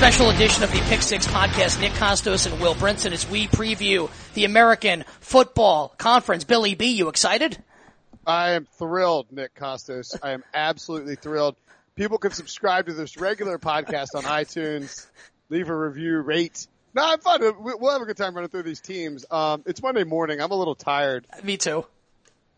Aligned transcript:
Special 0.00 0.30
edition 0.30 0.62
of 0.62 0.72
the 0.72 0.78
Pick 0.88 1.02
Six 1.02 1.26
podcast. 1.26 1.78
Nick 1.78 1.92
Kostos 1.92 2.50
and 2.50 2.58
Will 2.58 2.74
Brinson 2.74 3.12
as 3.12 3.28
we 3.28 3.48
preview 3.48 4.10
the 4.32 4.46
American 4.46 5.04
Football 5.20 5.94
Conference. 5.98 6.44
Billy 6.44 6.74
B, 6.74 6.92
you 6.92 7.10
excited? 7.10 7.62
I 8.26 8.52
am 8.52 8.64
thrilled, 8.64 9.30
Nick 9.30 9.54
Kostos. 9.54 10.18
I 10.22 10.30
am 10.30 10.42
absolutely 10.54 11.16
thrilled. 11.16 11.54
People 11.96 12.16
can 12.16 12.30
subscribe 12.30 12.86
to 12.86 12.94
this 12.94 13.18
regular 13.18 13.58
podcast 13.58 14.14
on 14.14 14.22
iTunes, 14.22 15.06
leave 15.50 15.68
a 15.68 15.76
review, 15.76 16.20
rate. 16.20 16.66
No, 16.94 17.02
I'm 17.04 17.20
fine. 17.20 17.40
We'll 17.60 17.92
have 17.92 18.00
a 18.00 18.06
good 18.06 18.16
time 18.16 18.34
running 18.34 18.48
through 18.48 18.62
these 18.62 18.80
teams. 18.80 19.26
Um, 19.30 19.64
it's 19.66 19.82
Monday 19.82 20.04
morning. 20.04 20.40
I'm 20.40 20.50
a 20.50 20.56
little 20.56 20.76
tired. 20.76 21.26
Me 21.44 21.58
too 21.58 21.84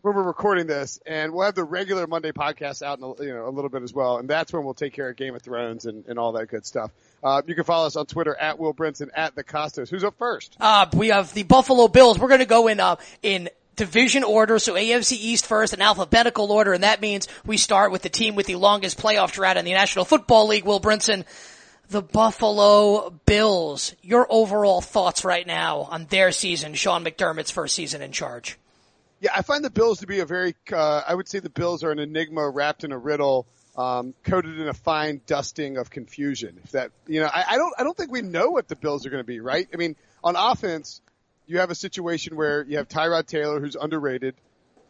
when 0.03 0.15
we're 0.15 0.23
recording 0.23 0.67
this, 0.67 0.99
and 1.05 1.33
we'll 1.33 1.45
have 1.45 1.55
the 1.55 1.63
regular 1.63 2.05
Monday 2.07 2.33
podcast 2.33 2.81
out 2.81 2.99
in 2.99 3.03
a, 3.05 3.23
you 3.23 3.33
know 3.33 3.47
a 3.47 3.51
little 3.51 3.69
bit 3.69 3.83
as 3.83 3.93
well, 3.93 4.17
and 4.17 4.29
that's 4.29 4.51
when 4.51 4.63
we'll 4.65 4.73
take 4.73 4.93
care 4.93 5.09
of 5.09 5.15
Game 5.15 5.33
of 5.33 5.41
Thrones 5.41 5.85
and, 5.85 6.05
and 6.07 6.19
all 6.19 6.33
that 6.33 6.47
good 6.47 6.65
stuff. 6.65 6.91
Uh, 7.23 7.41
you 7.47 7.55
can 7.55 7.63
follow 7.63 7.87
us 7.87 7.95
on 7.95 8.05
Twitter 8.05 8.35
at 8.35 8.59
Will 8.59 8.73
Brinson 8.73 9.09
at 9.15 9.35
the 9.35 9.43
Kostos. 9.43 9.89
Who's 9.89 10.03
up 10.03 10.17
first? 10.17 10.57
Uh, 10.59 10.85
we 10.93 11.07
have 11.07 11.33
the 11.33 11.43
Buffalo 11.43 11.87
Bills. 11.87 12.19
We're 12.19 12.27
going 12.27 12.41
to 12.41 12.45
go 12.45 12.67
in 12.67 12.79
uh, 12.79 12.97
in 13.21 13.49
division 13.75 14.23
order, 14.23 14.59
so 14.59 14.73
AFC 14.73 15.13
East 15.13 15.47
first 15.47 15.73
in 15.73 15.81
alphabetical 15.81 16.51
order, 16.51 16.73
and 16.73 16.83
that 16.83 17.01
means 17.01 17.27
we 17.45 17.57
start 17.57 17.91
with 17.91 18.01
the 18.01 18.09
team 18.09 18.35
with 18.35 18.45
the 18.45 18.55
longest 18.55 18.99
playoff 18.99 19.31
drought 19.31 19.57
in 19.57 19.65
the 19.65 19.71
National 19.71 20.05
Football 20.05 20.47
League. 20.47 20.65
Will 20.65 20.81
Brinson. 20.81 21.25
The 21.89 22.01
Buffalo 22.01 23.11
Bills. 23.25 23.93
Your 24.01 24.25
overall 24.29 24.81
thoughts 24.81 25.25
right 25.25 25.45
now 25.45 25.81
on 25.81 26.05
their 26.05 26.31
season, 26.31 26.73
Sean 26.73 27.03
McDermott's 27.03 27.51
first 27.51 27.75
season 27.75 28.01
in 28.01 28.11
charge. 28.11 28.57
Yeah, 29.19 29.31
I 29.35 29.41
find 29.41 29.63
the 29.63 29.69
Bills 29.69 29.99
to 29.99 30.07
be 30.07 30.19
a 30.19 30.25
very, 30.25 30.55
uh, 30.71 31.01
I 31.07 31.13
would 31.13 31.27
say 31.27 31.39
the 31.39 31.49
Bills 31.49 31.83
are 31.83 31.91
an 31.91 31.99
enigma 31.99 32.49
wrapped 32.49 32.83
in 32.83 32.91
a 32.91 32.97
riddle, 32.97 33.47
um, 33.75 34.13
coated 34.23 34.59
in 34.59 34.67
a 34.67 34.73
fine 34.73 35.21
dusting 35.25 35.77
of 35.77 35.89
confusion. 35.89 36.59
If 36.63 36.71
that, 36.71 36.91
you 37.07 37.21
know, 37.21 37.27
I, 37.27 37.45
I 37.49 37.57
don't, 37.57 37.73
I 37.77 37.83
don't 37.83 37.97
think 37.97 38.11
we 38.11 38.21
know 38.21 38.49
what 38.49 38.67
the 38.67 38.75
Bills 38.75 39.05
are 39.05 39.09
going 39.09 39.23
to 39.23 39.27
be, 39.27 39.39
right? 39.39 39.67
I 39.73 39.77
mean, 39.77 39.95
on 40.23 40.35
offense, 40.35 41.01
you 41.47 41.59
have 41.59 41.71
a 41.71 41.75
situation 41.75 42.35
where 42.35 42.63
you 42.63 42.77
have 42.77 42.87
Tyrod 42.87 43.25
Taylor, 43.25 43.59
who's 43.59 43.75
underrated, 43.75 44.35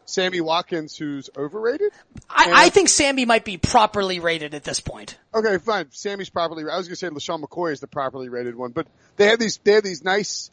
Sammy 0.06 0.42
Watkins, 0.42 0.98
who's 0.98 1.30
overrated. 1.36 1.92
I, 2.30 2.66
I 2.66 2.70
think 2.70 2.90
Sammy 2.90 3.26
might 3.26 3.46
be 3.46 3.58
properly 3.58 4.20
rated 4.20 4.54
at 4.54 4.64
this 4.64 4.80
point. 4.80 5.18
Okay, 5.34 5.58
fine. 5.58 5.88
Sammy's 5.92 6.30
properly. 6.30 6.64
I 6.70 6.78
was 6.78 6.88
going 6.88 6.96
to 6.96 6.96
say 6.98 7.10
LeSean 7.10 7.42
McCoy 7.42 7.72
is 7.72 7.80
the 7.80 7.88
properly 7.88 8.30
rated 8.30 8.56
one, 8.56 8.72
but 8.72 8.88
they 9.16 9.28
have 9.28 9.40
these. 9.40 9.60
They 9.64 9.74
have 9.74 9.84
these 9.84 10.04
nice 10.04 10.52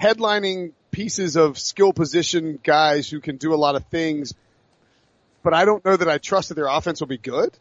headlining 0.00 0.72
pieces 0.90 1.36
of 1.36 1.58
skill 1.58 1.92
position 1.92 2.58
guys 2.62 3.08
who 3.08 3.20
can 3.20 3.36
do 3.36 3.54
a 3.54 3.56
lot 3.56 3.74
of 3.74 3.86
things, 3.86 4.34
but 5.44 5.54
I 5.54 5.64
don't 5.64 5.84
know 5.84 5.96
that 5.96 6.08
I 6.08 6.18
trust 6.18 6.48
that 6.48 6.54
their 6.54 6.66
offense 6.66 6.98
will 6.98 7.06
be 7.06 7.18
good. 7.18 7.56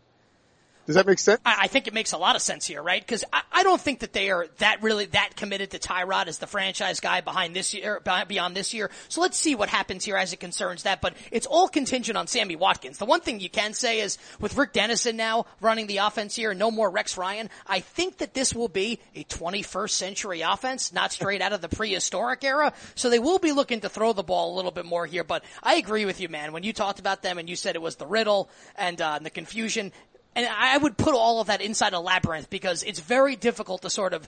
Does 0.85 0.95
that 0.95 1.07
make 1.07 1.19
sense? 1.19 1.39
I, 1.45 1.59
I 1.61 1.67
think 1.67 1.87
it 1.87 1.93
makes 1.93 2.11
a 2.11 2.17
lot 2.17 2.35
of 2.35 2.41
sense 2.41 2.67
here, 2.67 2.83
right? 2.83 3.01
Because 3.01 3.23
I, 3.31 3.41
I, 3.51 3.63
don't 3.63 3.79
think 3.79 3.99
that 3.99 4.11
they 4.11 4.29
are 4.29 4.47
that 4.57 4.83
really 4.83 5.05
that 5.07 5.37
committed 5.37 5.71
to 5.71 5.79
Tyrod 5.79 6.27
as 6.27 6.39
the 6.39 6.47
franchise 6.47 6.99
guy 6.99 7.21
behind 7.21 7.55
this 7.55 7.73
year, 7.73 8.01
beyond 8.27 8.55
this 8.55 8.73
year. 8.73 8.89
So 9.07 9.21
let's 9.21 9.37
see 9.37 9.55
what 9.55 9.69
happens 9.69 10.03
here 10.03 10.17
as 10.17 10.33
it 10.33 10.41
concerns 10.41 10.83
that. 10.83 10.99
But 10.99 11.15
it's 11.31 11.45
all 11.45 11.69
contingent 11.69 12.17
on 12.17 12.27
Sammy 12.27 12.57
Watkins. 12.57 12.97
The 12.97 13.05
one 13.05 13.21
thing 13.21 13.39
you 13.39 13.49
can 13.49 13.73
say 13.73 14.01
is 14.01 14.17
with 14.41 14.57
Rick 14.57 14.73
Dennison 14.73 15.15
now 15.15 15.45
running 15.61 15.87
the 15.87 15.97
offense 15.97 16.35
here, 16.35 16.51
and 16.51 16.59
no 16.59 16.69
more 16.69 16.89
Rex 16.89 17.17
Ryan. 17.17 17.49
I 17.65 17.79
think 17.79 18.17
that 18.17 18.33
this 18.33 18.53
will 18.53 18.67
be 18.67 18.99
a 19.15 19.23
21st 19.23 19.91
century 19.91 20.41
offense, 20.41 20.91
not 20.91 21.13
straight 21.13 21.41
out 21.41 21.53
of 21.53 21.61
the 21.61 21.69
prehistoric 21.69 22.43
era. 22.43 22.73
So 22.95 23.09
they 23.09 23.19
will 23.19 23.39
be 23.39 23.53
looking 23.53 23.81
to 23.81 23.89
throw 23.89 24.11
the 24.11 24.23
ball 24.23 24.53
a 24.53 24.55
little 24.55 24.71
bit 24.71 24.85
more 24.85 25.05
here. 25.05 25.23
But 25.23 25.45
I 25.61 25.75
agree 25.75 26.03
with 26.03 26.19
you, 26.19 26.27
man. 26.27 26.51
When 26.51 26.63
you 26.63 26.73
talked 26.73 26.99
about 26.99 27.21
them 27.21 27.37
and 27.37 27.49
you 27.49 27.55
said 27.55 27.75
it 27.75 27.81
was 27.81 27.95
the 27.95 28.05
riddle 28.05 28.49
and, 28.75 29.01
uh, 29.01 29.13
and 29.15 29.25
the 29.25 29.29
confusion, 29.29 29.93
and 30.35 30.47
I 30.47 30.77
would 30.77 30.97
put 30.97 31.13
all 31.13 31.41
of 31.41 31.47
that 31.47 31.61
inside 31.61 31.93
a 31.93 31.99
labyrinth 31.99 32.49
because 32.49 32.83
it's 32.83 32.99
very 32.99 33.35
difficult 33.35 33.83
to 33.83 33.89
sort 33.89 34.13
of 34.13 34.27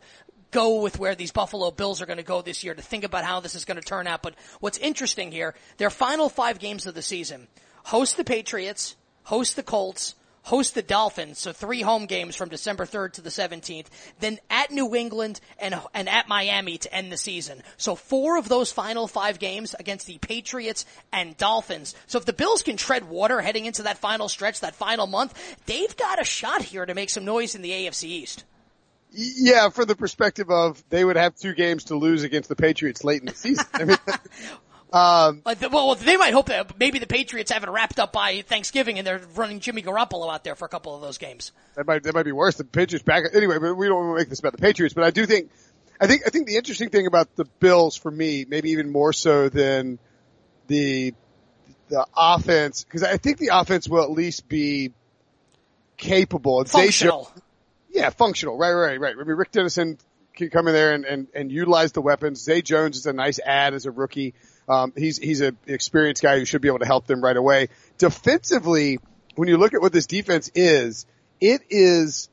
go 0.52 0.82
with 0.82 1.00
where 1.00 1.16
these 1.16 1.32
Buffalo 1.32 1.72
Bills 1.72 2.02
are 2.02 2.06
going 2.06 2.18
to 2.18 2.24
go 2.24 2.42
this 2.42 2.64
year 2.64 2.74
to 2.74 2.82
think 2.82 3.04
about 3.04 3.26
how 3.26 3.40
this 3.40 3.56
is 3.56 3.66
going 3.66 3.80
to 3.80 3.84
turn 3.84 4.08
out. 4.08 4.22
But 4.22 4.36
what's 4.60 4.78
interesting 4.78 5.32
here, 5.32 5.54
their 5.78 5.90
final 5.90 6.30
five 6.30 6.60
games 6.60 6.86
of 6.86 6.94
the 6.94 7.02
season, 7.02 7.48
host 7.84 8.18
the 8.18 8.24
Patriots, 8.24 8.96
host 9.24 9.56
the 9.56 9.64
Colts, 9.64 10.16
host 10.46 10.76
the 10.76 10.82
Dolphins, 10.82 11.40
so 11.40 11.52
three 11.52 11.82
home 11.82 12.06
games 12.06 12.36
from 12.36 12.50
December 12.50 12.86
3rd 12.86 13.14
to 13.14 13.22
the 13.22 13.30
17th, 13.30 13.88
then 14.20 14.40
at 14.50 14.72
New 14.72 14.96
England 14.96 15.42
and, 15.60 15.76
and 15.94 16.08
at 16.08 16.28
Miami 16.28 16.78
to 16.78 16.94
end 16.94 17.12
the 17.12 17.18
season. 17.18 17.62
So 17.78 17.96
four 17.96 18.38
of 18.38 18.48
those 18.48 18.72
final 18.72 19.08
five 19.08 19.40
games 19.40 19.74
against 19.74 20.08
the 20.08 20.18
Patriots 20.20 20.86
and 21.12 21.36
Dolphins. 21.38 21.96
So 22.08 22.20
if 22.20 22.26
the 22.26 22.34
Bills 22.34 22.62
can 22.62 22.78
tread 22.78 23.10
water 23.10 23.42
heading 23.42 23.66
into 23.66 23.84
that 23.84 23.98
final 23.98 24.30
stretch, 24.30 24.62
that 24.62 24.76
final 24.76 25.08
month, 25.08 25.34
they've 25.66 25.96
got 25.98 26.22
a 26.22 26.26
shot 26.26 26.62
here 26.62 26.86
to 26.86 26.94
make 26.94 27.10
some 27.10 27.26
noise 27.26 27.56
in 27.56 27.62
the 27.62 27.72
AFC 27.72 28.04
East. 28.06 28.44
Yeah, 29.12 29.70
from 29.70 29.86
the 29.86 29.96
perspective 29.96 30.50
of 30.50 30.84
they 30.90 31.06
would 31.06 31.16
have 31.16 31.36
two 31.36 31.54
games 31.54 31.86
to 31.86 31.96
lose 31.96 32.24
against 32.24 32.50
the 32.50 32.56
Patriots 32.56 33.04
late 33.04 33.22
in 33.22 33.28
the 33.28 33.36
season. 33.36 33.66
I 33.74 33.86
mean, 33.86 33.98
Um, 34.96 35.42
well, 35.44 35.96
they 35.96 36.16
might 36.16 36.32
hope 36.32 36.46
that 36.46 36.80
maybe 36.80 37.00
the 37.00 37.06
Patriots 37.06 37.52
have 37.52 37.66
it 37.66 37.70
wrapped 37.70 38.00
up 38.00 38.14
by 38.14 38.44
Thanksgiving 38.44 38.98
and 38.98 39.06
they're 39.06 39.20
running 39.36 39.60
Jimmy 39.60 39.82
Garoppolo 39.82 40.34
out 40.34 40.46
there 40.46 40.56
for 40.56 40.64
a 40.64 40.70
couple 40.70 40.96
of 40.96 41.02
those 41.02 41.18
games. 41.18 41.52
That 41.76 41.86
might, 41.86 42.04
that 42.04 42.14
might 42.14 42.24
be 42.24 42.32
worse. 42.32 42.56
The 42.56 42.64
Patriots 42.64 43.04
back, 43.04 43.26
anyway, 43.34 43.58
but 43.60 43.76
we 43.76 43.88
don't 43.88 43.98
want 43.98 44.18
to 44.18 44.22
make 44.22 44.30
this 44.30 44.40
about 44.40 44.54
the 44.54 44.62
Patriots, 44.62 44.94
but 44.94 45.04
I 45.04 45.12
do 45.12 45.26
think, 45.26 45.52
I 46.00 46.08
think, 46.08 46.22
I 46.26 46.30
think 46.30 46.48
the 46.48 46.56
interesting 46.56 46.92
thing 46.92 47.08
about 47.08 47.36
the 47.36 47.44
Bills 47.44 47.98
for 47.98 48.10
me, 48.10 48.46
maybe 48.48 48.70
even 48.70 48.90
more 48.90 49.12
so 49.12 49.50
than 49.50 50.00
the, 50.68 51.14
the 51.90 52.08
offense, 52.16 52.86
because 52.86 53.04
I 53.04 53.18
think 53.18 53.38
the 53.38 53.50
offense 53.52 53.90
will 53.90 54.02
at 54.02 54.12
least 54.12 54.48
be 54.48 54.94
capable. 55.98 56.64
Functional. 56.64 57.30
yeah, 57.90 58.12
functional. 58.12 58.58
Right, 58.58 58.72
right, 58.72 58.98
right. 58.98 59.14
I 59.20 59.24
mean, 59.26 59.36
Rick 59.36 59.52
Dennison 59.52 59.98
can 60.34 60.50
come 60.50 60.70
in 60.70 60.74
there 60.74 60.94
and, 60.94 61.04
and, 61.04 61.28
and 61.36 61.52
utilize 61.52 61.92
the 61.92 62.02
weapons. 62.02 62.42
Zay 62.42 62.62
Jones 62.62 62.96
is 62.96 63.06
a 63.08 63.14
nice 63.14 63.42
add 63.46 63.74
as 63.74 63.86
a 63.86 63.92
rookie. 63.92 64.36
Um, 64.68 64.94
he's 64.96 65.18
he's 65.18 65.42
an 65.42 65.58
experienced 65.68 66.24
guy 66.24 66.40
who 66.40 66.46
should 66.46 66.62
be 66.62 66.68
able 66.68 66.80
to 66.80 66.86
help 66.86 67.08
them 67.08 67.22
right 67.22 67.38
away. 67.38 67.70
Defensively, 67.98 69.00
when 69.36 69.48
you 69.48 69.58
look 69.58 69.74
at 69.74 69.82
what 69.82 69.94
this 69.94 70.08
defense 70.08 70.50
is, 70.56 71.06
it 71.40 71.62
is 71.70 72.30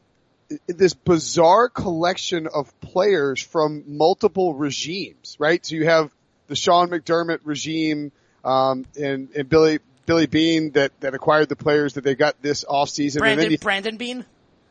this 0.66 0.94
bizarre 0.94 1.68
collection 1.68 2.46
of 2.46 2.78
players 2.80 3.40
from 3.40 3.84
multiple 3.86 4.54
regimes, 4.54 5.36
right? 5.38 5.64
So 5.64 5.74
you 5.74 5.86
have 5.86 6.10
the 6.46 6.56
Sean 6.56 6.88
McDermott 6.88 7.40
regime, 7.44 8.12
um, 8.44 8.84
and, 9.00 9.30
and 9.34 9.48
Billy, 9.48 9.78
Billy 10.06 10.26
Beane 10.26 10.72
that, 10.72 10.92
that 11.00 11.14
acquired 11.14 11.48
the 11.48 11.56
players 11.56 11.94
that 11.94 12.04
they 12.04 12.14
got 12.14 12.42
this 12.42 12.64
offseason. 12.64 13.18
Brandon, 13.18 13.50
you, 13.50 13.58
Brandon 13.58 13.96
Beane. 13.96 14.26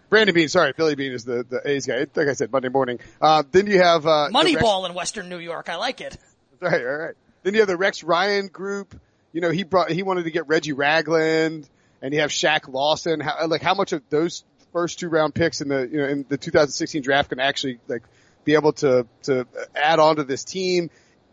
Brandon 0.10 0.36
Beane, 0.36 0.50
sorry, 0.50 0.74
Billy 0.76 0.96
Beane 0.96 1.14
is 1.14 1.24
the, 1.24 1.46
the 1.50 1.62
A's 1.68 1.86
guy. 1.86 2.06
Like 2.14 2.28
I 2.28 2.34
said, 2.34 2.52
Monday 2.52 2.70
morning. 2.70 3.00
Uh, 3.22 3.44
then 3.52 3.68
you 3.68 3.82
have, 3.82 4.06
uh, 4.06 4.30
Moneyball 4.32 4.88
in 4.88 4.94
Western 4.94 5.30
New 5.30 5.40
York. 5.40 5.70
I 5.70 5.78
like 5.78 6.02
it. 6.02 6.18
Right, 6.60 6.82
all 6.82 6.98
right. 6.98 7.16
Then 7.44 7.54
you 7.54 7.62
have 7.62 7.68
the 7.68 7.78
Rex 7.78 8.04
Ryan 8.04 8.48
group. 8.48 9.00
You 9.34 9.42
know, 9.42 9.50
he 9.50 9.64
brought, 9.64 9.92
he 9.92 10.04
wanted 10.04 10.24
to 10.24 10.32
get 10.32 10.48
Reggie 10.48 10.74
Ragland 10.74 11.70
and 12.02 12.14
you 12.14 12.22
have 12.22 12.32
Shaq 12.32 12.68
Lawson. 12.72 13.20
How, 13.20 13.48
like 13.48 13.62
how 13.62 13.74
much 13.74 13.94
of 13.94 14.02
those 14.10 14.44
first 14.74 15.00
two 15.00 15.10
round 15.10 15.34
picks 15.34 15.62
in 15.62 15.70
the, 15.70 15.88
you 15.88 15.98
know, 15.98 16.08
in 16.08 16.26
the 16.28 16.38
2016 16.38 17.02
draft 17.02 17.30
can 17.30 17.40
actually 17.40 17.80
like 17.88 18.04
be 18.44 18.54
able 18.54 18.74
to, 18.74 19.08
to 19.24 19.48
add 19.76 20.00
on 20.00 20.18
to 20.18 20.24
this 20.24 20.44
team? 20.44 20.90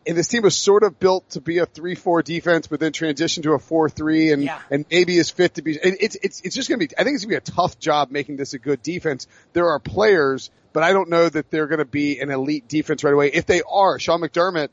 And 0.07 0.17
this 0.17 0.29
team 0.29 0.43
was 0.43 0.57
sort 0.57 0.85
of 0.85 0.99
built 0.99 1.29
to 1.31 1.41
be 1.41 1.59
a 1.59 1.67
3-4 1.67 2.25
defense, 2.25 2.67
but 2.67 2.81
then 2.81 2.93
transition 2.93 3.43
to 3.43 3.53
a 3.53 3.59
4-3 3.59 4.33
and, 4.33 4.43
yeah. 4.43 4.59
and 4.71 4.87
maybe 4.91 5.19
is 5.19 5.29
fit 5.29 5.55
to 5.55 5.63
be, 5.63 5.77
it's, 5.77 6.17
it's, 6.23 6.41
it's 6.41 6.55
just 6.55 6.71
going 6.71 6.81
to 6.81 6.87
be, 6.87 6.95
I 6.97 7.05
think 7.05 7.17
it's 7.17 7.25
going 7.27 7.39
to 7.39 7.45
be 7.45 7.53
a 7.53 7.55
tough 7.55 7.79
job 7.79 8.11
making 8.11 8.37
this 8.37 8.55
a 8.55 8.59
good 8.59 8.83
defense. 8.83 9.27
There 9.53 9.69
are 9.69 9.79
players, 9.79 10.51
but 10.73 10.83
I 10.83 10.95
don't 10.95 11.11
know 11.11 11.29
that 11.29 11.51
they're 11.51 11.67
going 11.67 11.81
to 11.81 11.85
be 11.85 12.21
an 12.21 12.31
elite 12.31 12.69
defense 12.69 13.05
right 13.05 13.13
away. 13.13 13.33
If 13.33 13.45
they 13.45 13.61
are, 13.69 13.99
Sean 13.99 14.23
McDermott, 14.23 14.69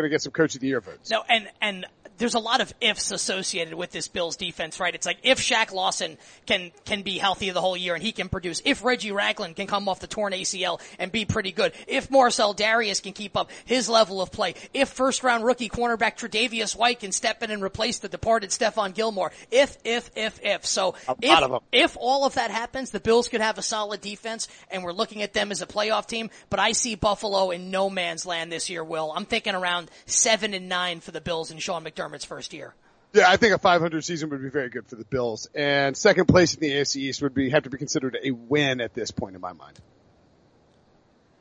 going 0.00 0.10
to 0.10 0.14
get 0.14 0.22
some 0.22 0.32
coach 0.32 0.54
of 0.54 0.60
the 0.60 0.68
year 0.68 0.80
votes. 0.80 1.10
No, 1.10 1.22
and 1.28 1.48
and 1.60 1.86
there's 2.20 2.34
a 2.34 2.38
lot 2.38 2.60
of 2.60 2.72
ifs 2.82 3.10
associated 3.12 3.72
with 3.72 3.90
this 3.92 4.06
Bills 4.06 4.36
defense, 4.36 4.78
right? 4.78 4.94
It's 4.94 5.06
like 5.06 5.18
if 5.22 5.38
Shaq 5.38 5.72
Lawson 5.72 6.18
can 6.44 6.70
can 6.84 7.00
be 7.00 7.16
healthy 7.16 7.48
the 7.48 7.62
whole 7.62 7.78
year 7.78 7.94
and 7.94 8.02
he 8.02 8.12
can 8.12 8.28
produce, 8.28 8.60
if 8.66 8.84
Reggie 8.84 9.10
Ragland 9.10 9.56
can 9.56 9.66
come 9.66 9.88
off 9.88 10.00
the 10.00 10.06
torn 10.06 10.34
ACL 10.34 10.80
and 10.98 11.10
be 11.10 11.24
pretty 11.24 11.50
good, 11.50 11.72
if 11.88 12.10
Marcell 12.10 12.54
Dareus 12.54 13.02
can 13.02 13.14
keep 13.14 13.38
up 13.38 13.50
his 13.64 13.88
level 13.88 14.20
of 14.20 14.30
play, 14.30 14.54
if 14.74 14.90
first 14.90 15.24
round 15.24 15.44
rookie 15.46 15.70
cornerback 15.70 16.18
Tre'Davious 16.18 16.76
White 16.76 17.00
can 17.00 17.10
step 17.10 17.42
in 17.42 17.50
and 17.50 17.62
replace 17.62 18.00
the 18.00 18.08
departed 18.08 18.50
Stephon 18.50 18.94
Gilmore, 18.94 19.32
if 19.50 19.78
if 19.84 20.10
if 20.14 20.38
if 20.44 20.66
so, 20.66 20.94
if, 21.22 21.38
if 21.72 21.96
all 21.98 22.26
of 22.26 22.34
that 22.34 22.50
happens, 22.50 22.90
the 22.90 23.00
Bills 23.00 23.28
could 23.28 23.40
have 23.40 23.56
a 23.56 23.62
solid 23.62 24.02
defense, 24.02 24.46
and 24.70 24.84
we're 24.84 24.92
looking 24.92 25.22
at 25.22 25.32
them 25.32 25.50
as 25.50 25.62
a 25.62 25.66
playoff 25.66 26.06
team. 26.06 26.28
But 26.50 26.60
I 26.60 26.72
see 26.72 26.96
Buffalo 26.96 27.50
in 27.50 27.70
no 27.70 27.88
man's 27.88 28.26
land 28.26 28.52
this 28.52 28.68
year. 28.68 28.84
Will 28.84 29.10
I'm 29.10 29.24
thinking 29.24 29.54
around 29.54 29.90
seven 30.04 30.52
and 30.52 30.68
nine 30.68 31.00
for 31.00 31.12
the 31.12 31.22
Bills 31.22 31.50
and 31.50 31.62
Sean 31.62 31.82
McDermott. 31.82 32.09
First 32.18 32.52
year. 32.52 32.74
Yeah, 33.12 33.28
I 33.28 33.36
think 33.36 33.54
a 33.54 33.58
500 33.58 34.04
season 34.04 34.30
would 34.30 34.40
be 34.40 34.50
very 34.50 34.68
good 34.68 34.86
for 34.86 34.94
the 34.94 35.04
Bills, 35.04 35.48
and 35.54 35.96
second 35.96 36.26
place 36.26 36.54
in 36.54 36.60
the 36.60 36.70
AFC 36.70 36.96
East 36.96 37.22
would 37.22 37.34
be 37.34 37.50
have 37.50 37.64
to 37.64 37.70
be 37.70 37.76
considered 37.76 38.16
a 38.22 38.30
win 38.30 38.80
at 38.80 38.94
this 38.94 39.10
point 39.10 39.34
in 39.34 39.40
my 39.40 39.52
mind. 39.52 39.80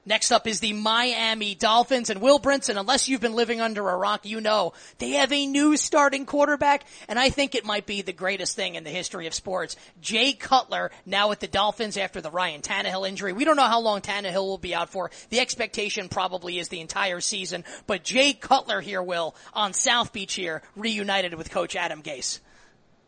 Next 0.10 0.32
up 0.32 0.48
is 0.48 0.60
the 0.60 0.74
Miami 0.74 1.54
Dolphins 1.54 2.10
and 2.10 2.20
Will 2.20 2.40
Brinson. 2.40 2.80
Unless 2.80 3.08
you've 3.08 3.22
been 3.22 3.36
living 3.36 3.62
under 3.62 3.88
a 3.88 3.96
rock, 3.96 4.26
you 4.26 4.42
know 4.42 4.74
they 4.98 5.12
have 5.12 5.32
a 5.32 5.46
new 5.46 5.78
starting 5.78 6.26
quarterback, 6.26 6.84
and 7.08 7.20
I 7.20 7.30
think 7.30 7.54
it 7.54 7.64
might 7.64 7.86
be 7.86 8.02
the 8.02 8.12
greatest 8.12 8.56
thing 8.56 8.74
in 8.74 8.84
the 8.84 8.90
history 8.90 9.28
of 9.28 9.36
sports. 9.36 9.76
Jay 10.02 10.34
Cutler 10.34 10.90
now 11.06 11.30
with 11.30 11.40
the 11.40 11.48
Dolphins 11.48 11.96
after 11.96 12.22
the 12.22 12.32
Ryan 12.32 12.64
Tannehill 12.64 13.08
injury. 13.08 13.34
We 13.34 13.46
don't 13.46 13.56
know 13.56 13.68
how 13.68 13.82
long 13.82 14.02
Tannehill 14.02 14.48
will 14.48 14.58
be 14.58 14.74
out 14.74 14.90
for. 14.90 15.12
The 15.30 15.42
expectation 15.42 16.10
probably 16.10 16.58
is 16.58 16.70
the 16.70 16.82
entire 16.82 17.22
season, 17.22 17.64
but 17.86 18.04
Jay 18.04 18.34
Cutler 18.34 18.82
here 18.82 19.04
will 19.04 19.36
on 19.54 19.74
South 19.74 20.12
Beach 20.12 20.34
here 20.34 20.64
reunited 20.76 21.36
with 21.36 21.52
Coach 21.52 21.76
Adam 21.76 22.02
Gase. 22.02 22.40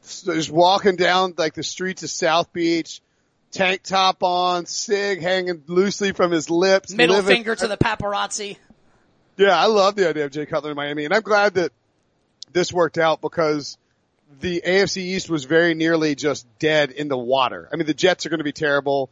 Just 0.03 0.51
walking 0.51 0.97
down 0.97 1.33
like 1.35 1.55
the 1.55 1.63
streets 1.63 2.03
of 2.03 2.11
South 2.11 2.53
Beach 2.53 3.01
tank 3.51 3.83
top 3.83 4.23
on, 4.23 4.65
cig 4.65 5.21
hanging 5.21 5.63
loosely 5.67 6.11
from 6.11 6.31
his 6.31 6.49
lips. 6.49 6.93
Middle 6.93 7.17
living. 7.17 7.35
finger 7.35 7.55
to 7.55 7.67
the 7.67 7.77
paparazzi. 7.77 8.57
Yeah, 9.37 9.57
I 9.57 9.65
love 9.65 9.95
the 9.95 10.09
idea 10.09 10.25
of 10.25 10.31
Jay 10.31 10.45
Cutler 10.45 10.71
in 10.71 10.75
Miami, 10.75 11.05
and 11.05 11.13
I'm 11.13 11.21
glad 11.21 11.55
that 11.55 11.71
this 12.51 12.71
worked 12.71 12.97
out 12.97 13.21
because 13.21 13.77
the 14.39 14.61
AFC 14.65 14.97
East 14.97 15.29
was 15.29 15.45
very 15.45 15.73
nearly 15.73 16.15
just 16.15 16.47
dead 16.59 16.91
in 16.91 17.07
the 17.07 17.17
water. 17.17 17.69
I 17.71 17.75
mean, 17.75 17.85
the 17.85 17.93
Jets 17.93 18.25
are 18.25 18.29
going 18.29 18.39
to 18.39 18.45
be 18.45 18.51
terrible. 18.51 19.09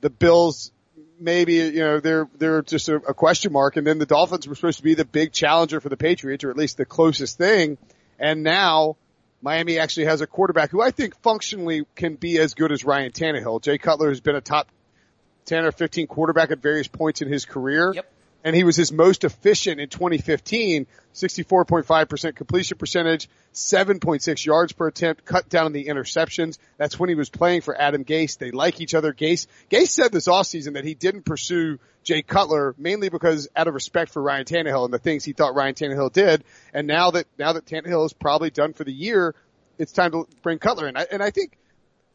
The 0.00 0.10
Bills, 0.10 0.72
maybe, 1.18 1.54
you 1.54 1.80
know, 1.80 2.00
they're, 2.00 2.28
they're 2.38 2.62
just 2.62 2.88
a, 2.88 2.96
a 2.96 3.14
question 3.14 3.52
mark. 3.52 3.76
And 3.76 3.86
then 3.86 3.98
the 3.98 4.06
Dolphins 4.06 4.46
were 4.46 4.54
supposed 4.54 4.78
to 4.78 4.84
be 4.84 4.94
the 4.94 5.04
big 5.04 5.32
challenger 5.32 5.80
for 5.80 5.88
the 5.88 5.96
Patriots, 5.96 6.44
or 6.44 6.50
at 6.50 6.56
least 6.56 6.76
the 6.76 6.84
closest 6.84 7.38
thing. 7.38 7.78
And 8.18 8.42
now 8.42 8.96
Miami 9.42 9.78
actually 9.78 10.06
has 10.06 10.20
a 10.20 10.26
quarterback 10.26 10.70
who 10.70 10.80
I 10.80 10.92
think 10.92 11.20
functionally 11.20 11.84
can 11.96 12.14
be 12.14 12.38
as 12.38 12.54
good 12.54 12.70
as 12.70 12.84
Ryan 12.84 13.10
Tannehill. 13.10 13.60
Jay 13.60 13.76
Cutler 13.76 14.08
has 14.08 14.20
been 14.20 14.36
a 14.36 14.40
top 14.40 14.68
10 15.46 15.64
or 15.64 15.72
15 15.72 16.06
quarterback 16.06 16.52
at 16.52 16.60
various 16.60 16.86
points 16.86 17.20
in 17.22 17.28
his 17.28 17.44
career. 17.44 17.92
Yep. 17.92 18.11
And 18.44 18.56
he 18.56 18.64
was 18.64 18.74
his 18.74 18.90
most 18.90 19.22
efficient 19.22 19.80
in 19.80 19.88
2015, 19.88 20.86
64.5% 21.14 22.34
completion 22.34 22.76
percentage, 22.76 23.28
7.6 23.54 24.44
yards 24.44 24.72
per 24.72 24.88
attempt, 24.88 25.24
cut 25.24 25.48
down 25.48 25.66
on 25.66 25.72
the 25.72 25.86
interceptions. 25.86 26.58
That's 26.76 26.98
when 26.98 27.08
he 27.08 27.14
was 27.14 27.30
playing 27.30 27.60
for 27.60 27.80
Adam 27.80 28.04
Gase. 28.04 28.38
They 28.38 28.50
like 28.50 28.80
each 28.80 28.94
other. 28.94 29.12
Gase, 29.12 29.46
Gase 29.70 29.88
said 29.88 30.10
this 30.10 30.26
offseason 30.26 30.74
that 30.74 30.84
he 30.84 30.94
didn't 30.94 31.22
pursue 31.22 31.78
Jay 32.02 32.22
Cutler 32.22 32.74
mainly 32.78 33.08
because 33.10 33.48
out 33.54 33.68
of 33.68 33.74
respect 33.74 34.10
for 34.10 34.20
Ryan 34.20 34.44
Tannehill 34.44 34.84
and 34.84 34.92
the 34.92 34.98
things 34.98 35.24
he 35.24 35.32
thought 35.32 35.54
Ryan 35.54 35.74
Tannehill 35.74 36.12
did. 36.12 36.42
And 36.74 36.88
now 36.88 37.12
that, 37.12 37.26
now 37.38 37.52
that 37.52 37.66
Tannehill 37.66 38.06
is 38.06 38.12
probably 38.12 38.50
done 38.50 38.72
for 38.72 38.82
the 38.82 38.92
year, 38.92 39.36
it's 39.78 39.92
time 39.92 40.10
to 40.12 40.26
bring 40.42 40.58
Cutler 40.58 40.88
in. 40.88 40.96
And 40.96 41.22
I 41.22 41.30
think, 41.30 41.56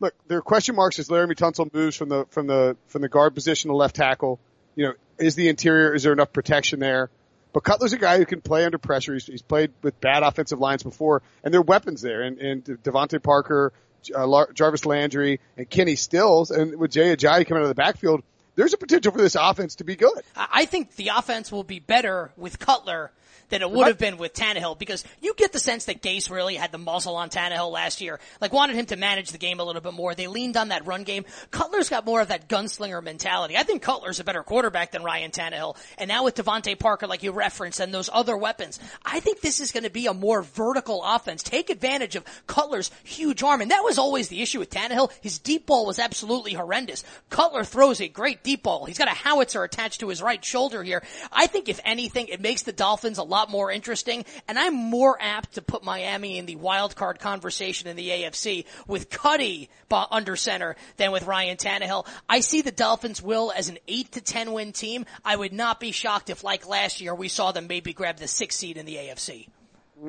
look, 0.02 0.14
there 0.28 0.40
are 0.40 0.42
question 0.42 0.76
marks 0.76 1.00
as 1.00 1.08
Laremy 1.08 1.36
Tunsil 1.36 1.74
moves 1.74 1.96
from 1.96 2.10
the, 2.10 2.26
from 2.30 2.48
the, 2.48 2.76
from 2.88 3.02
the 3.02 3.10
guard 3.10 3.34
position 3.34 3.70
to 3.70 3.76
left 3.76 3.96
tackle. 3.96 4.40
You 4.76 4.88
know, 4.88 4.94
is 5.20 5.36
the 5.36 5.50
interior, 5.50 5.94
is 5.94 6.04
there 6.04 6.14
enough 6.14 6.34
protection 6.34 6.80
there? 6.80 7.10
But 7.54 7.64
Cutler's 7.64 7.94
a 7.94 7.98
guy 7.98 8.18
who 8.18 8.26
can 8.26 8.42
play 8.42 8.66
under 8.66 8.78
pressure. 8.78 9.14
He's, 9.14 9.26
he's 9.26 9.42
played 9.42 9.72
with 9.82 10.00
bad 10.00 10.24
offensive 10.24 10.60
lines 10.60 10.84
before, 10.84 11.24
and 11.44 11.54
there 11.54 11.62
are 11.62 11.64
weapons 11.64 12.02
there. 12.02 12.22
And, 12.22 12.40
and 12.40 12.64
DeVante 12.64 13.22
Parker, 13.24 13.74
uh, 14.16 14.46
Jarvis 14.54 14.86
Landry, 14.86 15.40
and 15.58 15.70
Kenny 15.70 15.96
Stills, 15.96 16.52
and 16.52 16.78
with 16.78 16.92
Jay 16.92 17.16
Ajayi 17.16 17.48
coming 17.48 17.62
out 17.62 17.70
of 17.70 17.70
the 17.70 17.76
backfield, 17.76 18.22
there's 18.58 18.74
a 18.74 18.78
potential 18.78 19.14
for 19.14 19.20
this 19.20 19.36
offense 19.36 19.76
to 19.76 19.86
be 19.86 19.96
good. 19.96 20.22
I 20.36 20.66
think 20.66 20.96
the 20.96 21.12
offense 21.16 21.52
will 21.52 21.64
be 21.64 21.80
better 21.80 22.32
with 22.36 22.60
Cutler 22.60 23.12
than 23.50 23.62
it 23.62 23.72
would 23.72 23.88
have 23.88 23.98
been 23.98 24.18
with 24.18 24.34
Tannehill 24.34 24.78
because 24.78 25.04
you 25.22 25.34
get 25.36 25.54
the 25.54 25.60
sense 25.60 25.86
that 25.86 26.02
Gase 26.02 26.30
really 26.30 26.56
had 26.56 26.72
the 26.72 26.78
muzzle 26.78 27.16
on 27.16 27.30
Tannehill 27.30 27.72
last 27.72 28.02
year. 28.02 28.20
Like 28.42 28.52
wanted 28.52 28.76
him 28.76 28.88
to 28.88 28.96
manage 28.96 29.32
the 29.32 29.38
game 29.38 29.60
a 29.60 29.64
little 29.64 29.82
bit 29.82 29.94
more. 29.94 30.16
They 30.16 30.28
leaned 30.28 30.58
on 30.58 30.70
that 30.70 30.86
run 30.86 31.04
game. 31.04 31.26
Cutler's 31.52 31.90
got 31.90 32.06
more 32.06 32.22
of 32.22 32.28
that 32.28 32.50
gunslinger 32.50 33.02
mentality. 33.02 33.56
I 33.56 33.64
think 33.64 33.82
Cutler's 33.82 34.20
a 34.20 34.24
better 34.24 34.44
quarterback 34.44 34.92
than 34.92 35.04
Ryan 35.04 35.32
Tannehill. 35.32 35.78
And 35.98 36.08
now 36.08 36.24
with 36.26 36.36
DeVante 36.36 36.78
Parker, 36.78 37.08
like 37.08 37.24
you 37.24 37.32
referenced, 37.32 37.80
and 37.80 37.94
those 37.94 38.10
other 38.12 38.36
weapons, 38.36 38.80
I 39.06 39.20
think 39.20 39.42
this 39.42 39.60
is 39.60 39.72
going 39.72 39.84
to 39.84 39.90
be 39.90 40.08
a 40.08 40.14
more 40.14 40.42
vertical 40.42 41.02
offense. 41.04 41.44
Take 41.44 41.70
advantage 41.70 42.16
of 42.16 42.26
Cutler's 42.48 42.92
huge 43.04 43.44
arm. 43.44 43.62
And 43.62 43.72
that 43.72 43.84
was 43.84 43.98
always 43.98 44.28
the 44.28 44.42
issue 44.42 44.60
with 44.60 44.70
Tannehill. 44.70 45.12
His 45.22 45.40
deep 45.40 45.66
ball 45.66 45.86
was 45.86 46.00
absolutely 46.00 46.54
horrendous. 46.54 47.04
Cutler 47.30 47.64
throws 47.64 48.02
a 48.02 48.08
great 48.08 48.44
deep 48.48 48.64
ball. 48.64 48.86
He's 48.86 48.98
got 48.98 49.08
a 49.08 49.12
howitzer 49.12 49.64
attached 49.64 50.02
to 50.02 50.10
his 50.10 50.22
right 50.22 50.44
shoulder 50.44 50.84
here. 50.84 51.02
I 51.32 51.48
think 51.48 51.70
if 51.70 51.80
anything, 51.86 52.28
it 52.28 52.42
makes 52.42 52.64
the 52.64 52.74
Dolphins 52.74 53.18
a 53.18 53.24
lot 53.24 53.38
lot 53.38 53.52
more 53.52 53.72
interesting, 53.72 54.26
and 54.48 54.58
I'm 54.58 54.74
more 54.74 55.16
apt 55.22 55.54
to 55.54 55.62
put 55.62 55.84
Miami 55.84 56.40
in 56.40 56.48
the 56.48 56.56
wild 56.56 56.96
card 56.96 57.20
conversation 57.20 57.88
in 57.88 57.96
the 57.96 58.10
AFC 58.10 58.66
with 58.88 59.12
Cuddy 59.12 59.70
under 59.92 60.36
center 60.36 60.76
than 60.98 61.12
with 61.12 61.28
Ryan 61.28 61.58
Tannehill. 61.58 62.08
I 62.28 62.40
see 62.40 62.62
the 62.62 62.72
Dolphins 62.72 63.22
will 63.22 63.52
as 63.56 63.70
an 63.70 63.78
eight 63.88 64.12
to 64.14 64.22
ten 64.22 64.54
win 64.54 64.72
team. 64.72 65.06
I 65.24 65.36
would 65.36 65.54
not 65.54 65.80
be 65.80 65.92
shocked 65.92 66.32
if, 66.32 66.44
like 66.44 66.68
last 66.68 67.00
year, 67.00 67.14
we 67.14 67.28
saw 67.28 67.52
them 67.52 67.68
maybe 67.68 67.94
grab 67.94 68.18
the 68.18 68.28
sixth 68.28 68.60
seed 68.60 68.78
in 68.78 68.88
the 68.88 68.96
AFC. 68.96 69.48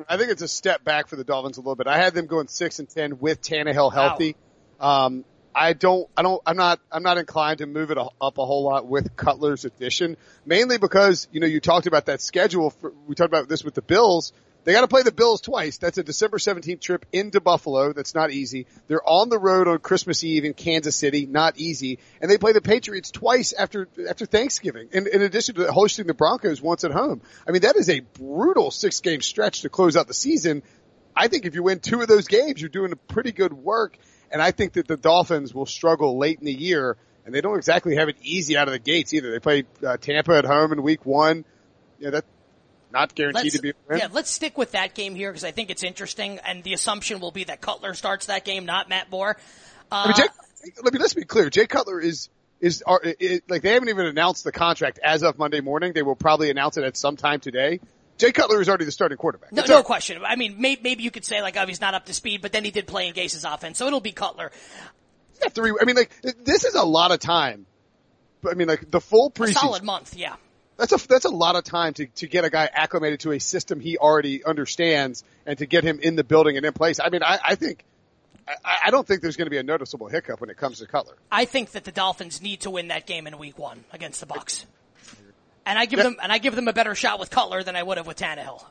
I 0.07 0.17
think 0.17 0.31
it's 0.31 0.41
a 0.41 0.47
step 0.47 0.83
back 0.83 1.07
for 1.07 1.15
the 1.15 1.23
Dolphins 1.23 1.57
a 1.57 1.61
little 1.61 1.75
bit. 1.75 1.87
I 1.87 1.97
had 1.97 2.13
them 2.13 2.25
going 2.25 2.47
six 2.47 2.79
and 2.79 2.89
ten 2.89 3.19
with 3.19 3.41
Tannehill 3.41 3.93
healthy. 3.93 4.35
Wow. 4.79 5.05
Um, 5.05 5.25
I 5.53 5.73
don't, 5.73 6.09
I 6.15 6.21
don't, 6.21 6.41
I'm 6.45 6.57
not, 6.57 6.79
I'm 6.91 7.03
not 7.03 7.17
inclined 7.17 7.59
to 7.59 7.65
move 7.65 7.91
it 7.91 7.97
up 7.97 8.37
a 8.37 8.45
whole 8.45 8.63
lot 8.63 8.87
with 8.87 9.15
Cutler's 9.15 9.65
addition, 9.65 10.17
mainly 10.45 10.77
because, 10.77 11.27
you 11.31 11.39
know, 11.39 11.47
you 11.47 11.59
talked 11.59 11.87
about 11.87 12.05
that 12.05 12.21
schedule. 12.21 12.69
For, 12.69 12.93
we 13.07 13.15
talked 13.15 13.29
about 13.29 13.49
this 13.49 13.63
with 13.63 13.73
the 13.73 13.81
Bills. 13.81 14.33
They 14.65 14.73
got 14.73 14.81
to 14.81 14.87
play 14.87 15.03
the 15.03 15.11
Bills 15.11 15.41
twice. 15.41 15.77
That's 15.77 15.97
a 15.97 16.03
December 16.03 16.37
17th 16.37 16.81
trip 16.81 17.05
into 17.13 17.39
Buffalo. 17.39 17.93
That's 17.93 18.13
not 18.13 18.29
easy. 18.31 18.67
They're 18.87 19.07
on 19.07 19.29
the 19.29 19.39
road 19.39 19.67
on 19.67 19.79
Christmas 19.79 20.23
Eve 20.23 20.43
in 20.43 20.53
Kansas 20.53 20.95
City. 20.95 21.25
Not 21.25 21.57
easy. 21.57 21.99
And 22.21 22.29
they 22.29 22.37
play 22.37 22.51
the 22.51 22.61
Patriots 22.61 23.09
twice 23.09 23.53
after, 23.53 23.87
after 24.07 24.25
Thanksgiving. 24.25 24.89
In, 24.91 25.07
in 25.07 25.21
addition 25.21 25.55
to 25.55 25.71
hosting 25.71 26.07
the 26.07 26.13
Broncos 26.13 26.61
once 26.61 26.83
at 26.83 26.91
home. 26.91 27.21
I 27.47 27.51
mean, 27.51 27.61
that 27.61 27.77
is 27.77 27.89
a 27.89 28.01
brutal 28.01 28.69
six 28.69 28.99
game 28.99 29.21
stretch 29.21 29.61
to 29.61 29.69
close 29.69 29.95
out 29.95 30.07
the 30.07 30.13
season. 30.13 30.61
I 31.15 31.29
think 31.29 31.45
if 31.45 31.55
you 31.55 31.63
win 31.63 31.79
two 31.79 32.01
of 32.01 32.07
those 32.07 32.27
games, 32.27 32.61
you're 32.61 32.69
doing 32.69 32.91
a 32.91 32.95
pretty 32.95 33.31
good 33.31 33.53
work. 33.53 33.97
And 34.31 34.41
I 34.41 34.51
think 34.51 34.73
that 34.73 34.87
the 34.87 34.97
Dolphins 34.97 35.53
will 35.53 35.65
struggle 35.65 36.17
late 36.17 36.39
in 36.39 36.45
the 36.45 36.53
year, 36.53 36.97
and 37.25 37.33
they 37.33 37.41
don't 37.41 37.57
exactly 37.57 37.95
have 37.95 38.09
it 38.09 38.17
easy 38.21 38.57
out 38.57 38.67
of 38.67 38.73
the 38.73 38.79
gates 38.79 39.13
either. 39.13 39.31
They 39.31 39.39
play 39.39 39.63
uh, 39.85 39.97
Tampa 39.97 40.33
at 40.33 40.45
home 40.45 40.71
in 40.71 40.83
Week 40.83 41.05
One. 41.05 41.45
Yeah, 41.99 42.11
that 42.11 42.25
not 42.91 43.13
guaranteed 43.15 43.43
let's, 43.43 43.55
to 43.55 43.61
be. 43.61 43.73
Yeah, 43.95 44.07
let's 44.11 44.29
stick 44.29 44.57
with 44.57 44.71
that 44.71 44.93
game 44.93 45.15
here 45.15 45.31
because 45.31 45.43
I 45.43 45.51
think 45.51 45.69
it's 45.69 45.83
interesting, 45.83 46.39
and 46.39 46.63
the 46.63 46.73
assumption 46.73 47.19
will 47.19 47.31
be 47.31 47.45
that 47.45 47.61
Cutler 47.61 47.93
starts 47.93 48.27
that 48.27 48.45
game, 48.45 48.65
not 48.65 48.89
Matt 48.89 49.11
Moore. 49.11 49.37
Uh, 49.91 50.03
I 50.05 50.07
mean, 50.07 50.15
Jay, 50.15 50.71
let 50.83 50.93
me 50.93 50.99
let's 50.99 51.13
be 51.13 51.23
clear. 51.23 51.49
Jay 51.49 51.67
Cutler 51.67 51.99
is 51.99 52.29
is 52.59 52.83
are, 52.85 53.01
it, 53.03 53.43
like 53.49 53.61
they 53.61 53.73
haven't 53.73 53.89
even 53.89 54.05
announced 54.05 54.43
the 54.43 54.51
contract 54.51 54.99
as 55.03 55.23
of 55.23 55.37
Monday 55.37 55.61
morning. 55.61 55.93
They 55.93 56.01
will 56.01 56.15
probably 56.15 56.49
announce 56.49 56.77
it 56.77 56.83
at 56.83 56.97
some 56.97 57.15
time 57.15 57.39
today. 57.39 57.79
Jay 58.19 58.33
Cutler 58.33 58.59
is 58.59 58.67
already 58.67 58.83
the 58.85 58.91
starting 58.91 59.17
quarterback. 59.17 59.53
No, 59.53 59.63
no 59.65 59.81
question. 59.81 60.21
I 60.25 60.35
mean, 60.35 60.55
maybe, 60.59 60.81
maybe 60.83 61.03
you 61.03 61.09
could 61.09 61.23
say 61.23 61.41
like, 61.41 61.55
oh, 61.57 61.65
he's 61.65 61.79
not 61.79 61.93
up 61.93 62.05
to 62.07 62.13
speed, 62.13 62.41
but 62.41 62.51
then 62.51 62.65
he 62.65 62.71
did 62.71 62.85
play 62.85 63.07
in 63.07 63.13
Gase's 63.13 63.45
offense, 63.45 63.77
so 63.77 63.87
it'll 63.87 64.01
be 64.01 64.11
Cutler. 64.11 64.51
To 65.53 65.61
re- 65.61 65.73
I 65.81 65.85
mean, 65.85 65.95
like, 65.95 66.11
this 66.43 66.65
is 66.65 66.75
a 66.75 66.83
lot 66.83 67.11
of 67.11 67.19
time. 67.19 67.65
I 68.49 68.55
mean, 68.55 68.67
like, 68.67 68.91
the 68.91 68.99
full 68.99 69.31
preseason. 69.31 69.49
A 69.49 69.53
solid 69.53 69.83
month, 69.83 70.15
yeah. 70.17 70.35
That's 70.75 70.91
a, 70.91 71.07
that's 71.07 71.25
a 71.25 71.29
lot 71.29 71.55
of 71.55 71.63
time 71.63 71.93
to, 71.93 72.07
to 72.07 72.27
get 72.27 72.43
a 72.43 72.49
guy 72.49 72.69
acclimated 72.71 73.21
to 73.21 73.31
a 73.31 73.39
system 73.39 73.79
he 73.79 73.97
already 73.97 74.43
understands 74.43 75.23
and 75.45 75.57
to 75.59 75.65
get 75.65 75.85
him 75.85 75.99
in 76.01 76.17
the 76.17 76.23
building 76.25 76.57
and 76.57 76.65
in 76.65 76.73
place. 76.73 76.99
I 76.99 77.09
mean, 77.09 77.23
I, 77.23 77.39
I 77.45 77.55
think, 77.55 77.85
I, 78.47 78.79
I 78.87 78.91
don't 78.91 79.07
think 79.07 79.21
there's 79.21 79.37
going 79.37 79.45
to 79.45 79.51
be 79.51 79.57
a 79.57 79.63
noticeable 79.63 80.07
hiccup 80.07 80.41
when 80.41 80.49
it 80.49 80.57
comes 80.57 80.79
to 80.79 80.87
Cutler. 80.87 81.15
I 81.31 81.45
think 81.45 81.71
that 81.71 81.85
the 81.85 81.91
Dolphins 81.91 82.41
need 82.41 82.61
to 82.61 82.69
win 82.69 82.89
that 82.89 83.05
game 83.05 83.27
in 83.27 83.37
week 83.37 83.57
one 83.57 83.85
against 83.93 84.19
the 84.19 84.27
Bucs 84.27 84.65
and 85.69 85.77
I 85.77 85.85
give 85.85 85.99
them 85.99 86.17
and 86.21 86.31
I 86.31 86.39
give 86.39 86.55
them 86.55 86.67
a 86.67 86.73
better 86.73 86.95
shot 86.95 87.19
with 87.19 87.29
Cutler 87.29 87.61
than 87.63 87.75
I 87.75 87.83
would 87.83 87.97
have 87.97 88.07
with 88.07 88.17
Tannehill. 88.17 88.63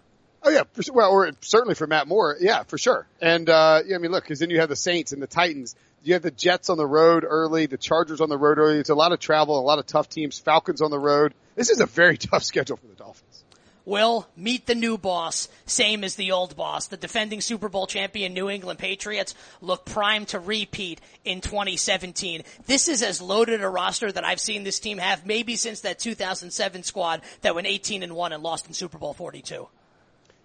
Oh 0.42 0.50
yeah, 0.50 0.64
for, 0.72 0.82
well, 0.92 1.10
or 1.10 1.30
certainly 1.40 1.74
for 1.74 1.86
Matt 1.86 2.08
Moore, 2.08 2.36
yeah, 2.40 2.64
for 2.64 2.76
sure. 2.76 3.06
And 3.20 3.48
uh, 3.48 3.82
yeah, 3.86 3.96
I 3.96 3.98
mean, 3.98 4.10
look, 4.10 4.24
because 4.24 4.40
then 4.40 4.50
you 4.50 4.60
have 4.60 4.68
the 4.68 4.76
Saints 4.76 5.12
and 5.12 5.22
the 5.22 5.26
Titans. 5.26 5.76
You 6.02 6.14
have 6.14 6.22
the 6.22 6.30
Jets 6.30 6.70
on 6.70 6.76
the 6.76 6.86
road 6.86 7.24
early, 7.26 7.66
the 7.66 7.76
Chargers 7.76 8.20
on 8.20 8.28
the 8.28 8.38
road 8.38 8.58
early. 8.58 8.78
It's 8.78 8.90
a 8.90 8.94
lot 8.94 9.12
of 9.12 9.20
travel, 9.20 9.58
a 9.58 9.62
lot 9.62 9.78
of 9.78 9.86
tough 9.86 10.08
teams. 10.08 10.38
Falcons 10.38 10.80
on 10.80 10.90
the 10.90 10.98
road. 10.98 11.34
This 11.54 11.70
is 11.70 11.80
a 11.80 11.86
very 11.86 12.16
tough 12.18 12.42
schedule 12.42 12.76
for 12.76 12.86
the. 12.86 12.97
Will 13.88 14.28
meet 14.36 14.66
the 14.66 14.74
new 14.74 14.98
boss, 14.98 15.48
same 15.64 16.04
as 16.04 16.14
the 16.14 16.32
old 16.32 16.56
boss. 16.56 16.88
The 16.88 16.98
defending 16.98 17.40
Super 17.40 17.70
Bowl 17.70 17.86
champion 17.86 18.34
New 18.34 18.50
England 18.50 18.78
Patriots 18.78 19.34
look 19.62 19.86
primed 19.86 20.28
to 20.28 20.38
repeat 20.38 21.00
in 21.24 21.40
2017. 21.40 22.42
This 22.66 22.88
is 22.88 23.02
as 23.02 23.22
loaded 23.22 23.62
a 23.62 23.68
roster 23.68 24.12
that 24.12 24.24
I've 24.24 24.40
seen 24.40 24.62
this 24.62 24.78
team 24.78 24.98
have 24.98 25.24
maybe 25.24 25.56
since 25.56 25.80
that 25.80 25.98
2007 25.98 26.82
squad 26.82 27.22
that 27.40 27.54
went 27.54 27.66
18 27.66 28.02
and 28.02 28.14
1 28.14 28.32
and 28.34 28.42
lost 28.42 28.66
in 28.66 28.74
Super 28.74 28.98
Bowl 28.98 29.14
42. 29.14 29.66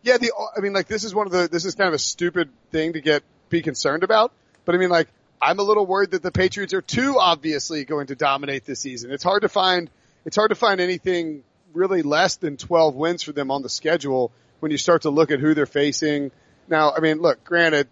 Yeah, 0.03 0.17
the 0.17 0.31
I 0.55 0.61
mean 0.61 0.71
like 0.71 0.87
this 0.87 1.03
is 1.03 1.13
one 1.13 1.27
of 1.27 1.33
the 1.33 1.49
this 1.49 1.65
is 1.65 1.75
kind 1.75 1.89
of 1.89 1.93
a 1.93 1.99
stupid 1.99 2.49
thing 2.71 2.93
to 2.93 3.01
get 3.01 3.23
be 3.49 3.61
concerned 3.61 4.03
about, 4.03 4.31
but 4.63 4.73
I 4.73 4.77
mean 4.77 4.89
like 4.89 5.09
I'm 5.41 5.59
a 5.59 5.63
little 5.63 5.85
worried 5.85 6.11
that 6.11 6.23
the 6.23 6.31
Patriots 6.31 6.73
are 6.73 6.81
too 6.81 7.17
obviously 7.19 7.83
going 7.83 8.07
to 8.07 8.15
dominate 8.15 8.65
this 8.65 8.79
season. 8.79 9.11
It's 9.11 9.23
hard 9.23 9.41
to 9.41 9.49
find 9.49 9.89
it's 10.25 10.37
hard 10.37 10.49
to 10.49 10.55
find 10.55 10.79
anything 10.79 11.43
really 11.73 12.01
less 12.01 12.37
than 12.37 12.57
12 12.57 12.95
wins 12.95 13.23
for 13.23 13.31
them 13.31 13.51
on 13.51 13.61
the 13.61 13.69
schedule 13.69 14.31
when 14.59 14.71
you 14.71 14.77
start 14.77 15.03
to 15.03 15.09
look 15.09 15.31
at 15.31 15.39
who 15.39 15.53
they're 15.53 15.65
facing. 15.65 16.31
Now, 16.67 16.93
I 16.95 16.99
mean, 16.99 17.19
look, 17.19 17.43
granted, 17.43 17.87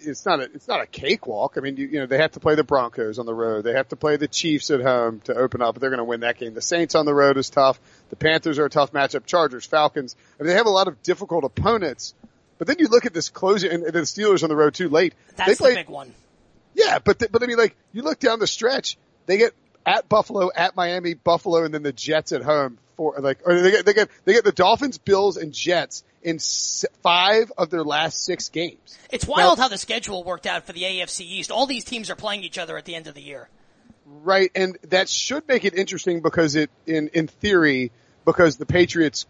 it's 0.00 0.24
not 0.24 0.40
a, 0.40 0.44
it's 0.44 0.68
not 0.68 0.80
a 0.80 0.86
cakewalk. 0.86 1.54
I 1.56 1.60
mean, 1.60 1.76
you, 1.76 1.86
you 1.86 2.00
know, 2.00 2.06
they 2.06 2.18
have 2.18 2.32
to 2.32 2.40
play 2.40 2.54
the 2.54 2.64
Broncos 2.64 3.18
on 3.18 3.26
the 3.26 3.34
road. 3.34 3.64
They 3.64 3.72
have 3.72 3.88
to 3.88 3.96
play 3.96 4.16
the 4.16 4.28
Chiefs 4.28 4.70
at 4.70 4.80
home 4.80 5.20
to 5.24 5.34
open 5.34 5.62
up, 5.62 5.74
but 5.74 5.80
they're 5.80 5.90
going 5.90 5.98
to 5.98 6.04
win 6.04 6.20
that 6.20 6.38
game. 6.38 6.54
The 6.54 6.62
Saints 6.62 6.94
on 6.94 7.06
the 7.06 7.14
road 7.14 7.36
is 7.36 7.50
tough. 7.50 7.80
The 8.10 8.16
Panthers 8.16 8.58
are 8.58 8.66
a 8.66 8.70
tough 8.70 8.92
matchup. 8.92 9.26
Chargers, 9.26 9.66
Falcons. 9.66 10.16
I 10.38 10.42
mean, 10.42 10.48
they 10.48 10.56
have 10.56 10.66
a 10.66 10.70
lot 10.70 10.88
of 10.88 11.02
difficult 11.02 11.44
opponents. 11.44 12.14
But 12.58 12.66
then 12.66 12.76
you 12.78 12.88
look 12.88 13.06
at 13.06 13.14
this 13.14 13.30
closing, 13.30 13.72
and 13.72 13.84
the 13.84 14.00
Steelers 14.00 14.42
on 14.42 14.50
the 14.50 14.56
road 14.56 14.74
too 14.74 14.88
late. 14.88 15.14
That's 15.36 15.50
they 15.50 15.54
play, 15.56 15.70
the 15.70 15.76
big 15.76 15.88
one. 15.88 16.12
Yeah, 16.74 16.98
but 16.98 17.18
the, 17.18 17.28
but 17.30 17.42
I 17.42 17.46
mean, 17.46 17.56
like 17.56 17.76
you 17.92 18.02
look 18.02 18.18
down 18.18 18.38
the 18.38 18.46
stretch, 18.46 18.98
they 19.26 19.38
get 19.38 19.54
at 19.86 20.08
Buffalo, 20.08 20.50
at 20.54 20.76
Miami, 20.76 21.14
Buffalo, 21.14 21.64
and 21.64 21.72
then 21.72 21.82
the 21.82 21.92
Jets 21.92 22.32
at 22.32 22.42
home. 22.42 22.78
For 22.96 23.14
like, 23.20 23.40
or 23.46 23.60
they 23.60 23.70
get 23.70 23.86
they 23.86 23.94
get 23.94 24.08
they 24.24 24.32
get 24.32 24.44
the 24.44 24.52
Dolphins, 24.52 24.98
Bills, 24.98 25.36
and 25.36 25.52
Jets 25.52 26.04
in 26.22 26.38
five 27.02 27.50
of 27.56 27.70
their 27.70 27.82
last 27.82 28.24
six 28.24 28.50
games. 28.50 28.98
It's 29.10 29.26
wild 29.26 29.58
now, 29.58 29.64
how 29.64 29.68
the 29.68 29.78
schedule 29.78 30.22
worked 30.22 30.46
out 30.46 30.66
for 30.66 30.72
the 30.72 30.82
AFC 30.82 31.20
East. 31.22 31.50
All 31.50 31.66
these 31.66 31.84
teams 31.84 32.10
are 32.10 32.16
playing 32.16 32.44
each 32.44 32.58
other 32.58 32.76
at 32.76 32.84
the 32.84 32.94
end 32.94 33.06
of 33.06 33.14
the 33.14 33.22
year. 33.22 33.48
Right, 34.06 34.50
and 34.54 34.76
that 34.88 35.08
should 35.08 35.46
make 35.48 35.64
it 35.64 35.74
interesting 35.74 36.20
because 36.20 36.56
it, 36.56 36.70
in 36.86 37.08
in 37.08 37.26
theory, 37.26 37.92
because 38.24 38.56
the 38.56 38.66
Patriots, 38.66 39.26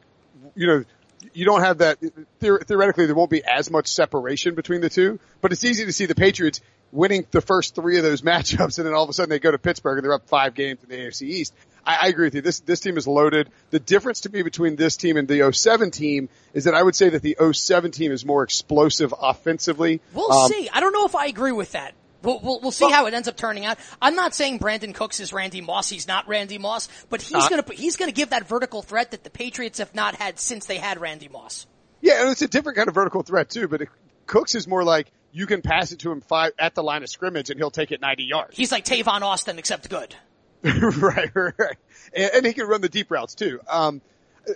you 0.54 0.66
know, 0.66 0.84
you 1.32 1.44
don't 1.44 1.60
have 1.60 1.78
that 1.78 1.98
theoretically 2.40 3.06
there 3.06 3.14
won't 3.14 3.30
be 3.30 3.44
as 3.44 3.70
much 3.70 3.88
separation 3.88 4.54
between 4.54 4.80
the 4.80 4.90
two, 4.90 5.20
but 5.40 5.52
it's 5.52 5.64
easy 5.64 5.84
to 5.84 5.92
see 5.92 6.06
the 6.06 6.14
Patriots 6.14 6.60
winning 6.92 7.26
the 7.30 7.40
first 7.40 7.74
three 7.74 7.96
of 7.98 8.02
those 8.02 8.22
matchups 8.22 8.78
and 8.78 8.86
then 8.86 8.94
all 8.94 9.04
of 9.04 9.10
a 9.10 9.12
sudden 9.12 9.30
they 9.30 9.38
go 9.38 9.50
to 9.50 9.58
Pittsburgh 9.58 9.98
and 9.98 10.04
they're 10.04 10.14
up 10.14 10.28
five 10.28 10.54
games 10.54 10.82
in 10.82 10.88
the 10.88 10.96
AFC 10.96 11.22
East. 11.22 11.54
I, 11.84 11.98
I 12.02 12.08
agree 12.08 12.26
with 12.26 12.34
you. 12.34 12.40
This, 12.40 12.60
this 12.60 12.80
team 12.80 12.96
is 12.96 13.06
loaded. 13.06 13.50
The 13.70 13.80
difference 13.80 14.22
to 14.22 14.30
me 14.30 14.42
between 14.42 14.76
this 14.76 14.96
team 14.96 15.16
and 15.16 15.26
the 15.26 15.52
07 15.52 15.90
team 15.90 16.28
is 16.52 16.64
that 16.64 16.74
I 16.74 16.82
would 16.82 16.94
say 16.94 17.10
that 17.10 17.22
the 17.22 17.36
07 17.52 17.90
team 17.90 18.12
is 18.12 18.24
more 18.24 18.42
explosive 18.42 19.14
offensively. 19.20 20.00
We'll 20.12 20.32
um, 20.32 20.50
see. 20.50 20.68
I 20.72 20.80
don't 20.80 20.92
know 20.92 21.06
if 21.06 21.14
I 21.14 21.26
agree 21.26 21.52
with 21.52 21.72
that. 21.72 21.94
We'll, 22.22 22.38
we'll, 22.40 22.60
we'll 22.60 22.70
see 22.70 22.84
well, 22.84 22.92
how 22.92 23.06
it 23.06 23.14
ends 23.14 23.28
up 23.28 23.36
turning 23.36 23.64
out. 23.64 23.78
I'm 24.00 24.14
not 24.14 24.34
saying 24.34 24.58
Brandin 24.58 24.94
Cooks 24.94 25.20
is 25.20 25.32
Randy 25.32 25.62
Moss. 25.62 25.88
He's 25.88 26.06
not 26.06 26.28
Randy 26.28 26.58
Moss, 26.58 26.88
but 27.08 27.22
he's 27.22 27.48
gonna, 27.48 27.64
he's 27.72 27.96
gonna 27.96 28.12
give 28.12 28.30
that 28.30 28.46
vertical 28.46 28.82
threat 28.82 29.12
that 29.12 29.24
the 29.24 29.30
Patriots 29.30 29.78
have 29.78 29.94
not 29.94 30.16
had 30.16 30.38
since 30.38 30.66
they 30.66 30.76
had 30.76 31.00
Randy 31.00 31.28
Moss. 31.28 31.66
Yeah, 32.02 32.22
and 32.22 32.30
it's 32.30 32.42
a 32.42 32.48
different 32.48 32.76
kind 32.76 32.88
of 32.88 32.94
vertical 32.94 33.22
threat 33.22 33.48
too, 33.48 33.68
but 33.68 33.82
it, 33.82 33.88
Cooks 34.26 34.54
is 34.54 34.68
more 34.68 34.84
like, 34.84 35.10
you 35.32 35.46
can 35.46 35.62
pass 35.62 35.92
it 35.92 36.00
to 36.00 36.10
him 36.10 36.20
five 36.20 36.52
at 36.58 36.74
the 36.74 36.82
line 36.82 37.02
of 37.02 37.08
scrimmage 37.08 37.50
and 37.50 37.58
he'll 37.58 37.70
take 37.70 37.92
it 37.92 38.00
90 38.00 38.24
yards. 38.24 38.56
He's 38.56 38.72
like 38.72 38.84
Tavon 38.84 39.22
Austin 39.22 39.58
except 39.58 39.88
good. 39.88 40.14
right, 40.62 41.30
right, 41.34 41.54
right. 41.58 41.76
And, 42.14 42.30
and, 42.34 42.46
he 42.46 42.52
can 42.52 42.66
run 42.66 42.80
the 42.80 42.88
deep 42.88 43.10
routes 43.10 43.34
too. 43.34 43.60
Um, 43.68 44.02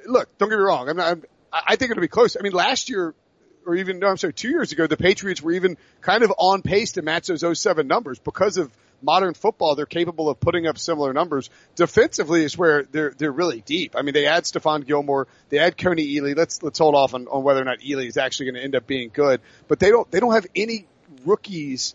look, 0.07 0.37
don't 0.37 0.50
get 0.50 0.59
me 0.59 0.64
wrong. 0.64 0.88
I'm 0.88 0.97
not, 0.97 1.11
I'm, 1.11 1.23
I 1.52 1.76
think 1.76 1.93
it'll 1.93 2.00
be 2.00 2.09
close. 2.09 2.37
I 2.38 2.43
mean, 2.43 2.52
last 2.52 2.90
year, 2.90 3.14
or 3.66 3.76
even, 3.76 3.99
no, 3.99 4.09
I'm 4.09 4.16
sorry, 4.16 4.33
two 4.33 4.50
years 4.50 4.73
ago, 4.73 4.87
the 4.87 4.97
Patriots 4.97 5.42
were 5.42 5.52
even 5.52 5.76
kind 6.00 6.23
of 6.23 6.33
on 6.38 6.62
pace 6.62 6.92
to 6.92 7.02
match 7.02 7.26
those 7.28 7.59
07 7.59 7.87
numbers 7.87 8.18
because 8.18 8.56
of 8.56 8.71
modern 9.04 9.35
football, 9.35 9.75
they're 9.75 9.87
capable 9.87 10.28
of 10.28 10.40
putting 10.40 10.66
up 10.66 10.78
similar 10.78 11.12
numbers. 11.12 11.50
Defensively 11.76 12.42
is 12.42 12.56
where 12.56 12.85
they're 12.85 13.12
they're 13.16 13.33
really 13.33 13.61
deep. 13.61 13.94
I 13.97 14.02
mean, 14.02 14.14
they 14.14 14.26
add 14.26 14.44
Stephon 14.44 14.87
Gilmore, 14.87 15.28
they 15.50 15.59
add 15.59 15.76
Kony 15.76 16.16
Ealy. 16.16 16.37
Let's 16.37 16.62
let's 16.62 16.78
hold 16.78 16.94
off 16.94 17.14
on, 17.14 17.26
on 17.28 17.42
whether 17.44 17.61
or 17.61 17.64
not 17.64 17.80
Ealy 17.80 18.06
is 18.06 18.16
actually 18.16 18.47
going 18.47 18.56
to 18.56 18.62
end 18.62 18.75
up 18.75 18.87
being 18.87 19.11
good, 19.12 19.40
but 19.68 19.78
they 19.78 19.90
don't 19.90 20.11
they 20.11 20.21
don't 20.21 20.33
have 20.33 20.47
any 20.56 20.87
rookies 21.25 21.94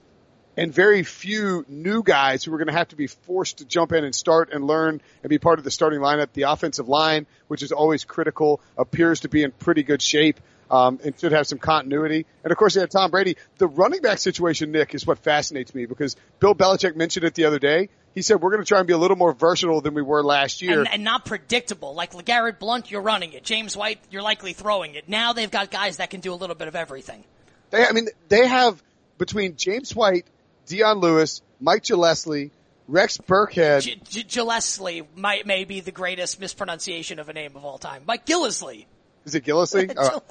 and 0.56 0.74
very 0.74 1.04
few 1.04 1.66
new 1.70 2.04
guys 2.04 2.44
who 2.44 2.54
are 2.54 2.58
going 2.58 2.68
to 2.68 2.74
have 2.74 2.90
to 2.90 2.96
be 2.96 3.08
forced 3.08 3.60
to 3.60 3.66
jump 3.66 3.94
in 3.94 4.04
and 4.04 4.14
start 4.14 4.50
and 4.52 4.66
learn 4.66 5.02
and 5.24 5.30
be 5.30 5.38
part 5.38 5.58
of 5.58 5.64
the 5.64 5.72
starting 5.72 6.00
lineup. 6.00 6.34
The 6.34 6.44
offensive 6.44 6.90
line, 6.90 7.28
which 7.48 7.64
is 7.64 7.72
always 7.72 8.04
critical, 8.04 8.60
appears 8.78 9.22
to 9.22 9.30
be 9.30 9.44
in 9.44 9.52
pretty 9.52 9.84
good 9.84 10.02
shape 10.02 10.40
um, 10.70 11.00
and 11.04 11.20
should 11.20 11.32
have 11.32 11.48
some 11.48 11.58
continuity. 11.58 12.26
And 12.44 12.52
of 12.52 12.58
course, 12.58 12.76
they 12.76 12.82
have 12.82 12.90
Tom 12.90 13.12
Brady. 13.12 13.38
The 13.58 13.68
running 13.68 14.02
back 14.02 14.20
situation, 14.20 14.72
Nick, 14.72 14.94
is 14.94 15.06
what 15.06 15.20
fascinates 15.20 15.74
me 15.74 15.86
because 15.86 16.16
Bill 16.40 16.56
Belichick 16.56 16.96
mentioned 16.96 17.26
it 17.26 17.34
the 17.36 17.46
other 17.46 17.60
day. 17.60 17.90
He 18.16 18.22
said 18.24 18.42
we're 18.42 18.50
going 18.50 18.64
to 18.64 18.68
try 18.68 18.80
and 18.80 18.88
be 18.88 18.94
a 18.94 18.98
little 18.98 19.18
more 19.18 19.34
versatile 19.34 19.82
than 19.82 19.94
we 19.94 20.02
were 20.02 20.24
last 20.24 20.62
year, 20.62 20.80
and, 20.80 20.90
and 20.92 21.04
not 21.04 21.26
predictable. 21.26 21.94
Like 21.94 22.14
LeGarrette 22.14 22.60
Blunt, 22.60 22.90
you're 22.90 23.02
running 23.02 23.34
it. 23.34 23.44
James 23.44 23.78
White, 23.78 24.00
you're 24.10 24.24
likely 24.24 24.54
throwing 24.54 24.96
it. 24.96 25.08
Now 25.08 25.34
they've 25.34 25.52
got 25.52 25.70
guys 25.70 25.98
that 25.98 26.10
can 26.10 26.20
do 26.20 26.34
a 26.34 26.36
little 26.36 26.56
bit 26.56 26.68
of 26.68 26.76
everything. 26.76 27.24
They, 27.70 27.86
I 27.86 27.92
mean, 27.92 28.08
they 28.28 28.48
have 28.48 28.82
between 29.20 29.58
James 29.58 29.96
White, 29.96 30.26
Dion 30.66 31.00
Lewis, 31.00 31.42
Mike 31.60 31.84
Gillislee, 31.84 32.50
Rex 32.88 33.18
Burkhead. 33.20 33.82
G- 33.82 34.02
G- 34.10 34.24
Gillislee 34.24 35.06
might 35.16 35.46
may 35.46 35.64
be 35.64 35.80
the 35.80 35.92
greatest 35.92 36.40
mispronunciation 36.40 37.20
of 37.20 37.30
a 37.30 37.34
name 37.34 37.56
of 37.56 37.64
all 37.64 37.78
time. 37.78 38.02
Mike 38.08 38.26
Gillislee. 38.26 38.86
Is 39.30 39.36
it 39.36 39.46
Gillislee? 39.46 39.94
oh, 39.98 40.24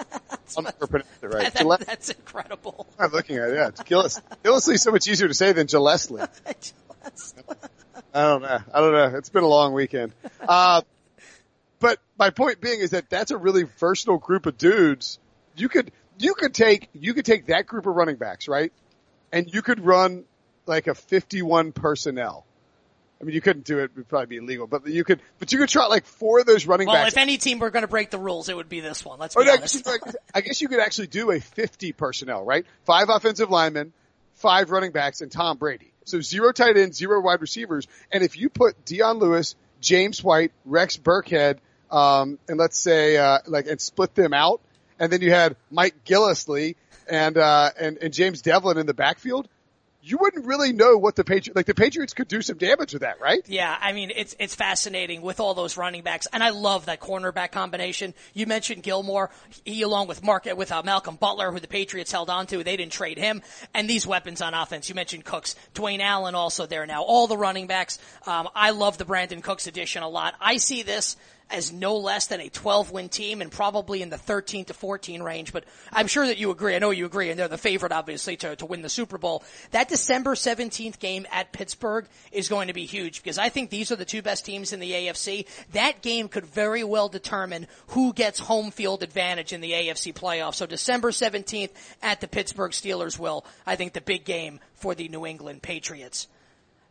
I'm 0.56 0.64
never 0.64 0.88
pronounced 0.88 1.22
it 1.22 1.26
right. 1.28 1.42
That, 1.54 1.68
that, 1.68 1.86
that's 1.86 2.10
incredible. 2.10 2.88
I'm 2.98 3.12
looking 3.12 3.36
at 3.36 3.50
it. 3.50 3.54
Yeah, 3.54 3.68
it's 3.68 3.80
Gillis. 3.84 4.20
Gillislee 4.42 4.74
is 4.74 4.82
so 4.82 4.90
much 4.90 5.06
easier 5.06 5.28
to 5.28 5.34
say 5.34 5.52
than 5.52 5.68
Gillespie. 5.68 6.16
I 6.16 6.54
don't 8.12 8.42
know. 8.42 8.58
I 8.74 8.80
don't 8.80 8.92
know. 8.92 9.16
It's 9.16 9.28
been 9.28 9.44
a 9.44 9.48
long 9.48 9.72
weekend. 9.72 10.14
Uh, 10.40 10.82
but 11.78 12.00
my 12.18 12.30
point 12.30 12.60
being 12.60 12.80
is 12.80 12.90
that 12.90 13.08
that's 13.08 13.30
a 13.30 13.36
really 13.36 13.66
versatile 13.78 14.18
group 14.18 14.46
of 14.46 14.58
dudes. 14.58 15.20
You 15.54 15.68
could, 15.68 15.92
you 16.18 16.34
could 16.34 16.54
take, 16.54 16.88
you 16.92 17.14
could 17.14 17.24
take 17.24 17.46
that 17.46 17.68
group 17.68 17.86
of 17.86 17.94
running 17.94 18.16
backs, 18.16 18.48
right? 18.48 18.72
And 19.32 19.48
you 19.54 19.62
could 19.62 19.78
run 19.78 20.24
like 20.66 20.88
a 20.88 20.96
51 20.96 21.70
personnel 21.70 22.47
I 23.20 23.24
mean, 23.24 23.34
you 23.34 23.40
couldn't 23.40 23.64
do 23.64 23.80
it; 23.80 23.84
it 23.84 23.96
would 23.96 24.08
probably 24.08 24.26
be 24.26 24.36
illegal. 24.36 24.66
But 24.66 24.86
you 24.86 25.02
could, 25.02 25.20
but 25.38 25.52
you 25.52 25.58
could 25.58 25.68
try 25.68 25.86
like 25.86 26.06
four 26.06 26.40
of 26.40 26.46
those 26.46 26.66
running 26.66 26.86
well, 26.86 26.96
backs. 26.96 27.14
Well, 27.14 27.22
if 27.22 27.28
any 27.28 27.36
team 27.36 27.58
were 27.58 27.70
going 27.70 27.82
to 27.82 27.88
break 27.88 28.10
the 28.10 28.18
rules, 28.18 28.48
it 28.48 28.56
would 28.56 28.68
be 28.68 28.80
this 28.80 29.04
one. 29.04 29.18
Let's 29.18 29.34
be 29.34 29.48
honest. 29.48 29.88
I 30.34 30.40
guess 30.40 30.60
you 30.60 30.68
could 30.68 30.78
actually 30.78 31.08
do 31.08 31.30
a 31.32 31.40
50 31.40 31.92
personnel, 31.92 32.44
right? 32.44 32.64
Five 32.84 33.08
offensive 33.08 33.50
linemen, 33.50 33.92
five 34.34 34.70
running 34.70 34.92
backs, 34.92 35.20
and 35.20 35.32
Tom 35.32 35.58
Brady. 35.58 35.92
So 36.04 36.20
zero 36.20 36.52
tight 36.52 36.76
ends, 36.76 36.96
zero 36.96 37.20
wide 37.20 37.40
receivers. 37.40 37.88
And 38.12 38.22
if 38.22 38.38
you 38.38 38.48
put 38.48 38.84
Dion 38.84 39.18
Lewis, 39.18 39.56
James 39.80 40.22
White, 40.22 40.52
Rex 40.64 40.96
Burkhead, 40.96 41.58
um, 41.90 42.38
and 42.48 42.58
let's 42.58 42.78
say 42.78 43.16
uh, 43.16 43.38
like 43.46 43.66
and 43.66 43.80
split 43.80 44.14
them 44.14 44.32
out, 44.32 44.60
and 44.98 45.12
then 45.12 45.22
you 45.22 45.30
had 45.30 45.56
Mike 45.70 46.04
Gillislee 46.04 46.76
and 47.08 47.36
uh, 47.36 47.70
and 47.78 47.98
and 47.98 48.12
James 48.12 48.42
Develin 48.42 48.78
in 48.78 48.86
the 48.86 48.94
backfield 48.94 49.48
you 50.10 50.18
wouldn't 50.18 50.46
really 50.46 50.72
know 50.72 50.96
what 50.96 51.16
the 51.16 51.24
Patriots, 51.24 51.54
like 51.54 51.66
the 51.66 51.74
Patriots 51.74 52.14
could 52.14 52.28
do 52.28 52.40
some 52.40 52.56
damage 52.56 52.92
with 52.92 53.02
that, 53.02 53.20
right? 53.20 53.42
Yeah, 53.46 53.76
I 53.78 53.92
mean, 53.92 54.10
it's, 54.14 54.34
it's 54.38 54.54
fascinating 54.54 55.22
with 55.22 55.40
all 55.40 55.54
those 55.54 55.76
running 55.76 56.02
backs. 56.02 56.26
And 56.32 56.42
I 56.42 56.50
love 56.50 56.86
that 56.86 57.00
cornerback 57.00 57.52
combination. 57.52 58.14
You 58.32 58.46
mentioned 58.46 58.82
Gilmore. 58.82 59.30
He 59.64 59.82
along 59.82 60.08
with 60.08 60.22
Mark, 60.22 60.46
with 60.56 60.72
uh, 60.72 60.82
Malcolm 60.82 61.16
Butler, 61.16 61.52
who 61.52 61.60
the 61.60 61.68
Patriots 61.68 62.10
held 62.10 62.30
on 62.30 62.46
to. 62.46 62.64
They 62.64 62.76
didn't 62.76 62.92
trade 62.92 63.18
him. 63.18 63.42
And 63.74 63.88
these 63.88 64.06
weapons 64.06 64.40
on 64.40 64.54
offense. 64.54 64.88
You 64.88 64.94
mentioned 64.94 65.24
Cooks. 65.24 65.54
Dwayne 65.74 66.00
Allen 66.00 66.34
also 66.34 66.66
there 66.66 66.86
now. 66.86 67.02
All 67.02 67.26
the 67.26 67.36
running 67.36 67.66
backs. 67.66 67.98
Um, 68.26 68.48
I 68.54 68.70
love 68.70 68.98
the 68.98 69.04
Brandin 69.04 69.42
Cooks 69.42 69.66
addition 69.66 70.02
a 70.02 70.08
lot. 70.08 70.34
I 70.40 70.56
see 70.56 70.82
this 70.82 71.16
as 71.50 71.72
no 71.72 71.96
less 71.96 72.26
than 72.26 72.40
a 72.40 72.48
12 72.48 72.90
win 72.90 73.08
team 73.08 73.40
and 73.40 73.50
probably 73.50 74.02
in 74.02 74.10
the 74.10 74.18
13 74.18 74.66
to 74.66 74.74
14 74.74 75.22
range. 75.22 75.52
But 75.52 75.64
I'm 75.92 76.06
sure 76.06 76.26
that 76.26 76.38
you 76.38 76.50
agree. 76.50 76.74
I 76.74 76.78
know 76.78 76.90
you 76.90 77.06
agree, 77.06 77.30
and 77.30 77.38
they're 77.38 77.48
the 77.48 77.58
favorite, 77.58 77.92
obviously, 77.92 78.36
to, 78.38 78.56
to 78.56 78.66
win 78.66 78.82
the 78.82 78.88
Super 78.88 79.18
Bowl. 79.18 79.42
That 79.70 79.88
December 79.88 80.34
17th 80.34 80.98
game 80.98 81.26
at 81.30 81.52
Pittsburgh 81.52 82.06
is 82.32 82.48
going 82.48 82.68
to 82.68 82.74
be 82.74 82.86
huge 82.86 83.22
because 83.22 83.38
I 83.38 83.48
think 83.48 83.70
these 83.70 83.90
are 83.90 83.96
the 83.96 84.04
two 84.04 84.22
best 84.22 84.44
teams 84.44 84.72
in 84.72 84.80
the 84.80 84.92
AFC. 84.92 85.46
That 85.72 86.02
game 86.02 86.28
could 86.28 86.46
very 86.46 86.84
well 86.84 87.08
determine 87.08 87.66
who 87.88 88.12
gets 88.12 88.38
home 88.38 88.70
field 88.70 89.02
advantage 89.02 89.52
in 89.52 89.60
the 89.60 89.72
AFC 89.72 90.12
playoffs. 90.14 90.56
So 90.56 90.66
December 90.66 91.10
17th 91.10 91.70
at 92.02 92.20
the 92.20 92.28
Pittsburgh 92.28 92.72
Steelers 92.72 93.18
will, 93.18 93.44
I 93.66 93.76
think, 93.76 93.92
the 93.92 94.00
big 94.00 94.24
game 94.24 94.60
for 94.74 94.94
the 94.94 95.08
New 95.08 95.26
England 95.26 95.62
Patriots. 95.62 96.28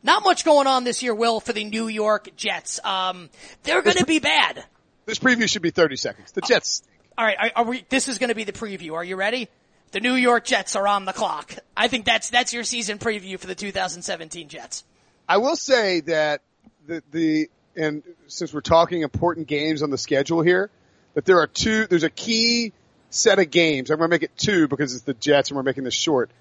Not 0.03 0.23
much 0.23 0.45
going 0.45 0.67
on 0.67 0.83
this 0.83 1.01
year, 1.01 1.13
Will, 1.13 1.39
for 1.39 1.53
the 1.53 1.63
New 1.63 1.87
York 1.87 2.29
Jets. 2.35 2.83
Um, 2.83 3.29
they're 3.63 3.81
going 3.81 3.97
to 3.97 4.05
be 4.05 4.19
bad. 4.19 4.63
This 5.05 5.19
preview 5.19 5.49
should 5.49 5.61
be 5.61 5.71
30 5.71 5.95
seconds. 5.95 6.31
The 6.31 6.41
Jets. 6.41 6.83
All 7.17 7.25
right, 7.25 7.37
are, 7.39 7.51
are 7.55 7.63
we, 7.63 7.85
this 7.89 8.07
is 8.07 8.17
going 8.17 8.29
to 8.29 8.35
be 8.35 8.43
the 8.43 8.53
preview. 8.53 8.93
Are 8.93 9.03
you 9.03 9.15
ready? 9.15 9.49
The 9.91 9.99
New 9.99 10.13
York 10.13 10.45
Jets 10.45 10.75
are 10.75 10.87
on 10.87 11.05
the 11.05 11.13
clock. 11.13 11.55
I 11.75 11.87
think 11.87 12.05
that's 12.05 12.29
that's 12.29 12.53
your 12.53 12.65
season 12.65 12.97
preview 12.99 13.39
for 13.39 13.47
the 13.47 13.55
2017 13.55 14.49
Jets. 14.49 14.83
I 15.29 15.37
will 15.37 15.55
say 15.55 16.01
that 16.01 16.41
the 16.85 17.01
the 17.11 17.49
and 17.77 18.03
since 18.27 18.53
we're 18.53 18.61
talking 18.61 19.03
important 19.03 19.47
games 19.47 19.83
on 19.83 19.89
the 19.89 19.97
schedule 19.97 20.41
here, 20.41 20.69
that 21.13 21.25
there 21.25 21.39
are 21.39 21.47
two, 21.47 21.87
there's 21.87 22.03
a 22.03 22.09
key 22.09 22.73
set 23.09 23.39
of 23.39 23.49
games. 23.49 23.89
I'm 23.89 23.97
going 23.97 24.09
to 24.09 24.13
make 24.13 24.23
it 24.23 24.35
two 24.35 24.67
because 24.67 24.93
it's 24.93 25.03
the 25.03 25.13
Jets 25.13 25.49
and 25.49 25.55
we're 25.55 25.63
making 25.63 25.83
this 25.83 25.93
short. 25.93 26.31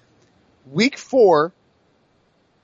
Week 0.69 0.97
four 0.97 1.53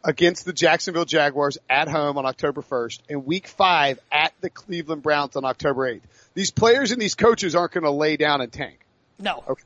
against 0.03 0.45
the 0.45 0.53
Jacksonville 0.53 1.05
Jaguars 1.05 1.57
at 1.69 1.87
home 1.87 2.17
on 2.17 2.25
October 2.25 2.61
1st 2.61 2.99
and 3.09 3.25
week 3.25 3.47
five 3.47 3.99
at 4.11 4.33
the 4.41 4.49
Cleveland 4.49 5.01
Browns 5.01 5.35
on 5.35 5.45
October 5.45 5.93
8th. 5.93 6.01
These 6.33 6.51
players 6.51 6.91
and 6.91 7.01
these 7.01 7.15
coaches 7.15 7.55
aren't 7.55 7.71
going 7.71 7.83
to 7.83 7.91
lay 7.91 8.17
down 8.17 8.41
and 8.41 8.51
tank. 8.51 8.79
No. 9.19 9.43
Okay. 9.47 9.63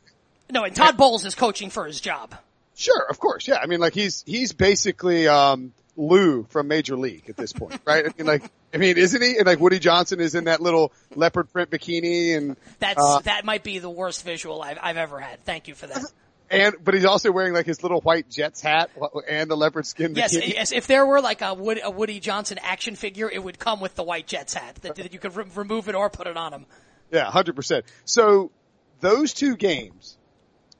No, 0.52 0.64
and 0.64 0.76
Todd 0.76 0.98
Bowles 0.98 1.26
is 1.26 1.36
coaching 1.36 1.70
for 1.70 1.86
his 1.86 2.00
job. 2.00 2.36
Sure, 2.76 3.06
of 3.10 3.20
course. 3.20 3.48
Yeah. 3.48 3.58
I 3.62 3.66
mean, 3.66 3.80
like 3.80 3.94
he's, 3.94 4.24
he's 4.26 4.54
basically, 4.54 5.28
um, 5.28 5.74
Lou 5.98 6.44
from 6.50 6.68
Major 6.68 6.96
League 6.96 7.28
at 7.28 7.36
this 7.36 7.52
point, 7.52 7.82
right? 7.84 8.06
I 8.06 8.10
mean, 8.18 8.28
like, 8.28 8.44
I 8.74 8.78
mean, 8.78 8.98
isn't 8.98 9.22
he? 9.22 9.38
And 9.38 9.48
like 9.48 9.60
Woody 9.60 9.80
Johnson 9.80 10.20
is 10.20 10.36
in 10.36 10.44
that 10.44 10.62
little 10.62 10.92
leopard 11.16 11.52
print 11.52 11.72
bikini 11.72 12.38
and 12.38 12.56
That's, 12.80 13.02
uh, 13.04 13.20
that 13.22 13.46
might 13.46 13.64
be 13.64 13.80
the 13.80 13.90
worst 13.90 14.24
visual 14.24 14.62
I've, 14.62 14.78
I've 14.82 14.98
ever 14.98 15.20
had. 15.20 15.44
Thank 15.44 15.68
you 15.68 15.74
for 15.74 15.88
that. 15.88 16.04
and, 16.50 16.76
but 16.84 16.94
he's 16.94 17.06
also 17.06 17.32
wearing 17.32 17.54
like 17.54 17.66
his 17.66 17.84
little 17.84 18.02
white 18.02 18.30
Jets 18.30 18.62
hat 18.62 18.90
and 19.28 19.50
the 19.50 19.56
leopard 19.58 19.86
skin 19.86 20.16
Yes, 20.16 20.36
bikini. 20.36 20.54
yes, 20.54 20.72
if 20.72 20.88
there 20.88 21.06
were 21.06 21.22
like 21.22 21.42
a, 21.42 21.54
Wood, 21.54 21.80
a 21.84 21.92
Woody 21.92 22.20
Johnson 22.20 22.58
action 22.62 22.96
figure, 22.96 23.30
it 23.30 23.44
would 23.44 23.60
come 23.60 23.80
with 23.80 23.96
the 23.96 24.04
white 24.04 24.28
Jets 24.28 24.54
hat 24.54 24.76
that, 24.82 24.96
that 24.96 25.14
you 25.14 25.20
could 25.20 25.36
re- 25.36 25.46
remove 25.56 25.90
it 25.90 25.96
or 25.96 26.10
put 26.10 26.28
it 26.28 26.38
on 26.38 26.54
him. 26.54 26.66
Yeah, 27.12 27.30
hundred 27.30 27.56
percent. 27.56 27.86
So 28.06 28.52
those 29.00 29.34
two 29.34 29.56
games, 29.56 30.18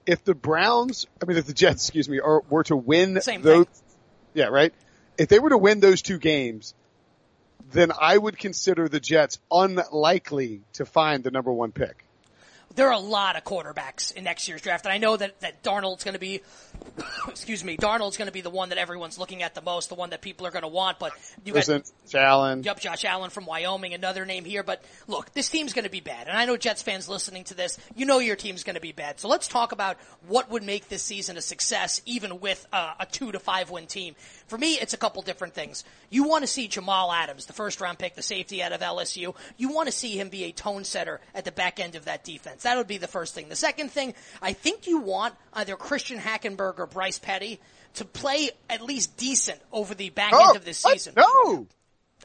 if 0.06 0.24
the 0.24 0.34
Browns, 0.36 1.06
I 1.22 1.26
mean, 1.26 1.38
if 1.38 1.46
the 1.46 1.54
Jets, 1.54 1.86
excuse 1.86 2.08
me, 2.10 2.20
are, 2.20 2.42
were 2.50 2.64
to 2.66 2.76
win 2.76 3.20
Same 3.22 3.42
those, 3.42 3.66
thing. 3.66 3.76
yeah, 4.34 4.46
right. 4.46 4.74
If 5.18 5.30
they 5.30 5.40
were 5.40 5.50
to 5.50 5.58
win 5.58 5.80
those 5.80 6.02
two 6.02 6.18
games, 6.18 6.74
then 7.72 7.92
I 8.00 8.18
would 8.18 8.38
consider 8.38 8.88
the 8.88 9.00
Jets 9.00 9.40
unlikely 9.52 10.62
to 10.74 10.86
find 10.86 11.24
the 11.24 11.32
number 11.32 11.52
one 11.52 11.72
pick. 11.72 12.06
There 12.76 12.88
are 12.88 12.94
a 12.94 13.00
lot 13.00 13.36
of 13.36 13.44
quarterbacks 13.44 14.14
in 14.14 14.24
next 14.24 14.48
year's 14.48 14.62
draft, 14.62 14.86
and 14.86 14.94
I 14.94 14.98
know 14.98 15.18
that, 15.18 15.40
that 15.42 15.64
Darnold's 15.64 16.04
going 16.04 16.14
to 16.14 16.20
be, 16.20 16.42
excuse 17.28 17.64
me, 17.64 17.78
Darnold's 17.78 18.18
going 18.18 18.28
to 18.28 18.34
be 18.34 18.42
the 18.42 18.50
one 18.50 18.70
that 18.70 18.78
everyone's 18.78 19.18
looking 19.18 19.44
at 19.44 19.56
the 19.56 19.62
most, 19.62 19.90
the 19.90 19.96
one 19.96 20.10
that 20.12 20.22
people 20.22 20.48
are 20.48 20.52
going 20.52 20.64
to 20.64 20.68
want. 20.68 21.00
But 21.00 21.14
you 21.44 21.54
got 21.54 21.68
Listen, 21.68 21.84
Allen. 22.16 22.64
Yup, 22.64 22.80
Josh 22.80 23.06
Allen 23.06 23.30
from 23.30 23.46
Wyoming, 23.46 23.94
another 23.94 24.26
name 24.26 24.46
here. 24.46 24.64
But 24.64 24.84
look, 25.08 25.34
this 25.34 25.50
team's 25.50 25.74
going 25.74 25.86
to 25.86 25.92
be 25.92 26.00
bad. 26.00 26.28
And 26.28 26.38
I 26.38 26.46
know 26.46 26.58
Jets 26.58 26.82
fans 26.82 27.08
listening 27.08 27.44
to 27.46 27.54
this, 27.54 27.78
you 27.96 28.06
know 28.06 28.20
your 28.20 28.36
team's 28.36 28.64
going 28.64 28.76
to 28.76 28.82
be 28.82 28.92
bad. 28.92 29.20
So 29.20 29.28
let's 29.28 29.48
talk 29.48 29.72
about 29.72 29.98
what 30.28 30.50
would 30.52 30.64
make 30.64 30.90
this 30.90 31.04
season 31.04 31.38
a 31.38 31.42
success, 31.42 32.02
even 32.06 32.40
with 32.40 32.66
uh, 32.74 32.94
a 33.00 33.06
two 33.06 33.32
to 33.32 33.40
five 33.40 33.70
win 33.70 33.88
team. 33.88 34.16
For 34.48 34.58
me, 34.58 34.76
it's 34.76 34.94
a 34.94 34.98
couple 34.98 35.22
different 35.22 35.54
things. 35.54 35.84
You 36.10 36.28
want 36.28 36.44
to 36.44 36.48
see 36.48 36.68
Jamal 36.68 37.12
Adams, 37.12 37.46
the 37.46 37.54
first 37.54 37.82
round 37.82 38.00
pick, 38.00 38.16
the 38.16 38.22
safety 38.22 38.64
out 38.64 38.72
of 38.72 38.82
LSU. 38.82 39.36
You 39.58 39.70
want 39.70 39.88
to 39.88 39.92
see 39.92 40.18
him 40.20 40.30
be 40.30 40.46
a 40.46 40.52
tone 40.52 40.84
setter 40.84 41.20
at 41.36 41.46
the 41.46 41.52
back 41.52 41.80
end 41.80 41.96
of 41.96 42.06
that 42.06 42.24
defense. 42.24 42.64
That 42.64 42.78
would 42.78 42.88
be 42.88 42.98
the 42.98 43.08
first 43.08 43.36
thing. 43.36 43.50
The 43.50 43.56
second 43.56 43.92
thing, 43.92 44.14
I 44.42 44.54
think 44.54 44.88
you 44.88 45.00
want 45.00 45.36
either 45.54 45.76
Christian 45.76 46.20
Hackenberg 46.20 46.67
or 46.78 46.86
Bryce 46.86 47.20
Petty 47.20 47.60
to 47.96 48.06
play 48.06 48.52
at 48.70 48.82
least 48.82 49.18
decent 49.18 49.60
over 49.72 49.96
the 49.96 50.10
back 50.10 50.32
Oh, 50.34 50.50
end 50.50 50.58
of 50.58 50.66
this 50.66 50.78
season. 50.80 51.14
No. 51.16 51.68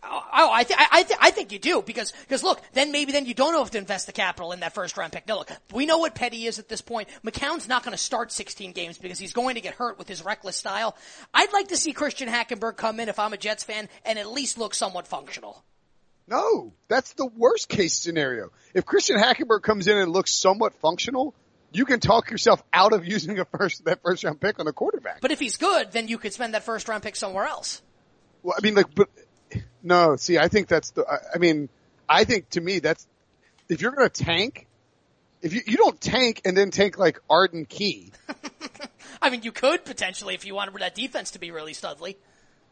Oh, 0.05 0.25
oh 0.35 0.51
I, 0.53 0.65
th- 0.65 0.79
I, 0.79 1.03
th- 1.05 1.19
I 1.23 1.31
think 1.31 1.53
you 1.53 1.59
do 1.59 1.81
because 1.81 2.13
because 2.23 2.43
look, 2.43 2.61
then 2.73 2.91
maybe 2.91 3.13
then 3.13 3.25
you 3.25 3.35
don't 3.35 3.55
have 3.55 3.71
to 3.71 3.79
invest 3.79 4.07
the 4.07 4.13
capital 4.13 4.53
in 4.53 4.61
that 4.61 4.75
first 4.75 4.97
round 4.97 5.13
pick. 5.13 5.29
No, 5.29 5.37
look, 5.39 5.51
we 5.73 5.87
know 5.87 5.99
what 5.99 6.15
Petty 6.15 6.47
is 6.47 6.59
at 6.59 6.69
this 6.69 6.81
point. 6.81 7.09
McCown's 7.25 7.69
not 7.69 7.85
going 7.85 7.93
to 7.93 8.03
start 8.03 8.33
16 8.33 8.73
games 8.73 8.99
because 8.99 9.19
he's 9.19 9.33
going 9.33 9.55
to 9.55 9.61
get 9.61 9.75
hurt 9.75 9.99
with 9.99 10.09
his 10.09 10.25
reckless 10.25 10.57
style. 10.57 10.97
I'd 11.33 11.53
like 11.53 11.69
to 11.69 11.77
see 11.77 11.93
Christian 11.93 12.29
Hackenberg 12.29 12.77
come 12.77 12.99
in 13.01 13.09
if 13.09 13.19
I'm 13.19 13.33
a 13.33 13.37
Jets 13.37 13.63
fan 13.63 13.89
and 14.05 14.19
at 14.19 14.29
least 14.31 14.59
look 14.59 14.75
somewhat 14.75 15.07
functional. 15.07 15.63
No, 16.27 16.73
that's 16.89 17.13
the 17.15 17.27
worst 17.27 17.69
case 17.69 17.95
scenario. 17.99 18.51
If 18.75 18.85
Christian 18.87 19.19
Hackenberg 19.19 19.63
comes 19.63 19.87
in 19.89 19.99
and 19.99 20.13
looks 20.13 20.35
somewhat 20.35 20.75
functional, 20.75 21.35
you 21.73 21.85
can 21.85 22.01
talk 22.01 22.31
yourself 22.31 22.63
out 22.73 22.93
of 22.93 23.07
using 23.07 23.39
a 23.39 23.45
first, 23.45 23.85
that 23.85 24.03
first 24.03 24.25
round 24.25 24.41
pick 24.41 24.59
on 24.61 24.67
a 24.67 24.73
quarterback. 24.73 25.21
But 25.21 25.31
if 25.33 25.39
he's 25.41 25.57
good, 25.57 25.93
then 25.93 26.09
you 26.09 26.19
could 26.19 26.33
spend 26.33 26.55
that 26.55 26.63
first 26.65 26.89
round 26.89 27.03
pick 27.03 27.17
somewhere 27.17 27.45
else. 27.45 27.83
Well, 28.43 28.55
I 28.59 28.63
mean, 28.63 28.75
like, 28.75 28.95
but 28.95 29.09
no. 29.83 30.17
See, 30.17 30.39
I 30.39 30.49
think 30.49 30.69
that's 30.69 30.91
the. 30.91 31.05
I- 31.07 31.35
I 31.35 31.39
mean, 31.39 31.69
I 32.09 32.25
think 32.25 32.51
to 32.51 32.61
me 32.61 32.79
that's 32.81 33.07
if 33.69 33.81
you're 33.81 33.93
going 33.93 34.09
to 34.09 34.25
tank, 34.25 34.67
if 35.41 35.55
you 35.55 35.63
you 35.67 35.77
don't 35.77 36.01
tank 36.01 36.43
and 36.45 36.57
then 36.57 36.71
tank 36.71 36.99
like 36.99 37.21
Arden 37.31 37.65
Key. 37.67 38.13
I 39.23 39.31
mean, 39.31 39.43
you 39.43 39.53
could 39.53 39.85
potentially 39.85 40.35
if 40.35 40.45
you 40.45 40.55
wanted 40.55 40.75
that 40.81 40.95
defense 40.95 41.33
to 41.33 41.39
be 41.39 41.51
really 41.51 41.73
studly. 41.73 42.17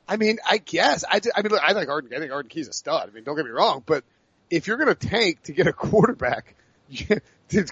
I 0.08 0.16
mean, 0.16 0.38
I 0.48 0.58
guess 0.58 1.04
I. 1.08 1.20
I 1.36 1.42
mean, 1.42 1.52
look, 1.52 1.62
I 1.62 1.72
like 1.72 1.88
Arden. 1.88 2.10
I 2.14 2.18
think 2.18 2.32
Arden 2.32 2.48
Key's 2.48 2.68
a 2.68 2.72
stud. 2.72 3.08
I 3.08 3.12
mean, 3.12 3.22
don't 3.24 3.36
get 3.36 3.44
me 3.44 3.52
wrong, 3.52 3.82
but 3.86 4.02
if 4.50 4.66
you're 4.66 4.76
going 4.76 4.88
to 4.94 5.08
tank 5.08 5.42
to 5.44 5.52
get 5.52 5.68
a 5.68 5.72
quarterback, 5.74 6.56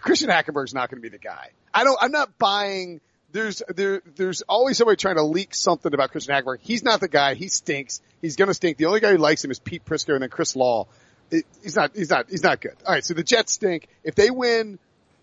Christian 0.01 0.29
Hackenberg's 0.29 0.75
not 0.75 0.91
going 0.91 1.03
to 1.03 1.09
be 1.09 1.09
the 1.09 1.23
guy. 1.23 1.51
I 1.73 1.85
don't. 1.85 1.99
I'm 2.01 2.13
not 2.13 2.39
buying. 2.39 3.01
There's 3.33 3.63
there 3.69 4.03
there's 4.17 4.43
always 4.43 4.79
somebody 4.79 4.97
trying 4.97 5.17
to 5.17 5.23
leak 5.23 5.55
something 5.55 5.93
about 5.93 6.11
Christian 6.11 6.35
Hackenberg. 6.35 6.59
He's 6.61 6.83
not 6.83 7.01
the 7.01 7.09
guy. 7.09 7.35
He 7.35 7.49
stinks. 7.49 8.01
He's 8.21 8.37
going 8.37 8.49
to 8.49 8.55
stink. 8.55 8.79
The 8.79 8.87
only 8.87 9.01
guy 9.01 9.13
who 9.13 9.19
likes 9.19 9.45
him 9.45 9.51
is 9.51 9.59
Pete 9.59 9.85
Prisco 9.85 10.15
and 10.15 10.23
then 10.23 10.31
Chris 10.31 10.57
Law. 10.57 10.87
It, 11.31 11.45
he's 11.63 11.77
not. 11.77 11.93
He's 11.95 12.11
not. 12.11 12.31
He's 12.31 12.43
not 12.43 12.61
good. 12.61 12.77
All 12.87 12.95
right. 12.95 13.05
So 13.05 13.15
the 13.15 13.23
Jets 13.23 13.53
stink. 13.53 13.89
If 14.03 14.15
they 14.15 14.31
win 14.31 14.79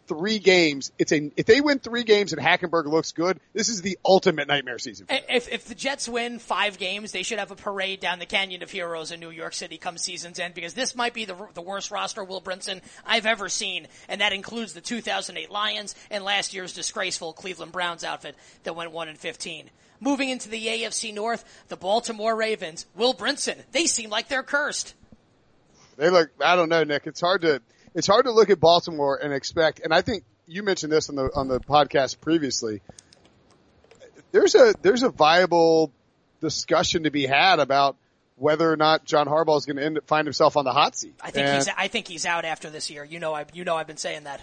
three 0.07 0.39
games, 0.39 0.91
it's 0.97 1.11
a. 1.11 1.31
If 1.35 1.45
they 1.45 1.61
win 1.61 1.79
three 1.79 2.03
games 2.03 2.33
and 2.33 2.41
Hackenberg 2.41 2.85
looks 2.85 3.11
good, 3.11 3.39
this 3.53 3.69
is 3.69 3.81
the 3.81 3.97
ultimate 4.05 4.47
nightmare 4.47 4.79
season. 4.79 5.07
If, 5.09 5.51
if 5.51 5.65
the 5.65 5.75
Jets 5.75 6.07
win 6.07 6.39
five 6.39 6.77
games, 6.77 7.11
they 7.11 7.23
should 7.23 7.39
have 7.39 7.51
a 7.51 7.55
parade 7.55 7.99
down 7.99 8.19
the 8.19 8.25
Canyon 8.25 8.63
of 8.63 8.71
Heroes 8.71 9.11
in 9.11 9.19
New 9.19 9.31
York 9.31 9.53
City 9.53 9.77
come 9.77 9.97
season's 9.97 10.39
end 10.39 10.53
because 10.53 10.73
this 10.73 10.95
might 10.95 11.13
be 11.13 11.25
the, 11.25 11.35
the 11.53 11.61
worst 11.61 11.91
roster 11.91 12.23
Will 12.23 12.41
Brinson 12.41 12.81
I've 13.05 13.25
ever 13.25 13.49
seen, 13.49 13.87
and 14.07 14.21
that 14.21 14.33
includes 14.33 14.73
the 14.73 14.81
2008 14.81 15.49
Lions 15.49 15.95
and 16.09 16.23
last 16.23 16.53
year's 16.53 16.73
disgraceful 16.73 17.33
Cleveland 17.33 17.71
Browns 17.71 18.03
outfit 18.03 18.35
that 18.63 18.75
went 18.75 18.91
1 18.91 19.09
and 19.09 19.17
15. 19.17 19.69
Moving 19.99 20.29
into 20.29 20.49
the 20.49 20.67
AFC 20.67 21.13
North, 21.13 21.63
the 21.69 21.77
Baltimore 21.77 22.35
Ravens, 22.35 22.85
Will 22.95 23.13
Brinson, 23.13 23.61
they 23.71 23.85
seem 23.85 24.09
like 24.09 24.27
they're 24.27 24.43
cursed. 24.43 24.93
They 25.97 26.09
look. 26.09 26.29
I 26.43 26.55
don't 26.55 26.69
know, 26.69 26.83
Nick. 26.83 27.07
It's 27.07 27.21
hard 27.21 27.41
to. 27.41 27.61
It's 27.95 28.07
hard 28.07 28.25
to 28.25 28.31
look 28.31 28.49
at 28.49 28.59
Baltimore 28.59 29.15
and 29.15 29.33
expect. 29.33 29.79
And 29.79 29.93
I 29.93 30.01
think 30.01 30.23
you 30.45 30.61
mentioned 30.63 30.91
this 30.91 31.09
on 31.09 31.15
the 31.15 31.31
on 31.33 31.47
the 31.47 31.59
podcast 31.59 32.19
previously. 32.19 32.81
There's 34.31 34.53
a 34.53 34.73
there's 34.81 35.01
a 35.01 35.09
viable 35.09 35.91
discussion 36.41 37.03
to 37.03 37.09
be 37.09 37.25
had 37.25 37.59
about 37.59 37.95
whether 38.35 38.69
or 38.69 38.75
not 38.75 39.05
John 39.05 39.27
Harbaugh 39.27 39.57
is 39.57 39.65
going 39.65 39.77
to 39.77 39.83
end 39.83 39.97
up 39.97 40.07
find 40.07 40.27
himself 40.27 40.57
on 40.57 40.65
the 40.65 40.73
hot 40.73 40.97
seat. 40.97 41.15
I 41.21 41.31
think 41.31 41.47
And 41.47 41.55
he's 41.55 41.69
I 41.75 41.87
think 41.87 42.07
he's 42.07 42.25
out 42.25 42.43
after 42.43 42.69
this 42.69 42.89
year. 42.89 43.05
You 43.05 43.19
know 43.19 43.33
I 43.33 43.45
you 43.53 43.63
know 43.63 43.75
I've 43.75 43.87
been 43.87 43.97
saying 43.97 44.25
that. 44.25 44.41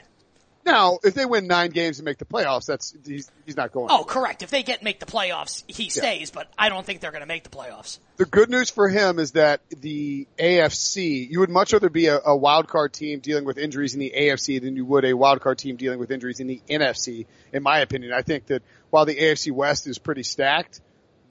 Now 0.65 0.99
if 1.03 1.15
they 1.15 1.25
win 1.25 1.47
nine 1.47 1.71
games 1.71 1.99
and 1.99 2.05
make 2.05 2.19
the 2.19 2.25
playoffs, 2.25 2.67
that's 2.67 2.95
he's 3.05 3.31
he's 3.45 3.57
not 3.57 3.73
going. 3.73 3.89
Oh, 3.91 4.05
correct. 4.05 4.43
If 4.43 4.51
they 4.51 4.63
get 4.63 4.83
make 4.83 5.01
the 5.01 5.07
playoffs, 5.07 5.65
he 5.67 5.89
stays, 5.89 6.31
but 6.31 6.49
I 6.59 6.69
don't 6.69 6.85
think 6.85 7.01
they're 7.01 7.11
going 7.11 7.23
to 7.23 7.27
make 7.27 7.45
the 7.45 7.51
playoffs. 7.51 7.99
The 8.17 8.25
good 8.25 8.51
news 8.51 8.71
for 8.71 8.89
him 8.89 9.19
is 9.19 9.33
that 9.33 9.61
the 9.71 10.27
AFC, 10.39 11.29
you 11.29 11.41
would 11.41 11.51
much 11.51 11.73
rather 11.73 11.91
be 11.91 12.07
a, 12.07 12.19
a 12.25 12.37
wild 12.37 12.69
card 12.69 12.93
team 12.93 13.21
dealing 13.21 13.45
with 13.45 13.59
injuries 13.59 13.95
in 13.95 14.01
the 14.01 14.13
AFC 14.17 14.61
than 14.61 14.77
you 14.77 14.85
would 14.85 15.05
a 15.05 15.15
wild 15.15 15.41
card 15.41 15.59
team 15.59 15.77
dealing 15.77 15.99
with 15.99 16.11
injuries 16.11 16.41
in 16.41 16.47
the 16.47 16.61
NFC. 16.69 17.27
In 17.53 17.63
my 17.63 17.81
opinion, 17.81 18.13
I 18.13 18.23
think 18.23 18.47
that 18.47 18.63
while 18.91 19.05
the 19.05 19.17
AFC 19.17 19.53
West 19.53 19.87
is 19.87 19.99
pretty 19.99 20.23
stacked, 20.23 20.81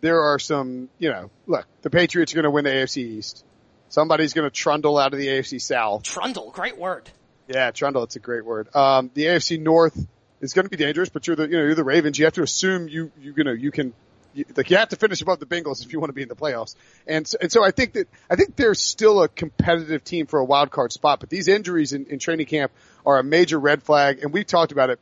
there 0.01 0.21
are 0.21 0.39
some, 0.39 0.89
you 0.97 1.09
know, 1.09 1.29
look, 1.45 1.65
the 1.83 1.89
Patriots 1.89 2.33
are 2.33 2.35
going 2.35 2.43
to 2.43 2.51
win 2.51 2.65
the 2.65 2.71
AFC 2.71 2.97
East. 2.97 3.45
Somebody's 3.89 4.33
going 4.33 4.49
to 4.49 4.55
trundle 4.55 4.97
out 4.97 5.13
of 5.13 5.19
the 5.19 5.27
AFC 5.27 5.61
South. 5.61 6.03
Trundle, 6.03 6.51
great 6.51 6.77
word. 6.77 7.09
Yeah, 7.53 7.71
trundle, 7.71 8.03
it's 8.03 8.15
a 8.15 8.19
great 8.19 8.45
word. 8.45 8.73
Um, 8.75 9.11
the 9.13 9.25
AFC 9.25 9.59
North 9.59 10.07
is 10.39 10.53
going 10.53 10.65
to 10.65 10.69
be 10.69 10.77
dangerous, 10.77 11.09
but 11.09 11.27
you're 11.27 11.35
the, 11.35 11.43
you 11.43 11.57
know, 11.57 11.63
you're 11.63 11.75
the 11.75 11.83
Ravens. 11.83 12.17
You 12.17 12.25
have 12.25 12.33
to 12.35 12.43
assume 12.43 12.87
you, 12.87 13.11
you, 13.19 13.33
you 13.35 13.43
know, 13.43 13.51
you 13.51 13.71
can, 13.71 13.93
you, 14.33 14.45
like 14.55 14.69
you 14.69 14.77
have 14.77 14.89
to 14.89 14.95
finish 14.95 15.21
above 15.21 15.39
the 15.39 15.45
Bengals 15.45 15.85
if 15.85 15.91
you 15.91 15.99
want 15.99 16.09
to 16.09 16.13
be 16.13 16.21
in 16.21 16.29
the 16.29 16.35
playoffs. 16.35 16.75
And 17.05 17.27
so, 17.27 17.37
and 17.41 17.51
so 17.51 17.63
I 17.63 17.71
think 17.71 17.93
that, 17.93 18.07
I 18.29 18.37
think 18.37 18.55
they're 18.55 18.73
still 18.73 19.21
a 19.21 19.27
competitive 19.27 20.03
team 20.03 20.27
for 20.27 20.39
a 20.39 20.45
wild 20.45 20.71
card 20.71 20.93
spot, 20.93 21.19
but 21.19 21.29
these 21.29 21.49
injuries 21.49 21.91
in, 21.91 22.05
in 22.05 22.19
training 22.19 22.45
camp 22.45 22.71
are 23.05 23.19
a 23.19 23.23
major 23.23 23.59
red 23.59 23.83
flag. 23.83 24.19
And 24.23 24.31
we 24.31 24.45
talked 24.45 24.71
about 24.71 24.89
it. 24.89 24.99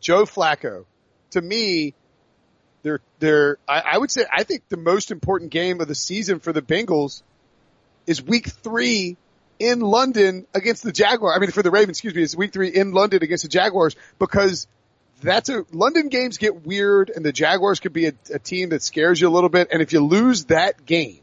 Joe 0.00 0.24
Flacco, 0.24 0.86
to 1.30 1.40
me, 1.40 1.94
they're, 2.82 3.00
they're, 3.20 3.58
I, 3.68 3.82
I 3.92 3.98
would 3.98 4.10
say, 4.10 4.24
I 4.30 4.42
think 4.42 4.68
the 4.68 4.76
most 4.76 5.12
important 5.12 5.52
game 5.52 5.80
of 5.80 5.86
the 5.86 5.94
season 5.94 6.40
for 6.40 6.52
the 6.52 6.62
Bengals 6.62 7.22
is 8.06 8.20
week 8.20 8.48
three 8.48 9.18
in 9.60 9.80
London 9.80 10.46
against 10.54 10.82
the 10.82 10.90
Jaguars. 10.90 11.34
I 11.36 11.38
mean, 11.38 11.50
for 11.50 11.62
the 11.62 11.70
Ravens, 11.70 11.98
excuse 11.98 12.14
me, 12.14 12.22
it's 12.22 12.34
week 12.34 12.52
three 12.52 12.68
in 12.70 12.92
London 12.92 13.22
against 13.22 13.44
the 13.44 13.48
Jaguars 13.50 13.94
because 14.18 14.66
that's 15.22 15.50
a 15.50 15.64
London 15.70 16.08
games 16.08 16.38
get 16.38 16.64
weird 16.66 17.10
and 17.14 17.24
the 17.24 17.32
Jaguars 17.32 17.78
could 17.78 17.92
be 17.92 18.06
a, 18.06 18.12
a 18.34 18.38
team 18.38 18.70
that 18.70 18.82
scares 18.82 19.20
you 19.20 19.28
a 19.28 19.30
little 19.30 19.50
bit. 19.50 19.68
And 19.70 19.82
if 19.82 19.92
you 19.92 20.00
lose 20.04 20.46
that 20.46 20.86
game 20.86 21.20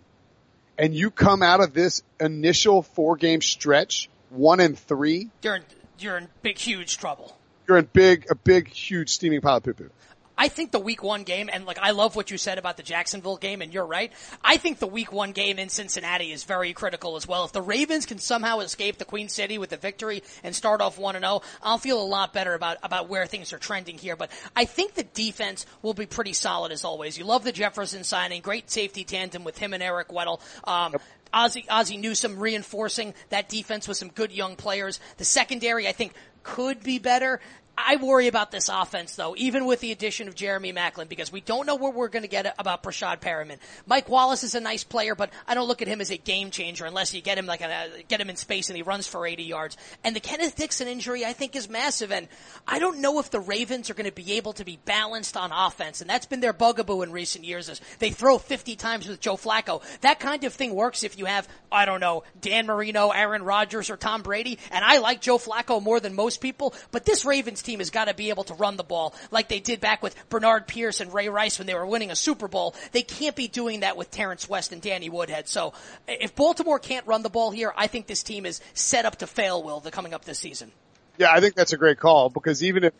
and 0.78 0.94
you 0.94 1.10
come 1.12 1.42
out 1.42 1.62
of 1.62 1.74
this 1.74 2.04
initial 2.20 2.84
four 2.84 3.16
game 3.18 3.42
stretch 3.42 4.10
one 4.30 4.60
and 4.60 4.78
three, 4.78 5.30
You're 5.42 5.56
in, 5.56 5.64
you're 6.00 6.18
in 6.18 6.28
big, 6.44 6.58
huge 6.60 6.98
trouble. 6.98 7.36
you're 7.68 7.78
in 7.78 7.90
big, 7.92 8.28
a 8.30 8.36
big, 8.36 8.68
huge 8.68 9.10
steaming 9.10 9.42
pile 9.42 9.58
of 9.58 9.64
poo 9.64 9.74
poo. 9.74 9.90
I 10.38 10.48
think 10.50 10.72
the 10.72 10.80
week 10.80 11.04
one 11.04 11.24
game, 11.24 11.50
and 11.52 11.66
like 11.66 11.80
I 11.80 11.92
love 11.92 12.16
what 12.16 12.30
you 12.32 12.38
said 12.38 12.58
about 12.58 12.78
the 12.78 12.84
Jacksonville 12.84 13.38
game, 13.38 13.62
and 13.62 13.74
you're 13.74 13.86
right. 13.86 14.12
I 14.44 14.58
think 14.58 14.80
the 14.80 14.88
week 14.88 15.12
one 15.12 15.32
game 15.32 15.58
in 15.60 15.70
Cincinnati 15.70 16.32
is 16.32 16.44
very 16.44 16.74
critical 16.74 17.16
as 17.16 17.28
well. 17.28 17.46
If 17.46 17.54
the 17.54 17.62
Ravens 17.62 18.06
can 18.06 18.20
somehow 18.20 18.60
escape 18.60 18.98
the 18.98 19.06
Queen 19.06 19.30
City 19.30 19.58
with 19.58 19.72
a 19.74 19.78
victory 19.78 20.24
and 20.44 20.56
start 20.56 20.82
off 20.82 20.98
one 20.98 21.16
and 21.16 21.24
zero, 21.24 21.42
I'll 21.64 21.78
feel 21.78 22.02
a 22.02 22.04
lot 22.04 22.34
better 22.34 22.54
about 22.54 22.78
about 22.84 23.10
where 23.10 23.26
things 23.26 23.54
are 23.54 23.60
trending 23.60 23.98
here. 23.98 24.16
But 24.16 24.32
I 24.56 24.66
think 24.66 24.94
the 24.94 25.04
defense 25.04 25.66
will 25.82 25.94
be 25.94 26.06
pretty 26.06 26.34
solid 26.34 26.72
as 26.72 26.84
always. 26.84 27.18
You 27.18 27.26
love 27.26 27.44
the 27.44 27.52
Jefferson 27.52 28.04
signing, 28.04 28.42
great 28.42 28.70
safety 28.70 29.04
tandem 29.04 29.44
with 29.44 29.58
him 29.58 29.74
and 29.74 29.82
Eric 29.82 30.10
Weddle. 30.10 30.40
Um, 30.68 30.94
yep. 30.94 31.02
Ozzie, 31.34 31.66
Ozzie 31.70 31.98
Newsome 31.98 32.40
reinforcing 32.40 33.14
that 33.30 33.50
defense 33.50 33.88
with 33.88 33.98
some 33.98 34.10
good 34.10 34.32
young 34.32 34.56
players. 34.56 35.00
The 35.18 35.26
secondary, 35.26 35.88
I 35.88 35.92
think, 35.92 36.14
could 36.44 36.82
be 36.84 37.00
better. 37.00 37.42
I 37.78 37.98
worry 37.98 38.28
about 38.28 38.50
this 38.50 38.70
offense 38.70 39.16
though, 39.16 39.36
even 39.38 39.68
with 39.68 39.82
the 39.82 39.92
addition 39.92 40.28
of 40.28 40.34
Jeremy 40.34 40.74
Maclin, 40.74 41.08
because 41.08 41.32
we 41.32 41.42
don't 41.42 41.68
know 41.68 41.76
what 41.76 41.94
we're 41.94 42.08
going 42.08 42.24
to 42.24 42.28
get 42.28 42.56
about 42.58 42.82
Breshad 42.82 43.20
Perriman. 43.20 43.60
Mike 43.86 44.10
Wallace 44.10 44.44
is 44.44 44.56
a 44.56 44.60
nice 44.60 44.84
player, 44.84 45.14
but 45.14 45.30
I 45.48 45.54
don't 45.54 45.68
look 45.68 45.84
at 45.84 45.88
him 45.88 46.02
as 46.02 46.10
a 46.10 46.18
game 46.18 46.50
changer 46.50 46.86
unless 46.86 47.14
you 47.14 47.22
get 47.22 47.38
him 47.38 47.46
like 47.46 47.62
a, 47.62 47.90
get 48.08 48.20
him 48.20 48.32
in 48.32 48.36
space 48.36 48.70
and 48.70 48.76
he 48.76 48.82
runs 48.82 49.06
for 49.06 49.28
80 49.28 49.44
yards. 49.44 49.78
And 50.04 50.16
the 50.16 50.20
Kenneth 50.20 50.56
Dixon 50.56 50.88
injury 50.88 51.24
I 51.24 51.34
think 51.34 51.56
is 51.56 51.70
massive, 51.70 52.12
and 52.12 52.28
I 52.68 52.80
don't 52.80 53.00
know 53.00 53.20
if 53.20 53.30
the 53.30 53.40
Ravens 53.40 53.92
are 53.92 53.94
going 53.94 54.10
to 54.10 54.12
be 54.12 54.34
able 54.34 54.54
to 54.54 54.66
be 54.66 54.80
balanced 54.86 55.38
on 55.38 55.52
offense, 55.52 56.02
and 56.02 56.10
that's 56.10 56.26
been 56.26 56.40
their 56.40 56.54
bugaboo 56.54 57.04
in 57.04 57.12
recent 57.12 57.46
years. 57.46 57.70
Is 57.70 57.80
they 58.00 58.10
throw 58.10 58.40
50 58.40 58.76
times 58.76 59.08
with 59.08 59.22
Joe 59.22 59.38
Flacco. 59.38 59.84
That 60.02 60.20
kind 60.20 60.44
of 60.46 60.54
thing 60.54 60.74
works 60.74 61.04
if 61.04 61.20
you 61.20 61.26
have 61.26 61.48
I 61.72 61.86
don't 61.86 62.00
know 62.00 62.24
Dan 62.42 62.66
Marino, 62.66 63.10
Aaron 63.10 63.44
Rodgers, 63.44 63.92
or 63.92 63.98
Tom 63.98 64.24
Brady. 64.24 64.58
And 64.72 64.84
I 64.84 64.98
like 64.98 65.22
Joe 65.22 65.38
Flacco 65.38 65.82
more 65.82 66.00
than 66.00 66.16
most 66.16 66.42
people, 66.42 66.74
but 66.92 67.06
this 67.06 67.24
Ravens 67.24 67.62
team 67.68 67.80
has 67.80 67.92
got 67.92 68.06
to 68.06 68.16
be 68.16 68.30
able 68.30 68.46
to 68.46 68.56
run 68.56 68.78
the 68.78 68.84
ball 68.84 69.14
like 69.30 69.50
they 69.50 69.60
did 69.60 69.80
back 69.80 70.02
with 70.02 70.16
Bernard 70.30 70.68
Pierce 70.68 71.02
and 71.02 71.14
Ray 71.14 71.30
Rice 71.30 71.60
when 71.60 71.68
they 71.68 71.76
were 71.76 71.86
winning 71.86 72.10
a 72.10 72.16
Super 72.16 72.48
Bowl. 72.48 72.74
They 72.94 73.04
can't 73.04 73.36
be 73.36 73.48
doing 73.48 73.82
that 73.82 73.98
with 73.98 74.10
Terrance 74.10 74.50
West 74.50 74.72
and 74.72 74.82
Danny 74.82 75.10
Woodhead. 75.10 75.48
So 75.48 75.74
if 76.08 76.36
Baltimore 76.36 76.80
can't 76.80 77.06
run 77.06 77.22
the 77.22 77.30
ball 77.30 77.52
here, 77.52 77.72
I 77.76 77.88
think 77.88 78.08
this 78.08 78.24
team 78.24 78.46
is 78.46 78.62
set 78.74 79.06
up 79.06 79.18
to 79.18 79.28
fail, 79.28 79.62
Will, 79.62 79.80
the 79.82 79.92
coming 79.92 80.14
up 80.14 80.26
this 80.26 80.40
season. 80.40 80.72
Yeah, 81.18 81.32
I 81.32 81.42
think 81.42 81.56
that's 81.56 81.74
a 81.74 81.78
great 81.78 82.00
call 82.00 82.30
because 82.30 82.64
even 82.64 82.86
if, 82.86 82.94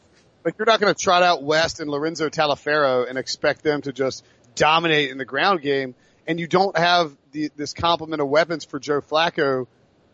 like, 0.44 0.56
you're 0.58 0.66
not 0.66 0.80
going 0.80 0.94
to 0.94 1.00
trot 1.02 1.24
out 1.24 1.44
West 1.44 1.80
and 1.80 1.90
Lorenzo 1.90 2.30
Taliaferro 2.30 3.10
and 3.10 3.18
expect 3.18 3.64
them 3.64 3.82
to 3.84 3.94
just 3.94 4.24
dominate 4.56 5.12
in 5.12 5.18
the 5.18 5.26
ground 5.26 5.62
game 5.62 5.96
and 6.28 6.40
you 6.40 6.48
don't 6.48 6.78
have 6.78 7.16
the, 7.32 7.50
this 7.56 7.74
complement 7.74 8.22
of 8.22 8.28
weapons 8.28 8.66
for 8.66 8.80
Joe 8.80 9.00
Flacco 9.02 9.68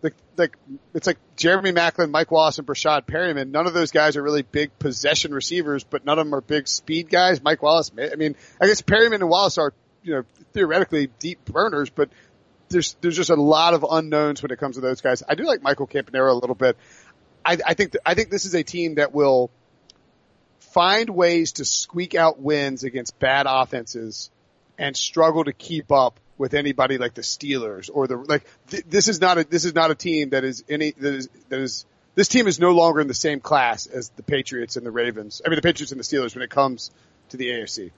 like, 0.04 0.16
like, 0.38 0.58
it's 0.94 1.08
like 1.08 1.18
Jeremy 1.36 1.72
Maclin, 1.72 2.12
Mike 2.12 2.30
Wallace, 2.30 2.58
and 2.58 2.68
Breshad 2.68 3.06
Perriman. 3.06 3.52
None 3.52 3.68
of 3.68 3.74
those 3.74 3.92
guys 3.92 4.18
are 4.18 4.22
really 4.22 4.42
big 4.42 4.78
possession 4.78 5.34
receivers, 5.34 5.84
but 5.84 6.06
none 6.06 6.20
of 6.20 6.26
them 6.26 6.36
are 6.36 6.42
big 6.42 6.68
speed 6.68 7.10
guys. 7.10 7.42
Mike 7.42 7.62
Wallace, 7.62 7.92
I 7.98 8.16
mean, 8.16 8.36
I 8.62 8.68
guess 8.68 8.82
Perriman 8.82 9.16
and 9.16 9.30
Wallace 9.30 9.58
are, 9.58 9.74
you 10.04 10.16
know, 10.16 10.24
theoretically 10.54 11.10
deep 11.20 11.46
burners, 11.46 11.90
but 11.90 12.10
there's, 12.70 12.96
there's 13.02 13.16
just 13.16 13.30
a 13.30 13.36
lot 13.36 13.74
of 13.74 13.86
unknowns 13.90 14.44
when 14.44 14.52
it 14.52 14.60
comes 14.60 14.76
to 14.76 14.82
those 14.82 15.02
guys. 15.02 15.24
I 15.28 15.36
do 15.36 15.44
like 15.46 15.62
Michael 15.62 15.88
Campanaro 15.88 16.32
a 16.32 16.36
little 16.36 16.56
bit. 16.56 16.78
I, 17.46 17.58
I 17.66 17.74
think, 17.74 17.94
th- 17.94 18.02
I 18.06 18.14
think 18.14 18.30
this 18.30 18.46
is 18.46 18.56
a 18.56 18.64
team 18.64 18.96
that 18.96 19.14
will 19.14 19.52
find 20.60 21.10
ways 21.10 21.54
to 21.54 21.66
squeak 21.66 22.16
out 22.16 22.40
wins 22.40 22.84
against 22.84 23.20
bad 23.20 23.46
offenses 23.48 24.32
and 24.78 24.98
struggle 24.98 25.44
to 25.44 25.54
keep 25.54 25.92
up 25.92 26.20
with 26.44 26.54
anybody 26.54 26.98
like 26.98 27.14
the 27.14 27.22
Steelers 27.22 27.90
or 27.92 28.06
the 28.06 28.18
like. 28.18 28.46
Th- 28.68 28.84
this 28.84 29.08
is 29.08 29.22
not 29.22 29.38
a 29.38 29.46
this 29.46 29.64
is 29.64 29.74
not 29.74 29.92
a 29.92 29.96
team 29.96 30.32
that 30.32 30.44
is 30.44 30.62
any 30.68 30.92
that 30.92 31.14
is 31.14 31.30
that 31.48 31.60
is 31.60 31.86
this 32.16 32.28
team 32.28 32.48
is 32.48 32.60
no 32.60 32.72
longer 32.72 33.00
in 33.00 33.08
the 33.08 33.14
same 33.14 33.40
class 33.40 33.86
as 33.86 34.10
the 34.10 34.24
Patriots 34.24 34.76
and 34.76 34.86
the 34.86 34.92
Ravens. 34.92 35.42
I 35.46 35.48
mean 35.48 35.56
the 35.56 35.62
Patriots 35.62 35.94
and 35.94 36.00
the 36.00 36.04
Steelers 36.04 36.36
when 36.36 36.44
it 36.44 36.50
comes 36.50 36.92
to 37.30 37.38
the 37.38 37.48
AFC. 37.48 37.92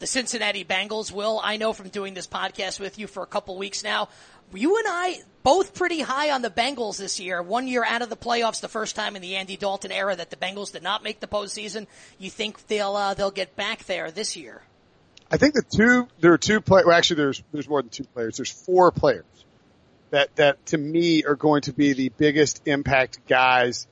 The 0.00 0.06
Cincinnati 0.06 0.66
Bengals 0.66 1.10
will 1.10 1.40
I 1.42 1.56
know 1.56 1.72
from 1.72 1.88
doing 1.88 2.12
this 2.12 2.26
podcast 2.26 2.78
with 2.78 2.98
you 2.98 3.06
for 3.06 3.22
a 3.22 3.26
couple 3.26 3.56
weeks 3.56 3.82
now. 3.82 4.10
You 4.52 4.76
and 4.76 4.86
I 4.86 5.20
both 5.42 5.74
pretty 5.74 6.00
high 6.00 6.30
on 6.30 6.42
the 6.42 6.50
Bengals 6.50 6.98
this 6.98 7.18
year. 7.18 7.40
One 7.40 7.66
year 7.66 7.86
out 7.86 8.02
of 8.02 8.10
the 8.10 8.16
playoffs, 8.18 8.60
the 8.60 8.68
first 8.68 8.96
time 8.96 9.16
in 9.16 9.22
the 9.22 9.36
Andy 9.36 9.56
Dalton 9.56 9.92
era 9.92 10.14
that 10.14 10.28
the 10.28 10.36
Bengals 10.36 10.72
did 10.72 10.82
not 10.82 11.02
make 11.02 11.20
the 11.20 11.26
postseason. 11.26 11.86
You 12.18 12.28
think 12.28 12.66
they'll 12.66 12.96
uh, 12.96 13.14
they'll 13.14 13.30
get 13.30 13.56
back 13.56 13.84
there 13.84 14.10
this 14.10 14.36
year? 14.36 14.60
I 15.30 15.36
think 15.36 15.54
the 15.54 15.62
two, 15.62 16.08
there 16.20 16.32
are 16.32 16.38
two 16.38 16.60
players, 16.60 16.86
well 16.86 16.96
actually 16.96 17.16
there's, 17.16 17.42
there's 17.52 17.68
more 17.68 17.82
than 17.82 17.90
two 17.90 18.04
players. 18.04 18.36
There's 18.36 18.50
four 18.50 18.90
players 18.90 19.24
that, 20.10 20.34
that 20.36 20.64
to 20.66 20.78
me 20.78 21.24
are 21.24 21.34
going 21.34 21.62
to 21.62 21.72
be 21.72 21.92
the 21.92 22.08
biggest 22.10 22.62
impact 22.66 23.26
guys 23.28 23.86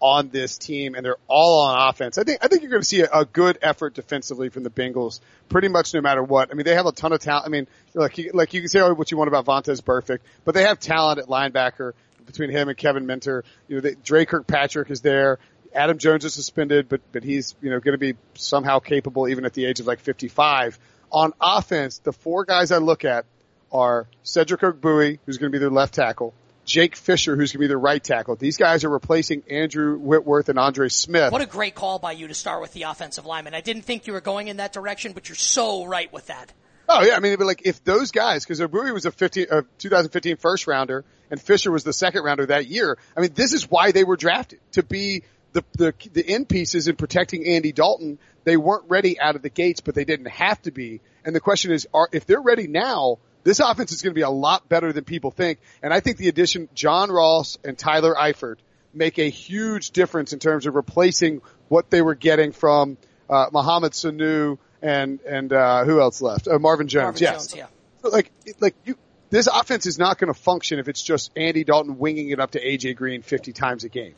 on 0.00 0.28
this 0.30 0.58
team 0.58 0.94
and 0.94 1.04
they're 1.04 1.16
all 1.28 1.64
on 1.64 1.88
offense. 1.88 2.18
I 2.18 2.24
think, 2.24 2.44
I 2.44 2.48
think 2.48 2.62
you're 2.62 2.70
going 2.70 2.82
to 2.82 2.88
see 2.88 3.02
a, 3.02 3.08
a 3.10 3.24
good 3.24 3.58
effort 3.62 3.94
defensively 3.94 4.48
from 4.48 4.64
the 4.64 4.70
Bengals 4.70 5.20
pretty 5.48 5.68
much 5.68 5.94
no 5.94 6.00
matter 6.00 6.22
what. 6.22 6.50
I 6.50 6.54
mean, 6.54 6.64
they 6.64 6.74
have 6.74 6.86
a 6.86 6.92
ton 6.92 7.12
of 7.12 7.20
talent. 7.20 7.46
I 7.46 7.48
mean, 7.48 7.68
like, 7.94 8.18
you, 8.18 8.32
like 8.34 8.52
you 8.52 8.60
can 8.60 8.68
say 8.68 8.82
what 8.82 9.10
you 9.10 9.16
want 9.16 9.28
about 9.28 9.46
Vontaze 9.46 9.80
Burfict, 9.80 10.18
but 10.44 10.54
they 10.54 10.64
have 10.64 10.80
talent 10.80 11.20
at 11.20 11.26
linebacker 11.26 11.92
between 12.26 12.50
him 12.50 12.68
and 12.68 12.76
Kevin 12.76 13.06
Minter. 13.06 13.44
You 13.68 13.76
know, 13.76 13.80
they, 13.80 13.94
Dre 13.94 14.24
Kirkpatrick 14.24 14.90
is 14.90 15.00
there. 15.00 15.38
Adam 15.74 15.98
Jones 15.98 16.24
is 16.24 16.34
suspended, 16.34 16.88
but 16.88 17.00
but 17.12 17.24
he's 17.24 17.54
you 17.60 17.70
know 17.70 17.80
going 17.80 17.92
to 17.92 17.98
be 17.98 18.14
somehow 18.34 18.78
capable 18.78 19.28
even 19.28 19.44
at 19.44 19.54
the 19.54 19.64
age 19.64 19.80
of 19.80 19.86
like 19.86 20.00
55. 20.00 20.78
On 21.10 21.32
offense, 21.40 21.98
the 21.98 22.12
four 22.12 22.44
guys 22.44 22.72
I 22.72 22.78
look 22.78 23.04
at 23.04 23.26
are 23.70 24.06
Cedric 24.22 24.60
Ogbuehi, 24.60 25.18
who's 25.26 25.38
going 25.38 25.50
to 25.50 25.54
be 25.54 25.60
their 25.60 25.70
left 25.70 25.94
tackle, 25.94 26.32
Jake 26.64 26.96
Fisher, 26.96 27.36
who's 27.36 27.52
going 27.52 27.58
to 27.58 27.64
be 27.64 27.66
their 27.66 27.78
right 27.78 28.02
tackle. 28.02 28.36
These 28.36 28.56
guys 28.56 28.84
are 28.84 28.88
replacing 28.88 29.42
Andrew 29.50 29.98
Whitworth 29.98 30.48
and 30.48 30.58
Andre 30.58 30.88
Smith. 30.88 31.32
What 31.32 31.42
a 31.42 31.46
great 31.46 31.74
call 31.74 31.98
by 31.98 32.12
you 32.12 32.28
to 32.28 32.34
start 32.34 32.62
with 32.62 32.72
the 32.72 32.84
offensive 32.84 33.26
lineman. 33.26 33.54
I 33.54 33.60
didn't 33.60 33.82
think 33.82 34.06
you 34.06 34.12
were 34.12 34.20
going 34.20 34.48
in 34.48 34.58
that 34.58 34.72
direction, 34.72 35.12
but 35.12 35.28
you're 35.28 35.36
so 35.36 35.84
right 35.84 36.12
with 36.12 36.26
that. 36.26 36.52
Oh 36.88 37.02
yeah, 37.02 37.16
I 37.16 37.20
mean, 37.20 37.38
like 37.38 37.62
if 37.64 37.82
those 37.84 38.10
guys, 38.10 38.44
because 38.44 38.60
Ogbuehi 38.60 38.92
was 38.92 39.06
a 39.06 39.12
15, 39.12 39.46
a 39.50 39.62
2015 39.78 40.36
first 40.36 40.66
rounder 40.66 41.04
and 41.30 41.40
Fisher 41.40 41.72
was 41.72 41.84
the 41.84 41.92
second 41.92 42.22
rounder 42.22 42.46
that 42.46 42.66
year. 42.66 42.98
I 43.16 43.20
mean, 43.20 43.32
this 43.34 43.54
is 43.54 43.70
why 43.70 43.92
they 43.92 44.04
were 44.04 44.16
drafted 44.16 44.60
to 44.72 44.82
be 44.82 45.22
the, 45.52 45.64
the, 45.76 45.94
the 46.12 46.26
end 46.26 46.48
pieces 46.48 46.88
in 46.88 46.96
protecting 46.96 47.46
Andy 47.46 47.72
Dalton, 47.72 48.18
they 48.44 48.56
weren't 48.56 48.84
ready 48.88 49.20
out 49.20 49.36
of 49.36 49.42
the 49.42 49.50
gates, 49.50 49.80
but 49.80 49.94
they 49.94 50.04
didn't 50.04 50.28
have 50.28 50.60
to 50.62 50.70
be. 50.70 51.00
And 51.24 51.34
the 51.34 51.40
question 51.40 51.72
is, 51.72 51.86
are, 51.92 52.08
if 52.12 52.26
they're 52.26 52.40
ready 52.40 52.66
now, 52.66 53.18
this 53.44 53.60
offense 53.60 53.92
is 53.92 54.02
going 54.02 54.12
to 54.12 54.18
be 54.18 54.22
a 54.22 54.30
lot 54.30 54.68
better 54.68 54.92
than 54.92 55.04
people 55.04 55.30
think. 55.30 55.58
And 55.82 55.92
I 55.92 56.00
think 56.00 56.16
the 56.16 56.28
addition, 56.28 56.68
John 56.74 57.10
Ross 57.10 57.58
and 57.64 57.76
Tyler 57.76 58.14
Eifert 58.14 58.56
make 58.94 59.18
a 59.18 59.28
huge 59.28 59.90
difference 59.90 60.32
in 60.32 60.38
terms 60.38 60.66
of 60.66 60.74
replacing 60.74 61.42
what 61.68 61.90
they 61.90 62.02
were 62.02 62.14
getting 62.14 62.52
from, 62.52 62.96
uh, 63.28 63.46
Mohamed 63.52 63.92
Sanu 63.92 64.58
and, 64.80 65.20
and, 65.20 65.52
uh, 65.52 65.84
who 65.84 66.00
else 66.00 66.20
left? 66.20 66.48
Uh, 66.48 66.58
Marvin 66.58 66.88
Jones. 66.88 67.20
Marvin 67.20 67.22
yes. 67.22 67.46
Jones, 67.48 67.56
yeah. 67.56 68.10
Like, 68.10 68.32
like 68.60 68.74
you, 68.84 68.96
this 69.30 69.46
offense 69.46 69.86
is 69.86 69.98
not 69.98 70.18
going 70.18 70.32
to 70.32 70.38
function 70.38 70.78
if 70.78 70.88
it's 70.88 71.02
just 71.02 71.30
Andy 71.36 71.64
Dalton 71.64 71.98
winging 71.98 72.30
it 72.30 72.40
up 72.40 72.50
to 72.52 72.60
AJ 72.62 72.96
Green 72.96 73.22
50 73.22 73.52
times 73.52 73.84
a 73.84 73.88
game 73.88 74.14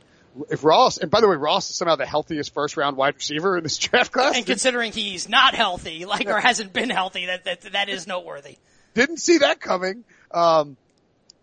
if 0.51 0.65
Ross, 0.65 0.99
and 0.99 1.11
by 1.11 1.21
the 1.21 1.29
way, 1.29 1.37
Ross 1.37 1.71
is 1.71 1.77
somehow 1.77 1.97
the 1.97 2.07
healthiest 2.07 2.53
first 2.55 2.77
round 2.77 2.97
wide 2.97 3.15
receiver 3.15 3.57
in 3.57 3.63
this 3.63 3.79
draft 3.79 4.13
class. 4.13 4.37
And 4.37 4.47
considering 4.47 4.93
he's 4.93 5.29
not 5.29 5.55
healthy, 5.55 6.05
like, 6.05 6.27
or 6.27 6.41
hasn't 6.41 6.73
been 6.73 6.91
healthy, 6.91 7.27
that, 7.27 7.45
that, 7.45 7.61
that 7.73 7.89
is 7.89 8.07
noteworthy. 8.07 8.57
Didn't 8.95 9.19
see 9.19 9.39
that 9.39 9.61
coming. 9.61 10.05
Um, 10.31 10.77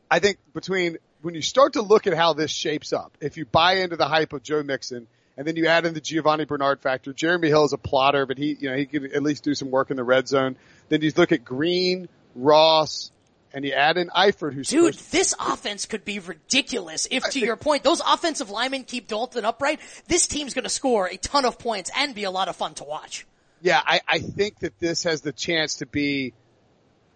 I 0.10 0.20
think 0.20 0.38
between, 0.54 0.98
when 1.22 1.36
you 1.36 1.42
start 1.42 1.74
to 1.74 1.82
look 1.82 2.08
at 2.08 2.14
how 2.14 2.34
this 2.34 2.52
shapes 2.52 2.94
up, 2.94 3.18
if 3.22 3.38
you 3.38 3.46
buy 3.46 3.76
into 3.78 3.96
the 3.96 4.08
hype 4.08 4.34
of 4.34 4.44
Joe 4.44 4.64
Mixon, 4.64 5.08
and 5.38 5.48
then 5.48 5.56
you 5.56 5.68
add 5.68 5.86
in 5.86 5.94
the 5.94 6.02
Giovani 6.02 6.46
Bernard 6.46 6.82
factor, 6.82 7.14
Jeremy 7.14 7.48
Hill 7.48 7.66
is 7.66 7.74
a 7.74 7.78
plotter, 7.78 8.26
but 8.26 8.38
he, 8.38 8.58
you 8.60 8.70
know, 8.70 8.76
he 8.76 8.86
could 8.86 9.12
at 9.14 9.24
least 9.24 9.44
do 9.44 9.56
some 9.56 9.72
work 9.72 9.90
in 9.90 9.98
the 9.98 10.04
red 10.04 10.28
zone. 10.28 10.58
Then 10.90 11.02
you 11.02 11.12
look 11.16 11.32
at 11.32 11.46
Green, 11.46 12.10
Ross, 12.36 13.12
and 13.54 13.66
you 13.66 13.74
add 13.74 13.98
in 13.98 14.10
Eifert, 14.10 14.54
who's 14.54 14.70
dude. 14.70 14.94
This 14.96 15.34
offense 15.40 15.86
could 15.86 16.06
be 16.06 16.20
ridiculous 16.20 17.08
if, 17.10 17.24
to 17.32 17.40
your 17.40 17.56
point, 17.56 17.84
those 17.84 18.02
offensive 18.02 18.50
linemen 18.50 18.84
keep 18.84 19.08
Dalton 19.08 19.46
upright. 19.46 19.80
This 20.08 20.28
team's 20.28 20.54
going 20.54 20.64
to 20.64 20.70
score 20.70 21.08
a 21.08 21.18
ton 21.18 21.46
of 21.46 21.60
points 21.60 21.92
and 21.96 22.16
be 22.16 22.24
a 22.24 22.32
lot 22.32 22.48
of 22.48 22.56
fun 22.56 22.74
to 22.76 22.84
watch. 22.84 23.26
Yeah, 23.62 23.82
I, 23.86 24.02
I 24.08 24.20
think 24.20 24.60
that 24.60 24.80
this 24.80 25.04
has 25.04 25.22
the 25.22 25.32
chance 25.32 25.76
to 25.76 25.86
be. 25.86 26.34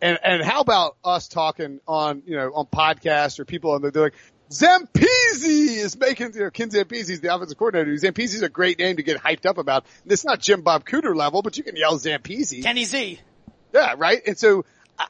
And 0.01 0.19
and 0.23 0.43
how 0.43 0.59
about 0.59 0.97
us 1.03 1.27
talking 1.29 1.79
on 1.87 2.23
you 2.25 2.35
know 2.35 2.51
on 2.53 2.65
podcasts 2.65 3.39
or 3.39 3.45
people 3.45 3.71
on 3.71 3.81
the 3.81 3.91
they're 3.91 4.03
like 4.03 4.13
Zampese 4.49 5.43
is 5.43 5.97
making, 5.97 6.33
you 6.35 6.41
know, 6.41 6.49
Ken 6.51 6.69
Zampese 6.69 7.09
is 7.09 7.21
the 7.21 7.33
offensive 7.33 7.57
coordinator. 7.57 7.91
Zampese 7.93 8.35
is 8.35 8.41
a 8.43 8.49
great 8.49 8.77
name 8.77 8.97
to 8.97 9.03
get 9.03 9.17
hyped 9.17 9.45
up 9.45 9.57
about. 9.57 9.85
It's 10.05 10.23
not 10.23 10.39
Jim 10.39 10.61
Bob 10.61 10.85
Cooter 10.85 11.15
level, 11.15 11.41
but 11.41 11.57
you 11.57 11.63
can 11.63 11.75
yell 11.75 11.97
Zampese. 11.97 12.61
Kenny 12.61 12.85
Z. 12.85 13.19
Yeah, 13.73 13.95
right? 13.97 14.21
And 14.27 14.37
so 14.37 14.65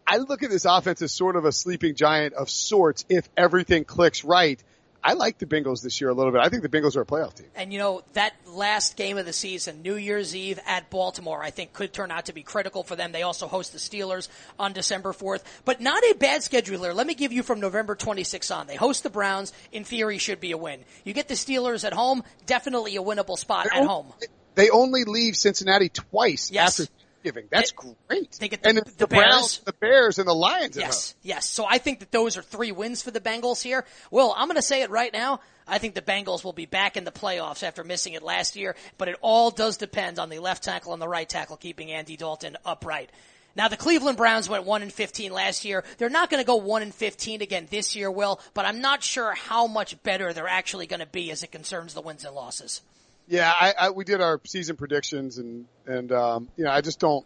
I 0.08 0.18
look 0.18 0.44
at 0.44 0.50
this 0.50 0.66
offense 0.66 1.02
as 1.02 1.12
sort 1.12 1.36
of 1.36 1.46
a 1.46 1.52
sleeping 1.52 1.96
giant 1.96 2.34
of 2.34 2.50
sorts 2.50 3.06
if 3.10 3.28
everything 3.38 3.86
clicks 3.86 4.24
right. 4.24 4.62
I 5.08 5.14
like 5.14 5.38
the 5.38 5.46
Bengals 5.46 5.84
this 5.84 6.02
year 6.02 6.10
a 6.10 6.16
little 6.16 6.32
bit. 6.32 6.42
I 6.42 6.50
think 6.50 6.64
the 6.64 6.70
Bengals 6.70 6.96
are 6.96 7.02
a 7.02 7.06
playoff 7.06 7.36
team. 7.36 7.46
And 7.56 7.72
you 7.72 7.78
know, 7.78 8.02
that 8.14 8.34
last 8.48 8.98
game 8.98 9.20
of 9.20 9.28
the 9.28 9.34
season, 9.34 9.84
New 9.84 9.96
Year's 9.98 10.36
Eve 10.36 10.60
at 10.66 10.90
Baltimore, 10.90 11.44
I 11.44 11.52
think 11.52 11.74
could 11.74 11.94
turn 11.94 12.10
out 12.10 12.26
to 12.26 12.34
be 12.34 12.42
critical 12.42 12.82
for 12.82 12.96
them. 12.96 13.12
They 13.12 13.22
also 13.22 13.48
host 13.48 13.72
the 13.72 13.78
Steelers 13.78 14.30
on 14.58 14.74
December 14.74 15.14
4th, 15.14 15.44
but 15.64 15.80
not 15.80 16.02
a 16.04 16.16
bad 16.16 16.42
schedule 16.42 16.80
Let 16.80 17.06
me 17.06 17.14
give 17.14 17.32
you 17.32 17.44
from 17.44 17.60
November 17.60 17.96
26th 17.96 18.56
on. 18.56 18.66
They 18.66 18.76
host 18.76 19.04
the 19.04 19.12
Browns. 19.12 19.54
In 19.72 19.84
theory, 19.84 20.18
should 20.18 20.40
be 20.40 20.54
a 20.54 20.58
win. 20.58 20.80
You 21.04 21.14
get 21.14 21.28
the 21.28 21.36
Steelers 21.36 21.84
at 21.86 21.94
home, 21.94 22.24
definitely 22.48 22.96
a 22.96 23.02
winnable 23.02 23.38
spot 23.38 23.68
at 23.68 23.86
home 23.86 24.12
They 24.56 24.72
only 24.72 25.04
leave 25.04 25.36
Cincinnati 25.36 25.90
twice 25.90 26.50
Yes. 26.52 26.80
after 26.80 26.92
Thanksgiving. 27.26 27.48
That's 27.52 27.72
great. 27.72 28.32
They 28.40 28.48
get 28.48 28.62
the- 28.64 28.70
and 28.70 28.78
the 28.80 28.92
the, 28.98 29.08
Browns, 29.08 29.58
Bears. 29.58 29.60
the 29.66 29.74
Bears, 29.74 30.20
and 30.20 30.28
the 30.28 30.34
Lions. 30.36 30.78
Yes, 30.78 31.16
yes. 31.22 31.48
So 31.50 31.66
I 31.68 31.78
think 31.78 32.00
that 32.00 32.12
those 32.12 32.38
are 32.38 32.42
three 32.42 32.72
wins 32.72 33.02
for 33.02 33.12
the 33.12 33.20
Bengals 33.20 33.62
here. 33.62 33.86
Well, 34.12 34.34
I'm 34.38 34.48
going 34.48 34.56
to 34.56 34.62
say 34.62 34.82
it 34.82 34.90
right 34.90 35.12
now. 35.12 35.40
I 35.68 35.80
think 35.80 35.96
the 35.96 36.02
Bengals 36.02 36.44
will 36.44 36.54
be 36.54 36.66
back 36.68 36.96
in 36.96 37.04
the 37.06 37.12
playoffs 37.12 37.64
after 37.64 37.84
missing 37.84 38.14
it 38.14 38.22
last 38.22 38.56
year, 38.56 38.76
but 38.98 39.08
it 39.08 39.18
all 39.22 39.50
does 39.50 39.78
depend 39.78 40.20
on 40.20 40.30
the 40.30 40.40
left 40.40 40.64
tackle 40.64 40.94
and 40.94 41.02
the 41.02 41.08
right 41.08 41.28
tackle 41.28 41.58
keeping 41.58 41.92
Andy 41.92 42.18
Dalton 42.18 42.56
upright. 42.66 43.10
Now 43.56 43.70
the 43.70 43.78
Cleveland 43.78 44.18
Browns 44.18 44.50
went 44.50 44.66
1 44.66 44.82
and 44.82 44.92
15 44.94 45.32
last 45.32 45.64
year. 45.66 45.84
They're 45.98 46.10
not 46.10 46.30
going 46.30 46.44
to 46.44 46.46
go 46.46 46.58
1 46.58 46.82
and 46.82 46.94
15 46.94 47.42
again 47.42 47.68
this 47.72 47.96
year, 47.96 48.12
Will, 48.12 48.40
but 48.54 48.66
I'm 48.66 48.82
not 48.82 49.02
sure 49.02 49.34
how 49.34 49.66
much 49.66 50.02
better 50.04 50.34
they're 50.34 50.48
actually 50.48 50.88
going 50.88 51.00
to 51.00 51.06
be 51.06 51.32
as 51.32 51.42
it 51.42 51.52
concerns 51.52 51.94
the 51.94 52.02
wins 52.02 52.26
and 52.26 52.36
losses. 52.36 52.82
Yeah, 53.28 53.52
I, 53.52 53.74
I 53.80 53.90
we 53.90 54.04
did 54.04 54.22
our 54.22 54.40
season 54.46 54.76
predictions 54.76 55.38
and 55.38 55.66
and 55.86 56.12
um, 56.12 56.50
you 56.58 56.66
know 56.66 56.72
I 56.72 56.82
just 56.82 57.00
don't 57.00 57.26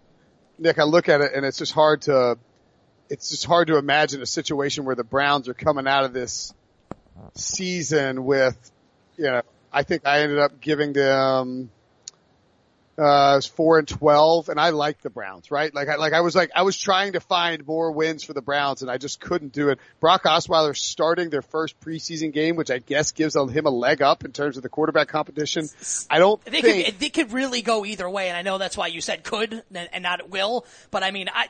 Nick. 0.58 0.80
I 0.80 0.84
look 0.84 1.10
at 1.10 1.22
it 1.22 1.34
and 1.34 1.46
it's 1.46 1.58
just 1.58 1.74
hard 1.74 2.04
to 2.04 2.38
it's 3.10 3.30
just 3.30 3.46
hard 3.46 3.68
to 3.68 3.78
imagine 3.78 4.22
a 4.22 4.26
situation 4.26 4.86
where 4.86 4.96
the 4.96 5.04
Browns 5.04 5.50
are 5.50 5.54
coming 5.54 5.88
out 5.88 6.06
of 6.06 6.14
this 6.14 6.54
season 7.36 8.24
with 8.24 8.72
you 9.18 9.26
know 9.26 9.42
I 9.72 9.84
think 9.84 10.06
I 10.06 10.22
ended 10.22 10.40
up 10.40 10.62
giving 10.62 10.94
them 10.94 11.70
uh 13.00 13.32
it 13.34 13.36
was 13.38 13.46
four 13.46 13.80
and 13.80 13.88
twelve 13.88 14.50
and 14.50 14.60
I 14.60 14.72
like 14.72 15.02
the 15.02 15.10
Browns 15.10 15.52
right 15.52 15.74
like 15.74 15.88
I 15.88 15.96
like 15.96 16.14
I 16.14 16.22
was 16.22 16.36
like 16.36 16.52
I 16.56 16.64
was 16.64 16.78
trying 16.78 17.14
to 17.14 17.20
find 17.20 17.66
more 17.66 17.92
wins 17.92 18.24
for 18.24 18.34
the 18.34 18.42
Browns 18.42 18.82
and 18.82 18.92
I 18.92 18.98
just 18.98 19.20
couldn't 19.20 19.54
do 19.54 19.70
it. 19.70 19.80
Brock 20.00 20.24
Osweiler 20.24 20.76
starting 20.76 21.30
their 21.30 21.42
first 21.42 21.80
preseason 21.80 22.34
game, 22.34 22.56
which 22.56 22.70
I 22.72 22.80
guess 22.80 23.12
gives 23.12 23.36
him 23.36 23.66
a 23.66 23.70
leg 23.70 24.02
up 24.02 24.26
in 24.26 24.32
terms 24.32 24.58
of 24.58 24.64
the 24.64 24.70
quarterback 24.70 25.08
competition. 25.08 25.68
I 26.10 26.20
don't 26.20 26.44
They 26.46 26.62
think 26.62 26.86
could, 26.86 27.00
they 27.00 27.10
could 27.10 27.32
really 27.32 27.62
go 27.62 27.86
either 27.86 28.10
way, 28.10 28.30
and 28.30 28.38
I 28.38 28.42
know 28.42 28.58
that's 28.58 28.78
why 28.78 28.88
you 28.88 29.02
said 29.02 29.24
could 29.24 29.64
and 29.74 29.90
and 29.92 30.04
not 30.04 30.30
will. 30.30 30.66
But 30.92 31.04
I 31.04 31.12
mean, 31.12 31.30
I, 31.34 31.48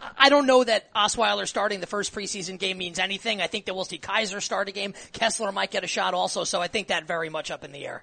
I, 0.00 0.10
I 0.18 0.28
don't 0.28 0.46
know 0.46 0.62
that 0.64 0.92
Osweiler 0.94 1.46
starting 1.46 1.80
the 1.80 1.86
first 1.86 2.14
preseason 2.14 2.58
game 2.58 2.78
means 2.78 2.98
anything. 2.98 3.40
I 3.40 3.46
think 3.46 3.66
that 3.66 3.74
we'll 3.74 3.84
see 3.84 3.98
Kizer 3.98 4.42
start 4.42 4.68
a 4.68 4.72
game. 4.72 4.94
Kessler 5.12 5.52
might 5.52 5.70
get 5.70 5.84
a 5.84 5.86
shot 5.86 6.14
also, 6.14 6.44
so 6.44 6.60
I 6.60 6.68
think 6.68 6.88
that 6.88 7.06
very 7.06 7.28
much 7.28 7.50
up 7.50 7.64
in 7.64 7.72
the 7.72 7.86
air. 7.86 8.02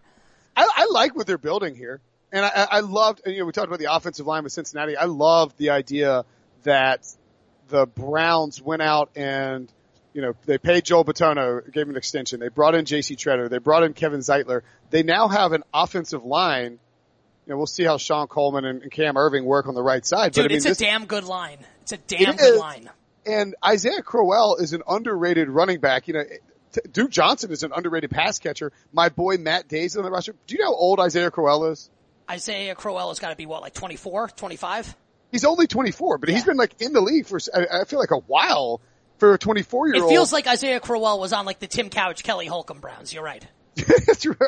I, 0.56 0.68
I 0.76 0.88
like 0.92 1.16
what 1.16 1.28
they're 1.28 1.38
building 1.38 1.76
here. 1.76 2.02
And 2.34 2.44
I, 2.44 2.68
I 2.72 2.80
loved, 2.80 3.22
you 3.28 3.40
know, 3.40 3.46
we 3.46 3.52
talked 3.52 3.68
about 3.68 3.80
the 3.80 3.94
offensive 3.94 4.26
line 4.26 4.44
with 4.44 4.52
Cincinnati. 4.52 4.98
I 4.98 5.06
loved 5.06 5.58
the 5.58 5.70
idea 5.70 6.26
that 6.64 7.08
the 7.70 7.86
Browns 7.86 8.60
went 8.62 8.82
out 8.82 9.12
and, 9.16 9.72
you 10.14 10.22
know, 10.24 10.34
they 10.46 10.58
paid 10.58 10.84
Joel 10.84 11.06
Bitonio, 11.06 11.64
gave 11.72 11.84
him 11.84 11.92
an 11.92 11.96
extension. 11.96 12.40
They 12.40 12.50
brought 12.50 12.74
in 12.76 12.86
J.C. 12.86 13.16
Tretter. 13.16 13.50
They 13.50 13.60
brought 13.60 13.84
in 13.84 13.94
Kevin 13.94 14.20
Zeitler. 14.22 14.62
They 14.90 15.04
now 15.04 15.28
have 15.28 15.52
an 15.54 15.64
offensive 15.74 16.26
line. 16.26 16.80
You 17.46 17.52
know, 17.54 17.58
we'll 17.58 17.68
see 17.68 17.84
how 17.84 17.98
Shon 17.98 18.28
Coleman 18.28 18.66
and, 18.66 18.82
and 18.82 18.92
Cam 18.92 19.16
Erving 19.16 19.44
work 19.44 19.68
on 19.68 19.76
the 19.76 19.84
right 19.84 20.04
side. 20.06 20.32
Dude, 20.32 20.44
but 20.44 20.46
I 20.46 20.48
mean, 20.50 20.58
it's 20.58 20.66
this, 20.66 20.82
a 20.82 20.84
damn 20.86 21.06
good 21.06 21.26
line. 21.26 21.60
It's 21.84 21.92
a 21.92 21.98
damn 21.98 22.22
It 22.34 22.38
good 22.38 22.54
is. 22.56 22.60
line. 22.60 22.90
and 23.28 23.56
Isaiah 23.64 24.02
Crowell 24.02 24.56
is 24.58 24.74
an 24.74 24.82
underrated 24.88 25.50
running 25.50 25.80
back. 25.80 26.08
You 26.08 26.14
know, 26.16 26.24
T- 26.72 26.82
Duke 26.92 27.12
Johnson 27.12 27.52
is 27.52 27.62
an 27.64 27.72
underrated 27.76 28.10
pass 28.10 28.40
catcher. 28.40 28.72
My 28.92 29.10
boy 29.10 29.38
Matt 29.38 29.68
Dayes 29.68 29.96
on 29.98 30.04
the 30.04 30.10
roster. 30.10 30.34
Do 30.48 30.56
you 30.56 30.62
know 30.62 30.72
how 30.72 30.76
old 30.76 31.00
Isaiah 31.00 31.30
Crowell 31.30 31.66
is? 31.66 31.90
Isaiah 32.30 32.76
Crowell 32.76 33.10
has 33.10 33.20
got 33.20 33.30
to 33.30 33.36
be 33.36 33.46
what, 33.46 33.62
like 33.62 33.74
24, 33.74 34.30
25? 34.30 34.96
He's 35.32 35.46
only 35.46 35.68
24, 35.68 36.20
but 36.20 36.30
he's 36.30 36.44
been 36.44 36.58
like 36.58 36.80
in 36.80 36.94
the 36.94 37.02
league 37.02 37.26
for, 37.26 37.40
I 37.54 37.82
I 37.82 37.84
feel 37.86 38.00
like 38.00 38.12
a 38.12 38.20
while 38.20 38.82
for 39.18 39.34
a 39.34 39.38
24 39.38 39.88
year 39.88 39.96
old. 40.04 40.12
It 40.12 40.14
feels 40.14 40.32
like 40.32 40.48
Isaiah 40.48 40.80
Crowell 40.80 41.20
was 41.20 41.34
on 41.34 41.46
like 41.46 41.60
the 41.60 41.68
Tim 41.68 41.90
Couch, 41.90 42.24
Kelly 42.24 42.46
Holcomb 42.46 42.80
Browns. 42.80 43.14
You're 43.14 43.24
right. 43.24 43.46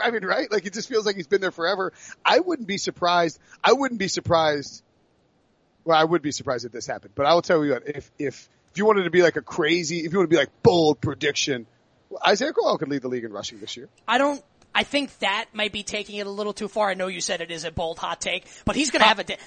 I 0.04 0.12
mean, 0.12 0.24
right? 0.26 0.52
Like 0.52 0.66
it 0.66 0.74
just 0.74 0.88
feels 0.90 1.06
like 1.06 1.16
he's 1.16 1.28
been 1.28 1.42
there 1.42 1.52
forever. 1.52 1.94
I 2.24 2.40
wouldn't 2.40 2.68
be 2.68 2.78
surprised. 2.78 3.40
I 3.64 3.74
wouldn't 3.74 4.00
be 4.00 4.08
surprised. 4.08 4.84
Well, 5.84 5.98
I 5.98 6.04
would 6.04 6.22
be 6.22 6.32
surprised 6.32 6.66
if 6.66 6.72
this 6.72 6.88
happened, 6.88 7.14
but 7.16 7.26
I 7.26 7.34
will 7.34 7.42
tell 7.42 7.64
you 7.64 7.74
what, 7.74 7.88
if, 7.88 8.12
if, 8.18 8.50
if 8.72 8.78
you 8.78 8.86
wanted 8.86 9.04
to 9.04 9.12
be 9.12 9.22
like 9.22 9.36
a 9.36 9.42
crazy, 9.42 10.00
if 10.00 10.12
you 10.12 10.20
want 10.20 10.30
to 10.30 10.34
be 10.34 10.40
like 10.40 10.50
bold 10.64 11.00
prediction, 11.00 11.68
Isaiah 12.26 12.54
Crowell 12.54 12.78
could 12.78 12.90
lead 12.90 13.02
the 13.02 13.08
league 13.08 13.24
in 13.24 13.32
rushing 13.32 13.60
this 13.60 13.78
year. 13.78 13.88
I 14.08 14.18
don't. 14.18 14.44
I 14.76 14.84
think 14.84 15.18
that 15.20 15.46
might 15.54 15.72
be 15.72 15.84
taking 15.84 16.18
it 16.18 16.28
a 16.28 16.30
little 16.30 16.52
too 16.52 16.68
far. 16.68 16.90
I 16.90 16.96
know 16.96 17.08
you 17.08 17.22
said 17.22 17.40
it 17.40 17.50
is 17.50 17.64
a 17.64 17.72
bold 17.72 17.98
hot 17.98 18.20
take, 18.20 18.46
but 18.66 18.76
he's 18.76 18.92
going 18.92 19.00
to 19.00 19.06
uh, 19.06 19.10
have 19.10 19.20
a. 19.20 19.24
Di- 19.24 19.38